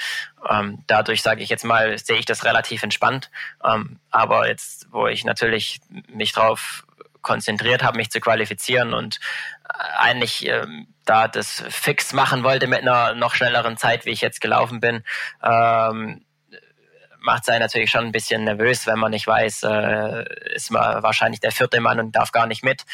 Ähm, 0.48 0.84
dadurch 0.86 1.22
sage 1.22 1.42
ich 1.42 1.48
jetzt 1.48 1.64
mal, 1.64 1.98
sehe 1.98 2.18
ich 2.18 2.24
das 2.24 2.44
relativ 2.44 2.82
entspannt. 2.82 3.30
Ähm, 3.64 3.98
aber 4.10 4.48
jetzt, 4.48 4.86
wo 4.92 5.08
ich 5.08 5.24
natürlich 5.24 5.80
mich 6.08 6.32
drauf 6.32 6.86
konzentriert 7.26 7.82
habe, 7.82 7.98
mich 7.98 8.10
zu 8.10 8.20
qualifizieren 8.20 8.94
und 8.94 9.18
äh, 9.68 9.98
eigentlich 9.98 10.46
ähm, 10.46 10.86
da 11.04 11.26
das 11.26 11.64
fix 11.68 12.12
machen 12.12 12.44
wollte 12.44 12.68
mit 12.68 12.80
einer 12.80 13.14
noch 13.14 13.34
schnelleren 13.34 13.76
Zeit, 13.76 14.06
wie 14.06 14.10
ich 14.10 14.20
jetzt 14.20 14.40
gelaufen 14.40 14.78
bin, 14.80 15.02
ähm, 15.42 16.24
macht 17.18 17.42
es 17.42 17.48
einen 17.48 17.60
natürlich 17.60 17.90
schon 17.90 18.04
ein 18.04 18.12
bisschen 18.12 18.44
nervös, 18.44 18.86
wenn 18.86 19.00
man 19.00 19.10
nicht 19.10 19.26
weiß, 19.26 19.64
äh, 19.64 20.24
ist 20.54 20.70
man 20.70 21.02
wahrscheinlich 21.02 21.40
der 21.40 21.50
vierte 21.50 21.80
Mann 21.80 21.98
und 21.98 22.12
darf 22.12 22.30
gar 22.30 22.46
nicht 22.46 22.62
mit. 22.62 22.84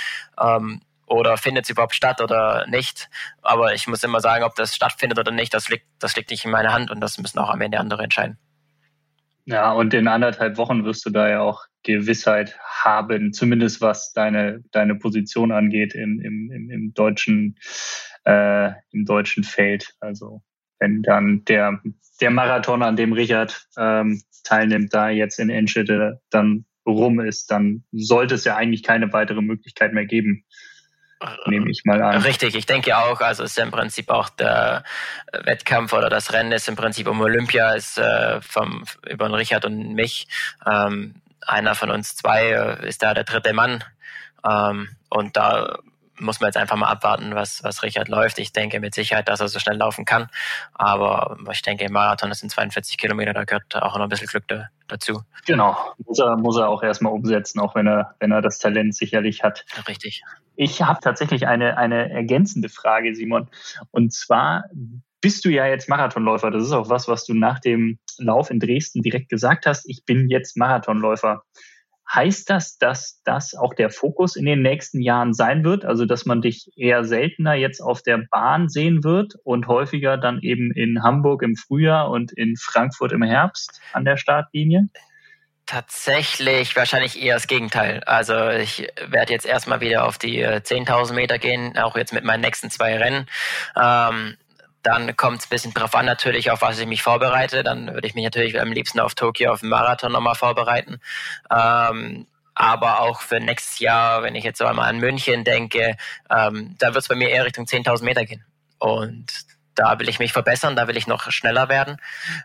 Ähm, 0.40 0.80
oder 1.06 1.36
findet 1.36 1.64
es 1.64 1.70
überhaupt 1.70 1.94
statt 1.94 2.22
oder 2.22 2.66
nicht. 2.68 3.10
Aber 3.42 3.74
ich 3.74 3.86
muss 3.86 4.02
immer 4.02 4.20
sagen, 4.20 4.44
ob 4.44 4.54
das 4.54 4.74
stattfindet 4.74 5.18
oder 5.18 5.30
nicht, 5.30 5.52
das 5.52 5.68
liegt, 5.68 5.86
das 5.98 6.16
liegt 6.16 6.30
nicht 6.30 6.46
in 6.46 6.50
meiner 6.50 6.72
Hand 6.72 6.90
und 6.90 7.00
das 7.00 7.18
müssen 7.18 7.38
auch 7.38 7.50
am 7.50 7.60
Ende 7.60 7.78
andere 7.78 8.02
entscheiden. 8.02 8.38
Ja, 9.44 9.72
und 9.72 9.92
in 9.92 10.06
anderthalb 10.06 10.56
Wochen 10.56 10.84
wirst 10.84 11.04
du 11.04 11.10
da 11.10 11.28
ja 11.28 11.40
auch 11.40 11.64
Gewissheit 11.82 12.56
haben, 12.60 13.32
zumindest 13.32 13.80
was 13.80 14.12
deine, 14.12 14.62
deine 14.70 14.94
Position 14.94 15.50
angeht 15.50 15.94
im, 15.94 16.20
im, 16.20 16.70
im 16.70 16.94
deutschen, 16.94 17.56
äh, 18.24 18.70
im 18.92 19.04
deutschen 19.04 19.42
Feld. 19.42 19.94
Also 19.98 20.42
wenn 20.78 21.02
dann 21.02 21.44
der, 21.44 21.80
der 22.20 22.30
Marathon, 22.30 22.82
an 22.82 22.96
dem 22.96 23.12
Richard 23.12 23.66
ähm, 23.76 24.22
teilnimmt, 24.44 24.94
da 24.94 25.10
jetzt 25.10 25.40
in 25.40 25.50
Enschede 25.50 26.20
dann 26.30 26.64
rum 26.86 27.20
ist, 27.20 27.50
dann 27.50 27.84
sollte 27.92 28.34
es 28.34 28.44
ja 28.44 28.56
eigentlich 28.56 28.82
keine 28.82 29.12
weitere 29.12 29.42
Möglichkeit 29.42 29.92
mehr 29.92 30.06
geben, 30.06 30.44
nehme 31.46 31.70
ich 31.70 31.84
mal 31.84 32.02
an. 32.02 32.22
Richtig, 32.22 32.54
ich 32.54 32.66
denke 32.66 32.96
auch. 32.96 33.20
Also 33.20 33.42
ist 33.44 33.58
im 33.58 33.70
Prinzip 33.70 34.10
auch 34.10 34.28
der 34.28 34.84
Wettkampf 35.32 35.92
oder 35.92 36.08
das 36.08 36.32
Rennen 36.32 36.52
ist 36.52 36.68
im 36.68 36.76
Prinzip 36.76 37.08
um 37.08 37.20
Olympia, 37.20 37.72
ist 37.72 37.98
äh, 37.98 38.40
vom, 38.40 38.84
über 39.08 39.32
Richard 39.32 39.64
und 39.64 39.94
mich. 39.94 40.28
Ähm, 40.66 41.16
einer 41.46 41.74
von 41.74 41.90
uns 41.90 42.16
zwei 42.16 42.50
äh, 42.50 42.88
ist 42.88 43.02
da 43.02 43.14
der 43.14 43.24
dritte 43.24 43.52
Mann. 43.52 43.84
Ähm, 44.48 44.90
und 45.08 45.36
da 45.36 45.78
muss 46.22 46.40
man 46.40 46.48
jetzt 46.48 46.56
einfach 46.56 46.76
mal 46.76 46.88
abwarten, 46.88 47.34
was, 47.34 47.62
was 47.62 47.82
Richard 47.82 48.08
läuft. 48.08 48.38
Ich 48.38 48.52
denke 48.52 48.80
mit 48.80 48.94
Sicherheit, 48.94 49.28
dass 49.28 49.40
er 49.40 49.48
so 49.48 49.58
schnell 49.58 49.76
laufen 49.76 50.04
kann. 50.04 50.28
Aber 50.74 51.36
ich 51.50 51.62
denke, 51.62 51.84
im 51.84 51.92
Marathon, 51.92 52.30
das 52.30 52.38
sind 52.38 52.50
42 52.50 52.96
Kilometer, 52.96 53.32
da 53.32 53.44
gehört 53.44 53.76
auch 53.76 53.96
noch 53.96 54.04
ein 54.04 54.08
bisschen 54.08 54.28
Glück 54.28 54.48
da, 54.48 54.68
dazu. 54.88 55.22
Genau, 55.46 55.76
muss 56.06 56.18
er, 56.18 56.36
muss 56.36 56.56
er 56.56 56.68
auch 56.68 56.82
erstmal 56.82 57.12
umsetzen, 57.12 57.60
auch 57.60 57.74
wenn 57.74 57.86
er, 57.86 58.14
wenn 58.20 58.32
er 58.32 58.40
das 58.40 58.58
Talent 58.58 58.94
sicherlich 58.94 59.42
hat. 59.42 59.64
Richtig. 59.88 60.22
Ich 60.56 60.82
habe 60.82 61.00
tatsächlich 61.00 61.46
eine, 61.46 61.76
eine 61.76 62.10
ergänzende 62.10 62.68
Frage, 62.68 63.14
Simon. 63.14 63.48
Und 63.90 64.12
zwar 64.12 64.64
bist 65.20 65.44
du 65.44 65.50
ja 65.50 65.66
jetzt 65.66 65.88
Marathonläufer. 65.88 66.50
Das 66.50 66.64
ist 66.64 66.72
auch 66.72 66.90
was, 66.90 67.08
was 67.08 67.24
du 67.24 67.34
nach 67.34 67.60
dem 67.60 67.98
Lauf 68.18 68.50
in 68.50 68.60
Dresden 68.60 69.02
direkt 69.02 69.28
gesagt 69.28 69.66
hast. 69.66 69.88
Ich 69.88 70.04
bin 70.04 70.28
jetzt 70.28 70.56
Marathonläufer. 70.56 71.42
Heißt 72.14 72.50
das, 72.50 72.76
dass 72.76 73.22
das 73.24 73.54
auch 73.54 73.74
der 73.74 73.88
Fokus 73.88 74.36
in 74.36 74.44
den 74.44 74.60
nächsten 74.60 75.00
Jahren 75.00 75.32
sein 75.32 75.64
wird? 75.64 75.84
Also, 75.84 76.04
dass 76.04 76.26
man 76.26 76.42
dich 76.42 76.70
eher 76.76 77.04
seltener 77.04 77.54
jetzt 77.54 77.80
auf 77.80 78.02
der 78.02 78.24
Bahn 78.30 78.68
sehen 78.68 79.02
wird 79.02 79.34
und 79.44 79.66
häufiger 79.66 80.18
dann 80.18 80.40
eben 80.40 80.72
in 80.72 81.02
Hamburg 81.02 81.42
im 81.42 81.56
Frühjahr 81.56 82.10
und 82.10 82.32
in 82.32 82.56
Frankfurt 82.56 83.12
im 83.12 83.22
Herbst 83.22 83.80
an 83.92 84.04
der 84.04 84.18
Startlinie? 84.18 84.88
Tatsächlich 85.64 86.76
wahrscheinlich 86.76 87.22
eher 87.22 87.34
das 87.34 87.46
Gegenteil. 87.46 88.02
Also 88.04 88.50
ich 88.50 88.88
werde 89.06 89.32
jetzt 89.32 89.46
erstmal 89.46 89.80
wieder 89.80 90.04
auf 90.04 90.18
die 90.18 90.44
10.000 90.44 91.12
äh, 91.12 91.14
Meter 91.14 91.38
gehen, 91.38 91.78
auch 91.78 91.96
jetzt 91.96 92.12
mit 92.12 92.24
meinen 92.24 92.42
nächsten 92.42 92.68
zwei 92.68 92.98
Rennen. 92.98 93.26
Ähm, 93.74 94.36
dann 94.82 95.14
kommt 95.16 95.40
es 95.40 95.46
ein 95.46 95.50
bisschen 95.50 95.74
drauf 95.74 95.94
an, 95.94 96.06
natürlich, 96.06 96.50
auf 96.50 96.62
was 96.62 96.78
ich 96.78 96.86
mich 96.86 97.02
vorbereite. 97.02 97.62
Dann 97.62 97.92
würde 97.94 98.06
ich 98.06 98.14
mich 98.14 98.24
natürlich 98.24 98.60
am 98.60 98.72
liebsten 98.72 99.00
auf 99.00 99.14
Tokio, 99.14 99.52
auf 99.52 99.60
den 99.60 99.68
Marathon 99.68 100.12
nochmal 100.12 100.34
vorbereiten. 100.34 101.00
Ähm, 101.50 102.26
aber 102.54 103.00
auch 103.00 103.20
für 103.22 103.40
nächstes 103.40 103.78
Jahr, 103.78 104.22
wenn 104.22 104.34
ich 104.34 104.44
jetzt 104.44 104.58
so 104.58 104.66
einmal 104.66 104.88
an 104.88 104.98
München 104.98 105.44
denke, 105.44 105.96
ähm, 106.30 106.76
da 106.78 106.88
wird 106.88 107.02
es 107.02 107.08
bei 107.08 107.14
mir 107.14 107.30
eher 107.30 107.46
Richtung 107.46 107.64
10.000 107.64 108.04
Meter 108.04 108.24
gehen. 108.24 108.44
Und 108.78 109.26
da 109.74 109.98
will 109.98 110.08
ich 110.08 110.18
mich 110.18 110.32
verbessern, 110.32 110.76
da 110.76 110.88
will 110.88 110.96
ich 110.96 111.06
noch 111.06 111.30
schneller 111.30 111.68
werden, 111.68 111.96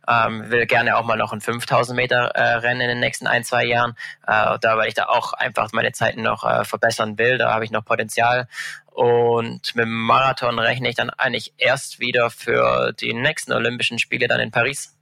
ähm, 0.08 0.50
will 0.50 0.66
gerne 0.66 0.98
auch 0.98 1.06
mal 1.06 1.18
noch 1.18 1.34
ein 1.34 1.42
5000 1.42 1.96
Meter 1.96 2.28
äh, 2.36 2.56
Rennen 2.56 2.82
in 2.82 2.88
den 2.88 3.00
nächsten 3.00 3.28
ein, 3.28 3.44
zwei 3.44 3.66
Jahren, 3.66 3.96
äh, 4.26 4.58
da 4.60 4.78
weil 4.78 4.88
ich 4.88 4.94
da 4.94 5.06
auch 5.06 5.34
einfach 5.34 5.72
meine 5.74 5.92
Zeiten 5.92 6.22
noch 6.22 6.44
äh, 6.44 6.64
verbessern 6.64 7.18
will, 7.18 7.38
da 7.38 7.54
habe 7.54 7.66
ich 7.66 7.72
noch 7.72 7.86
Potenzial 7.86 8.48
und 8.92 9.76
mit 9.76 9.86
dem 9.86 9.94
Marathon 9.94 10.58
rechne 10.58 10.90
ich 10.90 10.96
dann 10.96 11.10
eigentlich 11.12 11.54
erst 11.58 12.00
wieder 12.00 12.30
für 12.30 12.94
die 12.94 13.14
nächsten 13.14 13.54
Olympischen 13.54 14.00
Spiele 14.00 14.28
dann 14.28 14.40
in 14.40 14.52
Paris. 14.52 14.98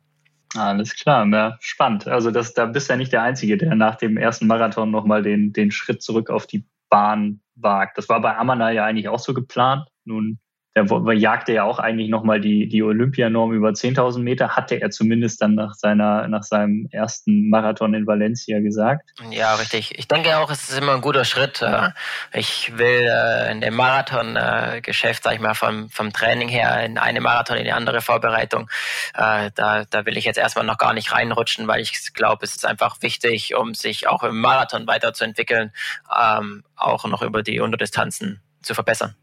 Alles 0.54 0.96
klar, 0.96 1.26
na, 1.26 1.58
spannend. 1.60 2.08
Also 2.08 2.32
das, 2.32 2.54
da 2.54 2.66
bist 2.66 2.90
du 2.90 2.94
ja 2.94 2.98
nicht 2.98 3.14
der 3.14 3.24
Einzige, 3.24 3.58
der 3.58 3.76
nach 3.76 3.96
dem 3.96 4.18
ersten 4.18 4.48
Marathon 4.48 4.92
nochmal 4.92 5.24
den, 5.24 5.54
den 5.54 5.72
Schritt 5.72 6.02
zurück 6.02 6.30
auf 6.30 6.48
die 6.48 6.66
Bahn 6.90 7.42
wagt. 7.56 7.98
Das 7.98 8.10
war 8.10 8.22
bei 8.22 8.36
Amana 8.36 8.72
ja 8.72 8.86
eigentlich 8.86 9.10
auch 9.10 9.20
so 9.20 9.34
geplant. 9.34 9.88
Nun 10.06 10.40
der 10.76 11.14
jagte 11.14 11.54
ja 11.54 11.64
auch 11.64 11.80
eigentlich 11.80 12.10
nochmal 12.10 12.42
die, 12.42 12.68
die 12.68 12.84
Olympianorm 12.84 13.54
über 13.54 13.70
10.000 13.70 14.20
Meter, 14.20 14.58
hatte 14.58 14.82
er 14.82 14.90
zumindest 14.90 15.42
dann 15.42 15.56
nach 15.56 15.74
seiner, 15.74 16.28
nach 16.28 16.44
seinem 16.44 16.90
ersten 16.92 17.50
Marathon 17.50 17.94
in 17.94 18.06
Valencia 18.06 18.60
gesagt. 18.60 19.12
Ja, 19.32 19.56
richtig. 19.56 19.98
Ich 19.98 20.10
denke 20.10 20.38
auch, 20.38 20.52
es 20.52 20.70
ist 20.70 20.78
immer 20.78 20.96
ein 20.96 21.02
guter 21.02 21.24
Schritt. 21.24 21.62
Äh, 21.62 21.92
ich 22.34 22.78
will 22.78 23.08
äh, 23.10 23.52
in 23.52 23.62
dem 23.62 23.76
Marathon-Geschäft, 23.76 25.24
sag 25.24 25.36
ich 25.36 25.40
mal, 25.40 25.54
vom, 25.54 25.90
vom 25.90 26.12
Training 26.12 26.50
her 26.50 26.84
in 26.84 26.98
eine 26.98 27.22
Marathon, 27.22 27.56
in 27.56 27.64
die 27.64 27.72
andere 27.72 28.02
Vorbereitung, 28.02 28.70
äh, 29.14 29.52
da, 29.56 29.86
da 29.86 30.06
will 30.06 30.18
ich 30.18 30.26
jetzt 30.26 30.38
erstmal 30.38 30.66
noch 30.66 30.78
gar 30.78 30.94
nicht 30.94 31.14
reinrutschen, 31.14 31.70
weil 31.70 31.80
ich 31.80 32.14
glaube, 32.14 32.44
es 32.44 32.54
ist 32.54 32.66
einfach 32.66 33.02
wichtig, 33.02 33.56
um 33.56 33.74
sich 33.74 34.10
auch 34.10 34.24
im 34.24 34.42
Marathon 34.42 34.88
weiterzuentwickeln, 34.88 35.72
ähm, 36.14 36.64
auch 36.76 37.06
noch 37.06 37.22
über 37.22 37.44
die 37.44 37.62
Unterdistanzen 37.62 38.42
zu 38.62 38.74
verbessern. 38.74 39.16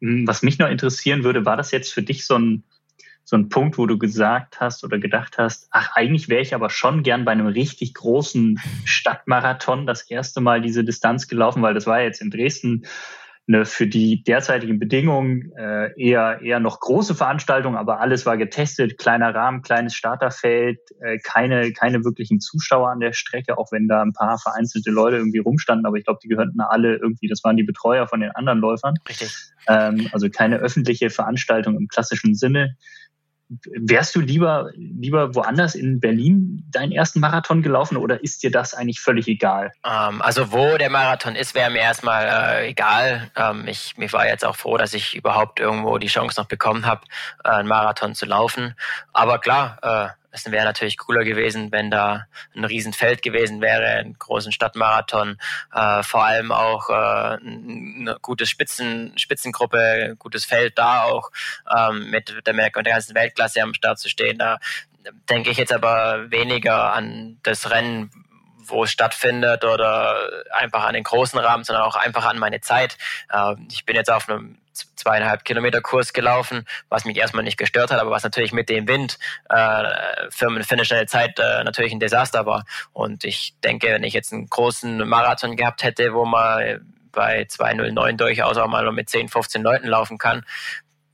Hm, 0.00 0.26
was 0.26 0.42
mich 0.42 0.58
noch 0.58 0.68
interessieren 0.68 1.24
würde, 1.24 1.44
war 1.44 1.56
das 1.56 1.70
jetzt 1.70 1.92
für 1.92 2.02
dich 2.02 2.26
so 2.26 2.38
ein, 2.38 2.64
so 3.24 3.36
ein 3.36 3.48
Punkt, 3.48 3.78
wo 3.78 3.86
du 3.86 3.98
gesagt 3.98 4.60
hast 4.60 4.82
oder 4.82 4.98
gedacht 4.98 5.38
hast, 5.38 5.68
ach, 5.70 5.92
eigentlich 5.94 6.28
wäre 6.28 6.42
ich 6.42 6.54
aber 6.54 6.70
schon 6.70 7.02
gern 7.02 7.24
bei 7.24 7.32
einem 7.32 7.46
richtig 7.46 7.94
großen 7.94 8.58
Stadtmarathon 8.84 9.86
das 9.86 10.02
erste 10.02 10.40
Mal 10.40 10.60
diese 10.60 10.84
Distanz 10.84 11.28
gelaufen, 11.28 11.62
weil 11.62 11.74
das 11.74 11.86
war 11.86 12.00
jetzt 12.00 12.20
in 12.20 12.30
Dresden 12.30 12.86
eine 13.52 13.64
für 13.64 13.86
die 13.86 14.22
derzeitigen 14.22 14.78
Bedingungen 14.78 15.52
äh, 15.56 15.92
eher, 16.00 16.40
eher 16.40 16.60
noch 16.60 16.78
große 16.80 17.14
Veranstaltung, 17.14 17.76
aber 17.76 18.00
alles 18.00 18.24
war 18.26 18.36
getestet, 18.36 18.96
kleiner 18.96 19.34
Rahmen, 19.34 19.62
kleines 19.62 19.94
Starterfeld, 19.94 20.78
äh, 21.00 21.18
keine, 21.18 21.72
keine 21.72 22.04
wirklichen 22.04 22.40
Zuschauer 22.40 22.90
an 22.90 23.00
der 23.00 23.12
Strecke, 23.12 23.58
auch 23.58 23.72
wenn 23.72 23.88
da 23.88 24.02
ein 24.02 24.12
paar 24.12 24.38
vereinzelte 24.38 24.90
Leute 24.90 25.16
irgendwie 25.16 25.38
rumstanden, 25.38 25.86
aber 25.86 25.96
ich 25.96 26.04
glaube, 26.04 26.20
die 26.22 26.28
gehörten 26.28 26.60
alle 26.60 26.96
irgendwie, 26.96 27.28
das 27.28 27.42
waren 27.42 27.56
die 27.56 27.64
Betreuer 27.64 28.06
von 28.06 28.20
den 28.20 28.30
anderen 28.30 28.60
Läufern. 28.60 28.94
Richtig. 29.08 29.34
Ähm, 29.66 30.08
also 30.12 30.28
keine 30.30 30.58
öffentliche 30.58 31.10
Veranstaltung 31.10 31.76
im 31.76 31.88
klassischen 31.88 32.34
Sinne 32.34 32.76
wärst 33.72 34.14
du 34.14 34.20
lieber, 34.20 34.70
lieber 34.74 35.34
woanders 35.34 35.74
in 35.74 35.98
Berlin 36.00 36.64
deinen 36.70 36.92
ersten 36.92 37.20
Marathon 37.20 37.62
gelaufen 37.62 37.96
oder 37.96 38.22
ist 38.22 38.42
dir 38.42 38.50
das 38.50 38.74
eigentlich 38.74 39.00
völlig 39.00 39.26
egal? 39.26 39.72
Ähm, 39.84 40.22
also 40.22 40.52
wo 40.52 40.78
der 40.78 40.90
Marathon 40.90 41.34
ist, 41.34 41.54
wäre 41.54 41.70
mir 41.70 41.80
erstmal 41.80 42.26
äh, 42.26 42.68
egal. 42.68 43.30
Ähm, 43.36 43.66
ich 43.66 43.96
mir 43.96 44.12
war 44.12 44.26
jetzt 44.26 44.44
auch 44.44 44.56
froh, 44.56 44.76
dass 44.76 44.94
ich 44.94 45.16
überhaupt 45.16 45.58
irgendwo 45.58 45.98
die 45.98 46.06
Chance 46.06 46.40
noch 46.40 46.46
bekommen 46.46 46.86
habe, 46.86 47.02
äh, 47.44 47.48
einen 47.48 47.68
Marathon 47.68 48.14
zu 48.14 48.24
laufen. 48.26 48.74
Aber 49.12 49.38
klar, 49.38 49.78
äh, 49.82 50.19
es 50.32 50.50
wäre 50.50 50.64
natürlich 50.64 50.96
cooler 50.98 51.24
gewesen, 51.24 51.72
wenn 51.72 51.90
da 51.90 52.26
ein 52.54 52.64
Riesenfeld 52.64 53.22
gewesen 53.22 53.60
wäre, 53.60 53.98
einen 53.98 54.18
großen 54.18 54.52
Stadtmarathon, 54.52 55.38
äh, 55.74 56.02
vor 56.02 56.24
allem 56.24 56.52
auch 56.52 56.88
äh, 56.90 56.92
eine 56.92 58.16
gute 58.22 58.46
Spitzen, 58.46 59.12
Spitzengruppe, 59.16 60.16
gutes 60.18 60.44
Feld 60.44 60.78
da 60.78 61.04
auch 61.04 61.30
ähm, 61.74 62.10
mit 62.10 62.28
der, 62.46 62.54
mit 62.54 62.74
der 62.74 62.82
ganzen 62.82 63.14
Weltklasse 63.14 63.62
am 63.62 63.74
Start 63.74 63.98
zu 63.98 64.08
stehen. 64.08 64.38
Da 64.38 64.58
denke 65.28 65.50
ich 65.50 65.56
jetzt 65.56 65.72
aber 65.72 66.30
weniger 66.30 66.92
an 66.92 67.38
das 67.42 67.70
Rennen, 67.70 68.10
wo 68.58 68.84
es 68.84 68.92
stattfindet 68.92 69.64
oder 69.64 70.16
einfach 70.52 70.84
an 70.84 70.94
den 70.94 71.02
großen 71.02 71.38
Rahmen, 71.38 71.64
sondern 71.64 71.84
auch 71.84 71.96
einfach 71.96 72.24
an 72.24 72.38
meine 72.38 72.60
Zeit. 72.60 72.96
Äh, 73.30 73.54
ich 73.70 73.84
bin 73.84 73.96
jetzt 73.96 74.10
auf 74.10 74.28
einem 74.28 74.58
zweieinhalb 74.94 75.44
Kilometer 75.44 75.80
Kurs 75.80 76.12
gelaufen, 76.12 76.66
was 76.88 77.04
mich 77.04 77.16
erstmal 77.16 77.44
nicht 77.44 77.58
gestört 77.58 77.90
hat, 77.90 78.00
aber 78.00 78.10
was 78.10 78.22
natürlich 78.22 78.52
mit 78.52 78.68
dem 78.68 78.88
Wind 78.88 79.18
äh, 79.48 79.84
für, 80.30 80.48
eine 80.48 80.84
schnelle 80.84 81.06
Zeit 81.06 81.38
äh, 81.38 81.64
natürlich 81.64 81.92
ein 81.92 82.00
Desaster 82.00 82.46
war. 82.46 82.64
Und 82.92 83.24
ich 83.24 83.54
denke, 83.64 83.88
wenn 83.88 84.04
ich 84.04 84.14
jetzt 84.14 84.32
einen 84.32 84.48
großen 84.48 85.08
Marathon 85.08 85.56
gehabt 85.56 85.82
hätte, 85.82 86.14
wo 86.14 86.24
man 86.24 86.80
bei 87.12 87.42
2.09 87.42 88.16
durchaus 88.16 88.56
auch 88.56 88.68
mal 88.68 88.90
mit 88.92 89.08
10, 89.08 89.28
15 89.28 89.62
Leuten 89.62 89.88
laufen 89.88 90.18
kann, 90.18 90.44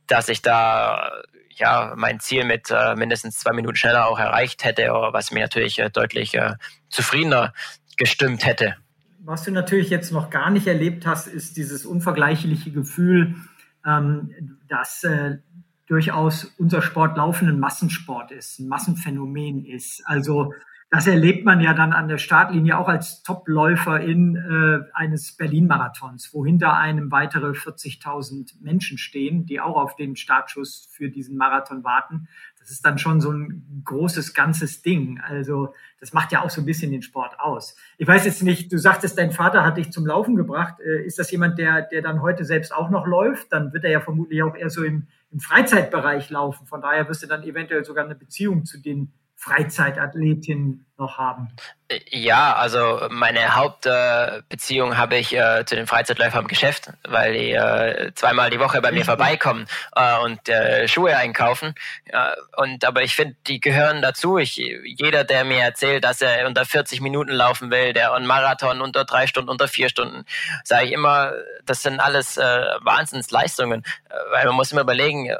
dass 0.06 0.28
ich 0.28 0.42
da 0.42 1.10
ja 1.56 1.94
mein 1.96 2.20
Ziel 2.20 2.44
mit 2.44 2.70
äh, 2.70 2.94
mindestens 2.94 3.38
zwei 3.38 3.52
Minuten 3.52 3.76
schneller 3.76 4.06
auch 4.06 4.18
erreicht 4.18 4.64
hätte, 4.64 4.88
was 4.90 5.30
mich 5.30 5.42
natürlich 5.42 5.78
äh, 5.78 5.90
deutlich 5.90 6.34
äh, 6.34 6.54
zufriedener 6.88 7.52
gestimmt 7.96 8.44
hätte. 8.44 8.76
Was 9.24 9.42
du 9.42 9.50
natürlich 9.50 9.90
jetzt 9.90 10.12
noch 10.12 10.30
gar 10.30 10.50
nicht 10.50 10.66
erlebt 10.66 11.06
hast, 11.06 11.26
ist 11.26 11.56
dieses 11.56 11.84
unvergleichliche 11.84 12.70
Gefühl, 12.70 13.34
ähm, 13.86 14.58
dass 14.68 15.04
äh, 15.04 15.38
durchaus 15.86 16.44
unser 16.58 16.82
Sport 16.82 17.16
laufenden 17.16 17.60
Massensport 17.60 18.32
ist, 18.32 18.58
ein 18.58 18.68
Massenphänomen 18.68 19.64
ist. 19.64 20.02
Also 20.04 20.52
das 20.90 21.06
erlebt 21.06 21.44
man 21.44 21.60
ja 21.60 21.74
dann 21.74 21.92
an 21.92 22.06
der 22.06 22.18
Startlinie 22.18 22.78
auch 22.78 22.88
als 22.88 23.22
Topläufer 23.22 24.00
in 24.00 24.36
äh, 24.36 24.88
eines 24.94 25.36
Berlin-Marathons, 25.36 26.30
wo 26.32 26.46
hinter 26.46 26.74
einem 26.74 27.10
weitere 27.10 27.50
40.000 27.50 28.54
Menschen 28.60 28.96
stehen, 28.96 29.46
die 29.46 29.60
auch 29.60 29.76
auf 29.76 29.96
den 29.96 30.14
Startschuss 30.14 30.88
für 30.92 31.08
diesen 31.08 31.36
Marathon 31.36 31.82
warten. 31.82 32.28
Das 32.66 32.72
ist 32.72 32.84
dann 32.84 32.98
schon 32.98 33.20
so 33.20 33.30
ein 33.30 33.82
großes 33.84 34.34
ganzes 34.34 34.82
Ding. 34.82 35.20
Also 35.20 35.72
das 36.00 36.12
macht 36.12 36.32
ja 36.32 36.42
auch 36.42 36.50
so 36.50 36.60
ein 36.60 36.64
bisschen 36.64 36.90
den 36.90 37.02
Sport 37.02 37.38
aus. 37.38 37.76
Ich 37.96 38.08
weiß 38.08 38.24
jetzt 38.24 38.42
nicht, 38.42 38.72
du 38.72 38.76
sagtest, 38.76 39.16
dein 39.16 39.30
Vater 39.30 39.64
hat 39.64 39.76
dich 39.76 39.92
zum 39.92 40.04
Laufen 40.04 40.34
gebracht. 40.34 40.80
Äh, 40.80 41.06
ist 41.06 41.20
das 41.20 41.30
jemand, 41.30 41.60
der, 41.60 41.82
der 41.82 42.02
dann 42.02 42.22
heute 42.22 42.44
selbst 42.44 42.74
auch 42.74 42.90
noch 42.90 43.06
läuft? 43.06 43.52
Dann 43.52 43.72
wird 43.72 43.84
er 43.84 43.90
ja 43.92 44.00
vermutlich 44.00 44.42
auch 44.42 44.56
eher 44.56 44.68
so 44.68 44.82
im, 44.82 45.06
im 45.30 45.38
Freizeitbereich 45.38 46.28
laufen. 46.30 46.66
Von 46.66 46.80
daher 46.80 47.08
wirst 47.08 47.22
du 47.22 47.28
dann 47.28 47.44
eventuell 47.44 47.84
sogar 47.84 48.04
eine 48.04 48.16
Beziehung 48.16 48.64
zu 48.64 48.82
den 48.82 49.12
Freizeitathletin 49.36 50.85
noch 50.98 51.18
haben? 51.18 51.48
Ja, 52.10 52.54
also 52.54 53.06
meine 53.10 53.54
Hauptbeziehung 53.54 54.92
äh, 54.92 54.94
habe 54.96 55.16
ich 55.16 55.36
äh, 55.36 55.64
zu 55.64 55.76
den 55.76 55.86
Freizeitläufern 55.86 56.42
im 56.42 56.48
Geschäft, 56.48 56.90
weil 57.06 57.34
die 57.34 57.52
äh, 57.52 58.12
zweimal 58.14 58.50
die 58.50 58.58
Woche 58.58 58.80
bei 58.82 58.90
mir 58.90 59.04
vorbeikommen 59.04 59.66
äh, 59.94 60.18
und 60.18 60.48
äh, 60.48 60.88
Schuhe 60.88 61.16
einkaufen. 61.16 61.74
und 62.56 62.84
aber 62.84 63.02
ich 63.02 63.14
finde, 63.14 63.36
die 63.46 63.60
gehören 63.60 64.02
dazu. 64.02 64.38
Ich, 64.38 64.56
jeder, 64.56 65.22
der 65.22 65.44
mir 65.44 65.60
erzählt, 65.60 66.02
dass 66.02 66.20
er 66.20 66.46
unter 66.46 66.64
40 66.64 67.00
Minuten 67.00 67.30
laufen 67.30 67.70
will, 67.70 67.92
der 67.92 68.12
einen 68.12 68.26
Marathon 68.26 68.80
unter 68.80 69.04
drei 69.04 69.26
Stunden, 69.26 69.50
unter 69.50 69.68
vier 69.68 69.88
Stunden, 69.88 70.24
sage 70.64 70.86
ich 70.86 70.92
immer, 70.92 71.32
das 71.64 71.82
sind 71.82 72.00
alles 72.00 72.36
äh, 72.36 72.64
Wahnsinnsleistungen, 72.80 73.84
weil 74.32 74.46
man 74.46 74.54
muss 74.54 74.72
immer 74.72 74.80
überlegen, 74.80 75.30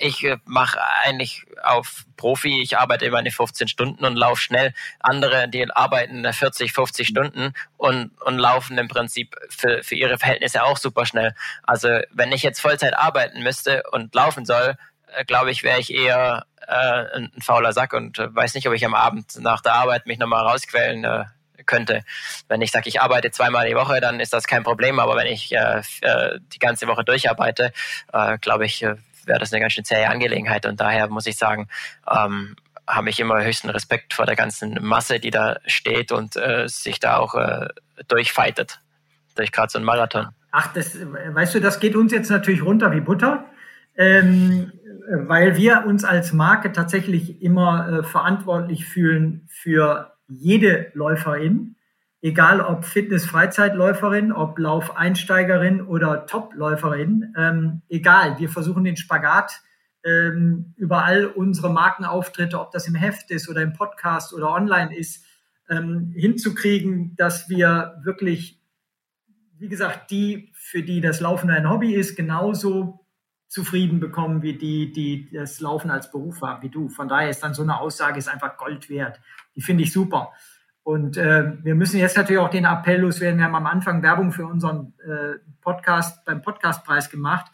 ich 0.00 0.26
mache 0.44 0.80
eigentlich 1.04 1.44
auf 1.62 2.04
Profi, 2.16 2.62
ich 2.62 2.78
arbeite 2.78 3.04
immer 3.04 3.18
eine 3.18 3.30
15 3.30 3.68
Stunden 3.68 4.04
und 4.04 4.16
laufe 4.16 4.40
schnell. 4.40 4.74
Andere, 5.00 5.48
die 5.48 5.70
arbeiten 5.70 6.30
40, 6.30 6.72
50 6.72 7.08
Stunden 7.08 7.52
und, 7.76 8.10
und 8.22 8.38
laufen 8.38 8.78
im 8.78 8.88
Prinzip 8.88 9.36
für, 9.48 9.82
für 9.82 9.94
ihre 9.94 10.18
Verhältnisse 10.18 10.64
auch 10.64 10.76
super 10.76 11.06
schnell. 11.06 11.34
Also 11.62 11.88
wenn 12.10 12.32
ich 12.32 12.42
jetzt 12.42 12.60
Vollzeit 12.60 12.96
arbeiten 12.96 13.42
müsste 13.42 13.82
und 13.92 14.14
laufen 14.14 14.44
soll, 14.44 14.76
äh, 15.14 15.24
glaube 15.24 15.50
ich, 15.50 15.62
wäre 15.62 15.80
ich 15.80 15.92
eher 15.92 16.46
äh, 16.66 17.16
ein, 17.16 17.32
fauler 17.40 17.72
Sack 17.72 17.92
und 17.92 18.18
äh, 18.18 18.34
weiß 18.34 18.54
nicht, 18.54 18.68
ob 18.68 18.74
ich 18.74 18.84
am 18.84 18.94
Abend 18.94 19.38
nach 19.40 19.60
der 19.60 19.74
Arbeit 19.74 20.06
mich 20.06 20.18
nochmal 20.18 20.46
rausquälen 20.46 21.04
äh, 21.04 21.24
könnte. 21.66 22.02
Wenn 22.48 22.60
ich 22.60 22.72
sage, 22.72 22.88
ich 22.88 23.00
arbeite 23.00 23.30
zweimal 23.30 23.68
die 23.68 23.76
Woche, 23.76 24.00
dann 24.00 24.20
ist 24.20 24.32
das 24.32 24.46
kein 24.46 24.64
Problem. 24.64 24.98
Aber 24.98 25.16
wenn 25.16 25.26
ich 25.26 25.52
äh, 25.52 25.82
äh 26.00 26.38
die 26.52 26.58
ganze 26.58 26.88
Woche 26.88 27.04
durcharbeite, 27.04 27.72
glaube 28.40 28.66
ich, 28.66 28.80
wäre 28.82 29.38
das 29.38 29.52
eine 29.52 29.60
ganz 29.60 29.74
schön 29.74 29.84
zähe 29.84 30.08
Angelegenheit. 30.08 30.66
Und 30.66 30.80
daher 30.80 31.08
muss 31.08 31.26
ich 31.26 31.36
sagen, 31.36 31.68
ähm, 32.10 32.56
habe 32.86 33.10
ich 33.10 33.20
immer 33.20 33.44
höchsten 33.44 33.70
Respekt 33.70 34.14
vor 34.14 34.26
der 34.26 34.36
ganzen 34.36 34.78
Masse, 34.82 35.20
die 35.20 35.30
da 35.30 35.56
steht 35.66 36.12
und 36.12 36.36
äh, 36.36 36.68
sich 36.68 37.00
da 37.00 37.16
auch 37.16 37.34
äh, 37.34 37.68
durchfightet. 38.08 38.80
Durch 39.34 39.52
gerade 39.52 39.70
so 39.70 39.78
einen 39.78 39.86
Marathon. 39.86 40.28
Ach, 40.50 40.72
das, 40.72 40.96
weißt 41.00 41.54
du, 41.54 41.60
das 41.60 41.80
geht 41.80 41.96
uns 41.96 42.12
jetzt 42.12 42.30
natürlich 42.30 42.62
runter 42.62 42.92
wie 42.92 43.00
Butter, 43.00 43.46
ähm, 43.96 44.72
weil 45.10 45.56
wir 45.56 45.84
uns 45.86 46.04
als 46.04 46.32
Marke 46.32 46.72
tatsächlich 46.72 47.40
immer 47.42 48.00
äh, 48.00 48.02
verantwortlich 48.02 48.84
fühlen 48.84 49.48
für 49.48 50.12
jede 50.28 50.90
Läuferin 50.94 51.76
egal 52.22 52.60
ob 52.60 52.84
Fitness-Freizeitläuferin, 52.84 54.32
ob 54.32 54.58
Laufeinsteigerin 54.58 55.82
oder 55.82 56.24
Topläuferin, 56.26 57.34
ähm, 57.36 57.82
egal, 57.88 58.38
wir 58.38 58.48
versuchen 58.48 58.84
den 58.84 58.96
Spagat 58.96 59.60
ähm, 60.04 60.74
über 60.76 61.04
all 61.04 61.26
unsere 61.26 61.72
Markenauftritte, 61.72 62.60
ob 62.60 62.70
das 62.72 62.86
im 62.88 62.94
Heft 62.94 63.30
ist 63.30 63.48
oder 63.48 63.62
im 63.62 63.72
Podcast 63.72 64.32
oder 64.32 64.50
online 64.50 64.96
ist, 64.96 65.24
ähm, 65.68 66.12
hinzukriegen, 66.14 67.14
dass 67.16 67.48
wir 67.48 68.00
wirklich, 68.02 68.60
wie 69.58 69.68
gesagt, 69.68 70.10
die, 70.10 70.52
für 70.54 70.82
die 70.82 71.00
das 71.00 71.20
Laufen 71.20 71.50
ein 71.50 71.68
Hobby 71.68 71.94
ist, 71.94 72.16
genauso 72.16 73.06
zufrieden 73.48 74.00
bekommen 74.00 74.42
wie 74.42 74.56
die, 74.56 74.92
die 74.92 75.30
das 75.30 75.60
Laufen 75.60 75.90
als 75.90 76.10
Beruf 76.10 76.40
haben, 76.40 76.62
wie 76.62 76.70
du. 76.70 76.88
Von 76.88 77.08
daher 77.08 77.28
ist 77.28 77.42
dann 77.42 77.52
so 77.52 77.62
eine 77.62 77.78
Aussage 77.78 78.18
ist 78.18 78.28
einfach 78.28 78.56
Gold 78.56 78.88
wert. 78.88 79.20
Die 79.54 79.60
finde 79.60 79.84
ich 79.84 79.92
super. 79.92 80.32
Und 80.82 81.16
äh, 81.16 81.52
wir 81.62 81.74
müssen 81.74 82.00
jetzt 82.00 82.16
natürlich 82.16 82.40
auch 82.40 82.48
den 82.48 82.64
Appell 82.64 83.02
loswerden. 83.02 83.38
Wir 83.38 83.44
haben 83.44 83.54
am 83.54 83.66
Anfang 83.66 84.02
Werbung 84.02 84.32
für 84.32 84.46
unseren 84.46 84.94
äh, 85.06 85.38
Podcast 85.60 86.24
beim 86.24 86.42
Podcastpreis 86.42 87.10
gemacht. 87.10 87.52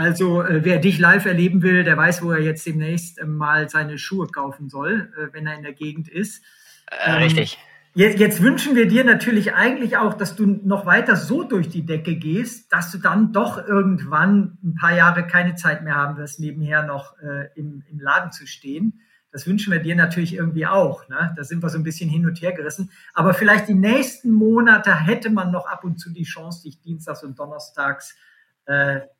Also 0.00 0.42
äh, 0.42 0.64
wer 0.64 0.78
dich 0.78 0.98
live 0.98 1.26
erleben 1.26 1.60
will, 1.60 1.84
der 1.84 1.94
weiß, 1.94 2.22
wo 2.22 2.32
er 2.32 2.40
jetzt 2.40 2.64
demnächst 2.64 3.18
äh, 3.18 3.26
mal 3.26 3.68
seine 3.68 3.98
Schuhe 3.98 4.28
kaufen 4.28 4.70
soll, 4.70 5.12
äh, 5.14 5.34
wenn 5.34 5.46
er 5.46 5.54
in 5.56 5.62
der 5.62 5.74
Gegend 5.74 6.08
ist. 6.08 6.42
Äh, 6.90 7.16
ähm, 7.16 7.22
richtig. 7.22 7.58
Jetzt, 7.94 8.18
jetzt, 8.18 8.42
wünschen 8.42 8.74
wir 8.76 8.88
dir 8.88 9.04
natürlich 9.04 9.52
eigentlich 9.52 9.98
auch, 9.98 10.14
dass 10.14 10.36
du 10.36 10.46
noch 10.46 10.86
weiter 10.86 11.16
so 11.16 11.42
durch 11.42 11.68
die 11.68 11.84
Decke 11.84 12.16
gehst, 12.16 12.72
dass 12.72 12.90
du 12.90 12.96
dann 12.96 13.34
doch 13.34 13.58
irgendwann 13.58 14.56
ein 14.64 14.74
paar 14.74 14.96
Jahre 14.96 15.26
keine 15.26 15.54
Zeit 15.56 15.84
mehr 15.84 15.96
haben 15.96 16.16
wirst, 16.16 16.40
nebenher 16.40 16.82
noch 16.82 17.18
äh, 17.18 17.50
im, 17.54 17.84
im 17.90 18.00
Laden 18.00 18.32
zu 18.32 18.46
stehen. 18.46 19.02
Das 19.32 19.46
wünschen 19.46 19.70
wir 19.70 19.80
dir 19.80 19.96
natürlich 19.96 20.34
irgendwie 20.34 20.66
auch. 20.66 21.10
Ne? 21.10 21.34
Da 21.36 21.44
sind 21.44 21.62
wir 21.62 21.68
so 21.68 21.76
ein 21.76 21.84
bisschen 21.84 22.08
hin 22.08 22.24
und 22.24 22.40
her 22.40 22.52
gerissen. 22.52 22.90
Aber 23.12 23.34
vielleicht 23.34 23.68
die 23.68 23.74
nächsten 23.74 24.32
Monate 24.32 24.98
hätte 24.98 25.28
man 25.28 25.50
noch 25.50 25.66
ab 25.66 25.84
und 25.84 26.00
zu 26.00 26.10
die 26.10 26.24
Chance, 26.24 26.62
dich 26.62 26.80
dienstags 26.80 27.22
und 27.22 27.38
donnerstags 27.38 28.12
äh, 28.12 28.29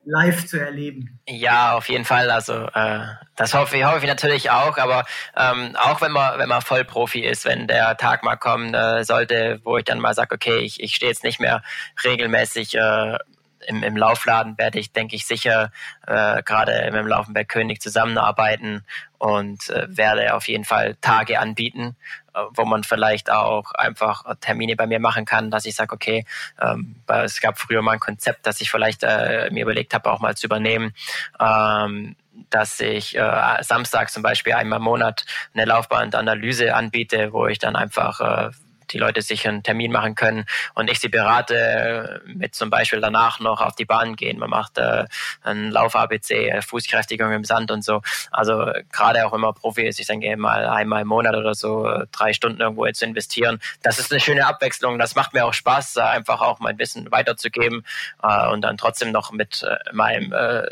live 0.05 0.47
zu 0.47 0.59
erleben. 0.59 1.21
Ja, 1.29 1.75
auf 1.75 1.89
jeden 1.89 2.05
Fall. 2.05 2.31
Also 2.31 2.67
äh, 2.75 3.01
das 3.37 3.55
hoffe 3.55 3.77
ich, 3.77 3.85
hoffe 3.85 3.99
ich 3.99 4.07
natürlich 4.07 4.51
auch. 4.51 4.79
Aber 4.79 5.05
ähm, 5.37 5.77
auch 5.77 6.01
wenn 6.01 6.13
man 6.13 6.39
wenn 6.39 6.49
man 6.49 6.63
Vollprofi 6.63 7.21
ist, 7.21 7.45
wenn 7.45 7.67
der 7.67 7.97
Tag 7.97 8.23
mal 8.23 8.37
kommen 8.37 8.75
äh, 8.75 9.05
sollte, 9.05 9.61
wo 9.65 9.77
ich 9.79 9.85
dann 9.85 10.01
mal 10.01 10.15
sage, 10.15 10.35
okay, 10.35 10.59
ich, 10.59 10.81
ich 10.81 10.95
stehe 10.95 11.11
jetzt 11.11 11.25
nicht 11.25 11.41
mehr 11.41 11.63
regelmäßig 12.05 12.75
äh, 12.75 13.19
im, 13.67 13.83
im 13.83 13.97
Laufladen 13.97 14.59
werde 14.59 14.79
ich, 14.79 14.93
denke 14.93 15.17
ich, 15.17 15.27
sicher 15.27 15.71
äh, 16.07 16.43
gerade 16.43 16.73
im 16.73 17.07
Laufenberg 17.07 17.49
König 17.49 17.81
zusammenarbeiten 17.81 18.85
und 19.19 19.69
äh, 19.71 19.87
werde 19.89 20.35
auf 20.35 20.49
jeden 20.49 20.65
Fall 20.65 20.97
Tage 21.01 21.39
anbieten, 21.41 21.97
äh, 22.35 22.41
wo 22.55 22.65
man 22.65 22.85
vielleicht 22.85 23.31
auch 23.31 23.73
einfach 23.73 24.25
Termine 24.41 24.77
bei 24.77 24.87
mir 24.87 25.01
machen 25.01 25.25
kann, 25.25 25.51
dass 25.51 25.67
ich 25.67 25.77
sage, 25.77 25.95
okay, 25.95 26.25
ähm, 26.61 26.97
es 27.07 27.41
gab 27.41 27.59
früher 27.59 27.83
mal 27.83 27.93
ein 27.93 28.01
Konzept, 28.01 28.47
das 28.47 28.61
ich 28.61 28.71
vielleicht 28.71 29.03
äh, 29.03 29.51
mir 29.51 29.63
überlegt 29.63 29.95
habe, 29.95 30.11
auch 30.11 30.21
mal 30.21 30.37
zu 30.37 30.47
übernehmen. 30.47 30.95
Ähm, 31.39 32.17
dass 32.49 32.81
ich 32.81 33.17
äh, 33.17 33.63
Samstag 33.63 34.11
zum 34.11 34.23
Beispiel 34.23 34.55
einmal 34.55 34.79
im 34.79 34.85
Monat 34.85 35.25
eine 35.53 35.67
Laufbandanalyse 35.67 36.75
anbiete, 36.75 37.33
wo 37.33 37.47
ich 37.47 37.59
dann 37.59 37.77
einfach 37.77 38.21
äh, 38.21 38.51
die 38.93 38.99
Leute 38.99 39.23
sich 39.23 39.47
einen 39.47 39.63
Termin 39.63 39.93
machen 39.93 40.15
können 40.15 40.45
und 40.75 40.91
ich 40.91 41.01
sie 41.01 41.09
berate 41.09 42.23
mit 42.27 42.55
zum 42.55 42.71
Beispiel 42.71 43.01
danach 43.01 43.41
noch 43.41 43.61
auf 43.61 43.75
die 43.75 43.85
Bahn 43.85 44.17
gehen. 44.17 44.39
Man 44.39 44.51
macht 44.51 44.79
äh, 44.79 45.05
ein 45.43 45.71
Lauf-ABC, 45.71 46.61
Fußkräftigung 46.63 47.33
im 47.33 47.45
Sand 47.45 47.71
und 47.71 47.85
so. 47.85 48.03
Also 48.31 48.73
gerade 48.93 49.27
auch 49.27 49.33
immer 49.33 49.53
Profi 49.53 49.87
ist, 49.87 50.01
ich 50.01 50.07
denke 50.07 50.37
mal 50.37 50.67
einmal 50.67 51.03
im 51.03 51.09
Monat 51.09 51.35
oder 51.37 51.55
so 51.55 51.89
drei 52.13 52.33
Stunden 52.33 52.61
irgendwo 52.61 52.87
zu 52.91 53.05
investieren. 53.05 53.61
Das 53.83 53.99
ist 53.99 54.13
eine 54.13 54.21
schöne 54.21 54.47
Abwechslung. 54.47 54.99
Das 54.99 55.15
macht 55.15 55.35
mir 55.35 55.45
auch 55.45 55.55
Spaß, 55.55 55.97
einfach 55.99 56.41
auch 56.41 56.61
mein 56.61 56.79
Wissen 56.79 57.11
weiterzugeben 57.11 57.85
äh, 58.23 58.49
und 58.49 58.63
dann 58.63 58.77
trotzdem 58.77 59.13
noch 59.13 59.33
mit 59.33 59.63
äh, 59.63 59.77
meinem 59.93 60.33
äh, 60.33 60.69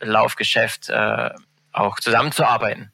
Laufgeschäft 0.00 0.88
äh, 0.88 1.30
auch 1.72 2.00
zusammenzuarbeiten. 2.00 2.92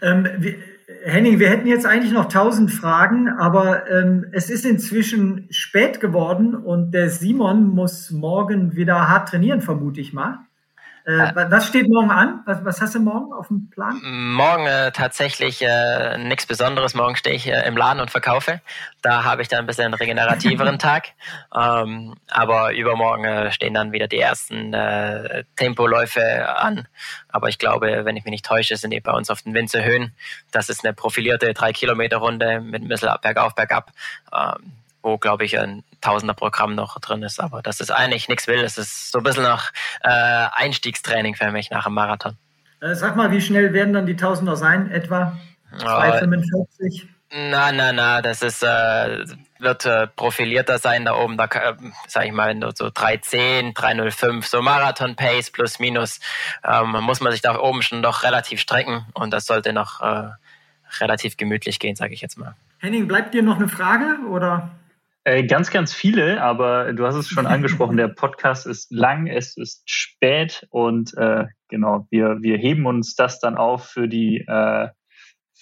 Ähm, 0.00 0.62
Henning, 1.04 1.38
wir 1.38 1.50
hätten 1.50 1.66
jetzt 1.66 1.86
eigentlich 1.86 2.12
noch 2.12 2.28
tausend 2.28 2.70
Fragen, 2.70 3.28
aber 3.28 3.90
ähm, 3.90 4.26
es 4.32 4.50
ist 4.50 4.64
inzwischen 4.64 5.46
spät 5.50 6.00
geworden 6.00 6.54
und 6.54 6.92
der 6.92 7.10
Simon 7.10 7.68
muss 7.68 8.10
morgen 8.10 8.76
wieder 8.76 9.08
hart 9.08 9.28
trainieren, 9.28 9.60
vermute 9.60 10.00
ich 10.00 10.12
mal. 10.12 10.38
Äh, 11.04 11.32
was 11.34 11.66
steht 11.66 11.88
morgen 11.88 12.10
an? 12.10 12.42
Was, 12.46 12.64
was, 12.64 12.80
hast 12.80 12.94
du 12.94 13.00
morgen 13.00 13.32
auf 13.32 13.48
dem 13.48 13.68
Plan? 13.70 14.00
Morgen 14.04 14.66
äh, 14.66 14.92
tatsächlich 14.92 15.60
äh, 15.62 16.16
nichts 16.18 16.46
Besonderes. 16.46 16.94
Morgen 16.94 17.16
stehe 17.16 17.34
ich 17.34 17.48
äh, 17.48 17.66
im 17.66 17.76
Laden 17.76 18.00
und 18.00 18.10
verkaufe. 18.10 18.60
Da 19.00 19.24
habe 19.24 19.42
ich 19.42 19.48
dann 19.48 19.60
ein 19.60 19.66
bisschen 19.66 19.86
einen 19.86 19.94
regenerativeren 19.94 20.78
Tag. 20.80 21.08
Ähm, 21.54 22.14
aber 22.28 22.72
übermorgen 22.74 23.24
äh, 23.24 23.50
stehen 23.50 23.74
dann 23.74 23.90
wieder 23.90 24.06
die 24.06 24.20
ersten 24.20 24.72
äh, 24.74 25.44
Tempoläufe 25.56 26.48
an. 26.56 26.86
Aber 27.28 27.48
ich 27.48 27.58
glaube, 27.58 28.04
wenn 28.04 28.16
ich 28.16 28.24
mich 28.24 28.30
nicht 28.30 28.44
täusche, 28.44 28.76
sind 28.76 28.92
die 28.92 29.00
bei 29.00 29.12
uns 29.12 29.28
auf 29.28 29.42
den 29.42 29.54
Winzerhöhen. 29.54 30.14
Das 30.52 30.68
ist 30.68 30.84
eine 30.84 30.94
profilierte 30.94 31.50
3-Kilometer-Runde 31.52 32.60
mit 32.60 32.82
ein 32.82 32.88
bisschen 32.88 33.10
bergauf, 33.20 33.56
bergab. 33.56 33.90
Ähm, 34.32 34.81
wo, 35.02 35.18
glaube 35.18 35.44
ich, 35.44 35.58
ein 35.58 35.84
Tausender-Programm 36.00 36.74
noch 36.74 36.98
drin 37.00 37.22
ist. 37.22 37.40
Aber 37.40 37.62
das 37.62 37.80
ist 37.80 37.90
eigentlich 37.90 38.28
nichts 38.28 38.46
will. 38.46 38.60
Es 38.60 38.78
ist 38.78 39.12
so 39.12 39.18
ein 39.18 39.24
bisschen 39.24 39.42
nach 39.42 39.72
äh, 40.02 40.08
Einstiegstraining 40.08 41.34
für 41.34 41.50
mich 41.50 41.70
nach 41.70 41.84
dem 41.84 41.94
Marathon. 41.94 42.36
Äh, 42.80 42.94
sag 42.94 43.16
mal, 43.16 43.30
wie 43.30 43.40
schnell 43.40 43.72
werden 43.72 43.92
dann 43.92 44.06
die 44.06 44.16
Tausender 44.16 44.56
sein? 44.56 44.90
Etwa 44.90 45.36
2,45? 45.78 47.06
Na, 47.34 47.72
na, 47.72 47.92
na, 47.92 48.20
das 48.20 48.42
ist, 48.42 48.62
äh, 48.62 49.24
wird 49.58 49.86
äh, 49.86 50.06
profilierter 50.06 50.78
sein 50.78 51.06
da 51.06 51.14
oben. 51.14 51.38
Da, 51.38 51.44
äh, 51.44 51.74
sag 52.06 52.26
ich 52.26 52.32
mal, 52.32 52.48
wenn 52.48 52.60
du 52.60 52.70
so 52.74 52.86
3,10, 52.86 53.74
3,05, 53.74 54.44
so 54.44 54.60
Marathon-Pace 54.60 55.50
plus 55.50 55.78
minus, 55.78 56.20
ähm, 56.62 56.90
muss 57.00 57.20
man 57.20 57.32
sich 57.32 57.40
da 57.40 57.58
oben 57.58 57.82
schon 57.82 58.02
doch 58.02 58.22
relativ 58.22 58.60
strecken 58.60 59.06
und 59.14 59.32
das 59.32 59.46
sollte 59.46 59.72
noch 59.72 60.02
äh, 60.02 60.28
relativ 61.00 61.38
gemütlich 61.38 61.78
gehen, 61.78 61.96
sage 61.96 62.12
ich 62.12 62.20
jetzt 62.20 62.36
mal. 62.36 62.54
Henning, 62.80 63.08
bleibt 63.08 63.32
dir 63.32 63.42
noch 63.42 63.56
eine 63.56 63.68
Frage 63.68 64.18
oder? 64.28 64.70
Äh, 65.24 65.44
ganz, 65.44 65.70
ganz 65.70 65.94
viele, 65.94 66.42
aber 66.42 66.92
du 66.92 67.06
hast 67.06 67.14
es 67.14 67.28
schon 67.28 67.46
angesprochen, 67.46 67.96
der 67.96 68.08
Podcast 68.08 68.66
ist 68.66 68.90
lang, 68.90 69.28
es 69.28 69.56
ist 69.56 69.82
spät 69.88 70.66
und 70.70 71.16
äh, 71.16 71.46
genau, 71.68 72.08
wir, 72.10 72.38
wir 72.42 72.56
heben 72.56 72.86
uns 72.86 73.14
das 73.14 73.38
dann 73.38 73.56
auf 73.56 73.86
für 73.86 74.08
die 74.08 74.38
äh, 74.46 74.88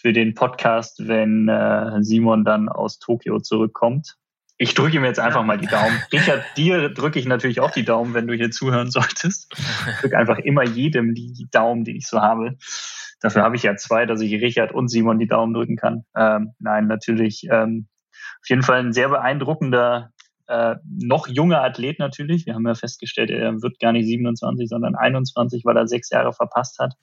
für 0.00 0.14
den 0.14 0.34
Podcast, 0.34 1.06
wenn 1.06 1.48
äh, 1.48 2.02
Simon 2.02 2.44
dann 2.44 2.70
aus 2.70 2.98
Tokio 2.98 3.38
zurückkommt. 3.38 4.16
Ich 4.56 4.74
drücke 4.74 4.96
ihm 4.96 5.04
jetzt 5.04 5.20
einfach 5.20 5.42
mal 5.42 5.58
die 5.58 5.66
Daumen. 5.66 6.00
Richard, 6.12 6.42
dir 6.56 6.88
drücke 6.90 7.18
ich 7.18 7.26
natürlich 7.26 7.61
auch 7.61 7.70
die 7.70 7.84
Daumen, 7.84 8.14
wenn 8.14 8.26
du 8.26 8.34
hier 8.34 8.50
zuhören 8.50 8.90
solltest. 8.90 9.52
Ich 9.52 10.00
drücke 10.00 10.18
einfach 10.18 10.38
immer 10.38 10.64
jedem 10.64 11.14
die, 11.14 11.48
Daumen, 11.50 11.84
die 11.84 11.96
ich 11.96 12.06
so 12.06 12.20
habe. 12.20 12.56
Dafür 13.20 13.42
habe 13.42 13.56
ich 13.56 13.62
ja 13.62 13.76
zwei, 13.76 14.06
dass 14.06 14.20
ich 14.22 14.32
Richard 14.32 14.72
und 14.72 14.88
Simon 14.88 15.18
die 15.18 15.26
Daumen 15.26 15.52
drücken 15.52 15.76
kann. 15.76 16.04
Ähm, 16.16 16.52
nein, 16.58 16.86
natürlich 16.86 17.46
ähm, 17.50 17.88
auf 18.43 18.49
jeden 18.49 18.62
Fall 18.62 18.80
ein 18.80 18.93
sehr 18.93 19.09
beeindruckender, 19.09 20.12
äh, 20.51 20.76
noch 20.99 21.28
junger 21.28 21.62
Athlet 21.62 22.01
natürlich. 22.01 22.45
Wir 22.45 22.55
haben 22.55 22.66
ja 22.66 22.74
festgestellt, 22.74 23.30
er 23.30 23.62
wird 23.62 23.78
gar 23.78 23.93
nicht 23.93 24.07
27, 24.07 24.68
sondern 24.68 24.97
21, 24.97 25.64
weil 25.64 25.76
er 25.76 25.86
sechs 25.86 26.11
Jahre 26.11 26.32
verpasst 26.32 26.80
hat. 26.80 26.95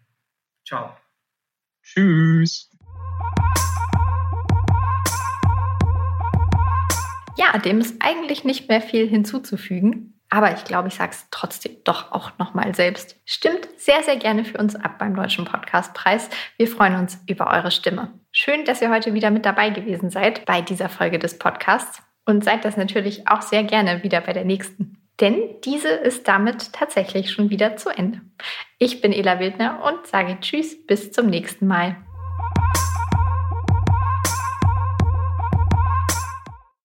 Ciao. 0.65 0.97
Tschüss. 1.83 2.71
Ja, 7.37 7.57
dem 7.59 7.79
ist 7.79 8.01
eigentlich 8.01 8.43
nicht 8.43 8.67
mehr 8.67 8.81
viel 8.81 9.07
hinzuzufügen. 9.07 10.11
Aber 10.29 10.53
ich 10.53 10.63
glaube, 10.65 10.87
ich 10.87 10.95
sage 10.95 11.11
es 11.11 11.27
trotzdem 11.29 11.77
doch 11.83 12.11
auch 12.11 12.37
nochmal 12.39 12.73
selbst. 12.73 13.15
Stimmt 13.25 13.67
sehr, 13.77 14.01
sehr 14.03 14.17
gerne 14.17 14.43
für 14.43 14.57
uns 14.57 14.75
ab 14.75 14.97
beim 14.97 15.15
Deutschen 15.15 15.45
Podcastpreis. 15.45 16.29
Wir 16.57 16.67
freuen 16.67 16.95
uns 16.95 17.21
über 17.27 17.47
eure 17.51 17.69
Stimme. 17.69 18.11
Schön, 18.31 18.65
dass 18.65 18.81
ihr 18.81 18.89
heute 18.89 19.13
wieder 19.13 19.29
mit 19.29 19.45
dabei 19.45 19.69
gewesen 19.69 20.09
seid 20.09 20.45
bei 20.45 20.61
dieser 20.61 20.89
Folge 20.89 21.19
des 21.19 21.37
Podcasts. 21.37 22.01
Und 22.25 22.43
seid 22.43 22.65
das 22.65 22.75
natürlich 22.75 23.27
auch 23.27 23.43
sehr 23.43 23.63
gerne 23.63 24.01
wieder 24.01 24.19
bei 24.19 24.33
der 24.33 24.45
nächsten. 24.45 25.04
Denn 25.21 25.61
diese 25.63 25.89
ist 25.89 26.27
damit 26.27 26.73
tatsächlich 26.73 27.31
schon 27.31 27.49
wieder 27.49 27.77
zu 27.77 27.89
Ende. 27.89 28.21
Ich 28.79 29.01
bin 29.01 29.13
Ela 29.13 29.39
Wildner 29.39 29.81
und 29.83 30.05
sage 30.07 30.37
Tschüss, 30.41 30.85
bis 30.85 31.11
zum 31.11 31.27
nächsten 31.27 31.67
Mal. 31.67 31.95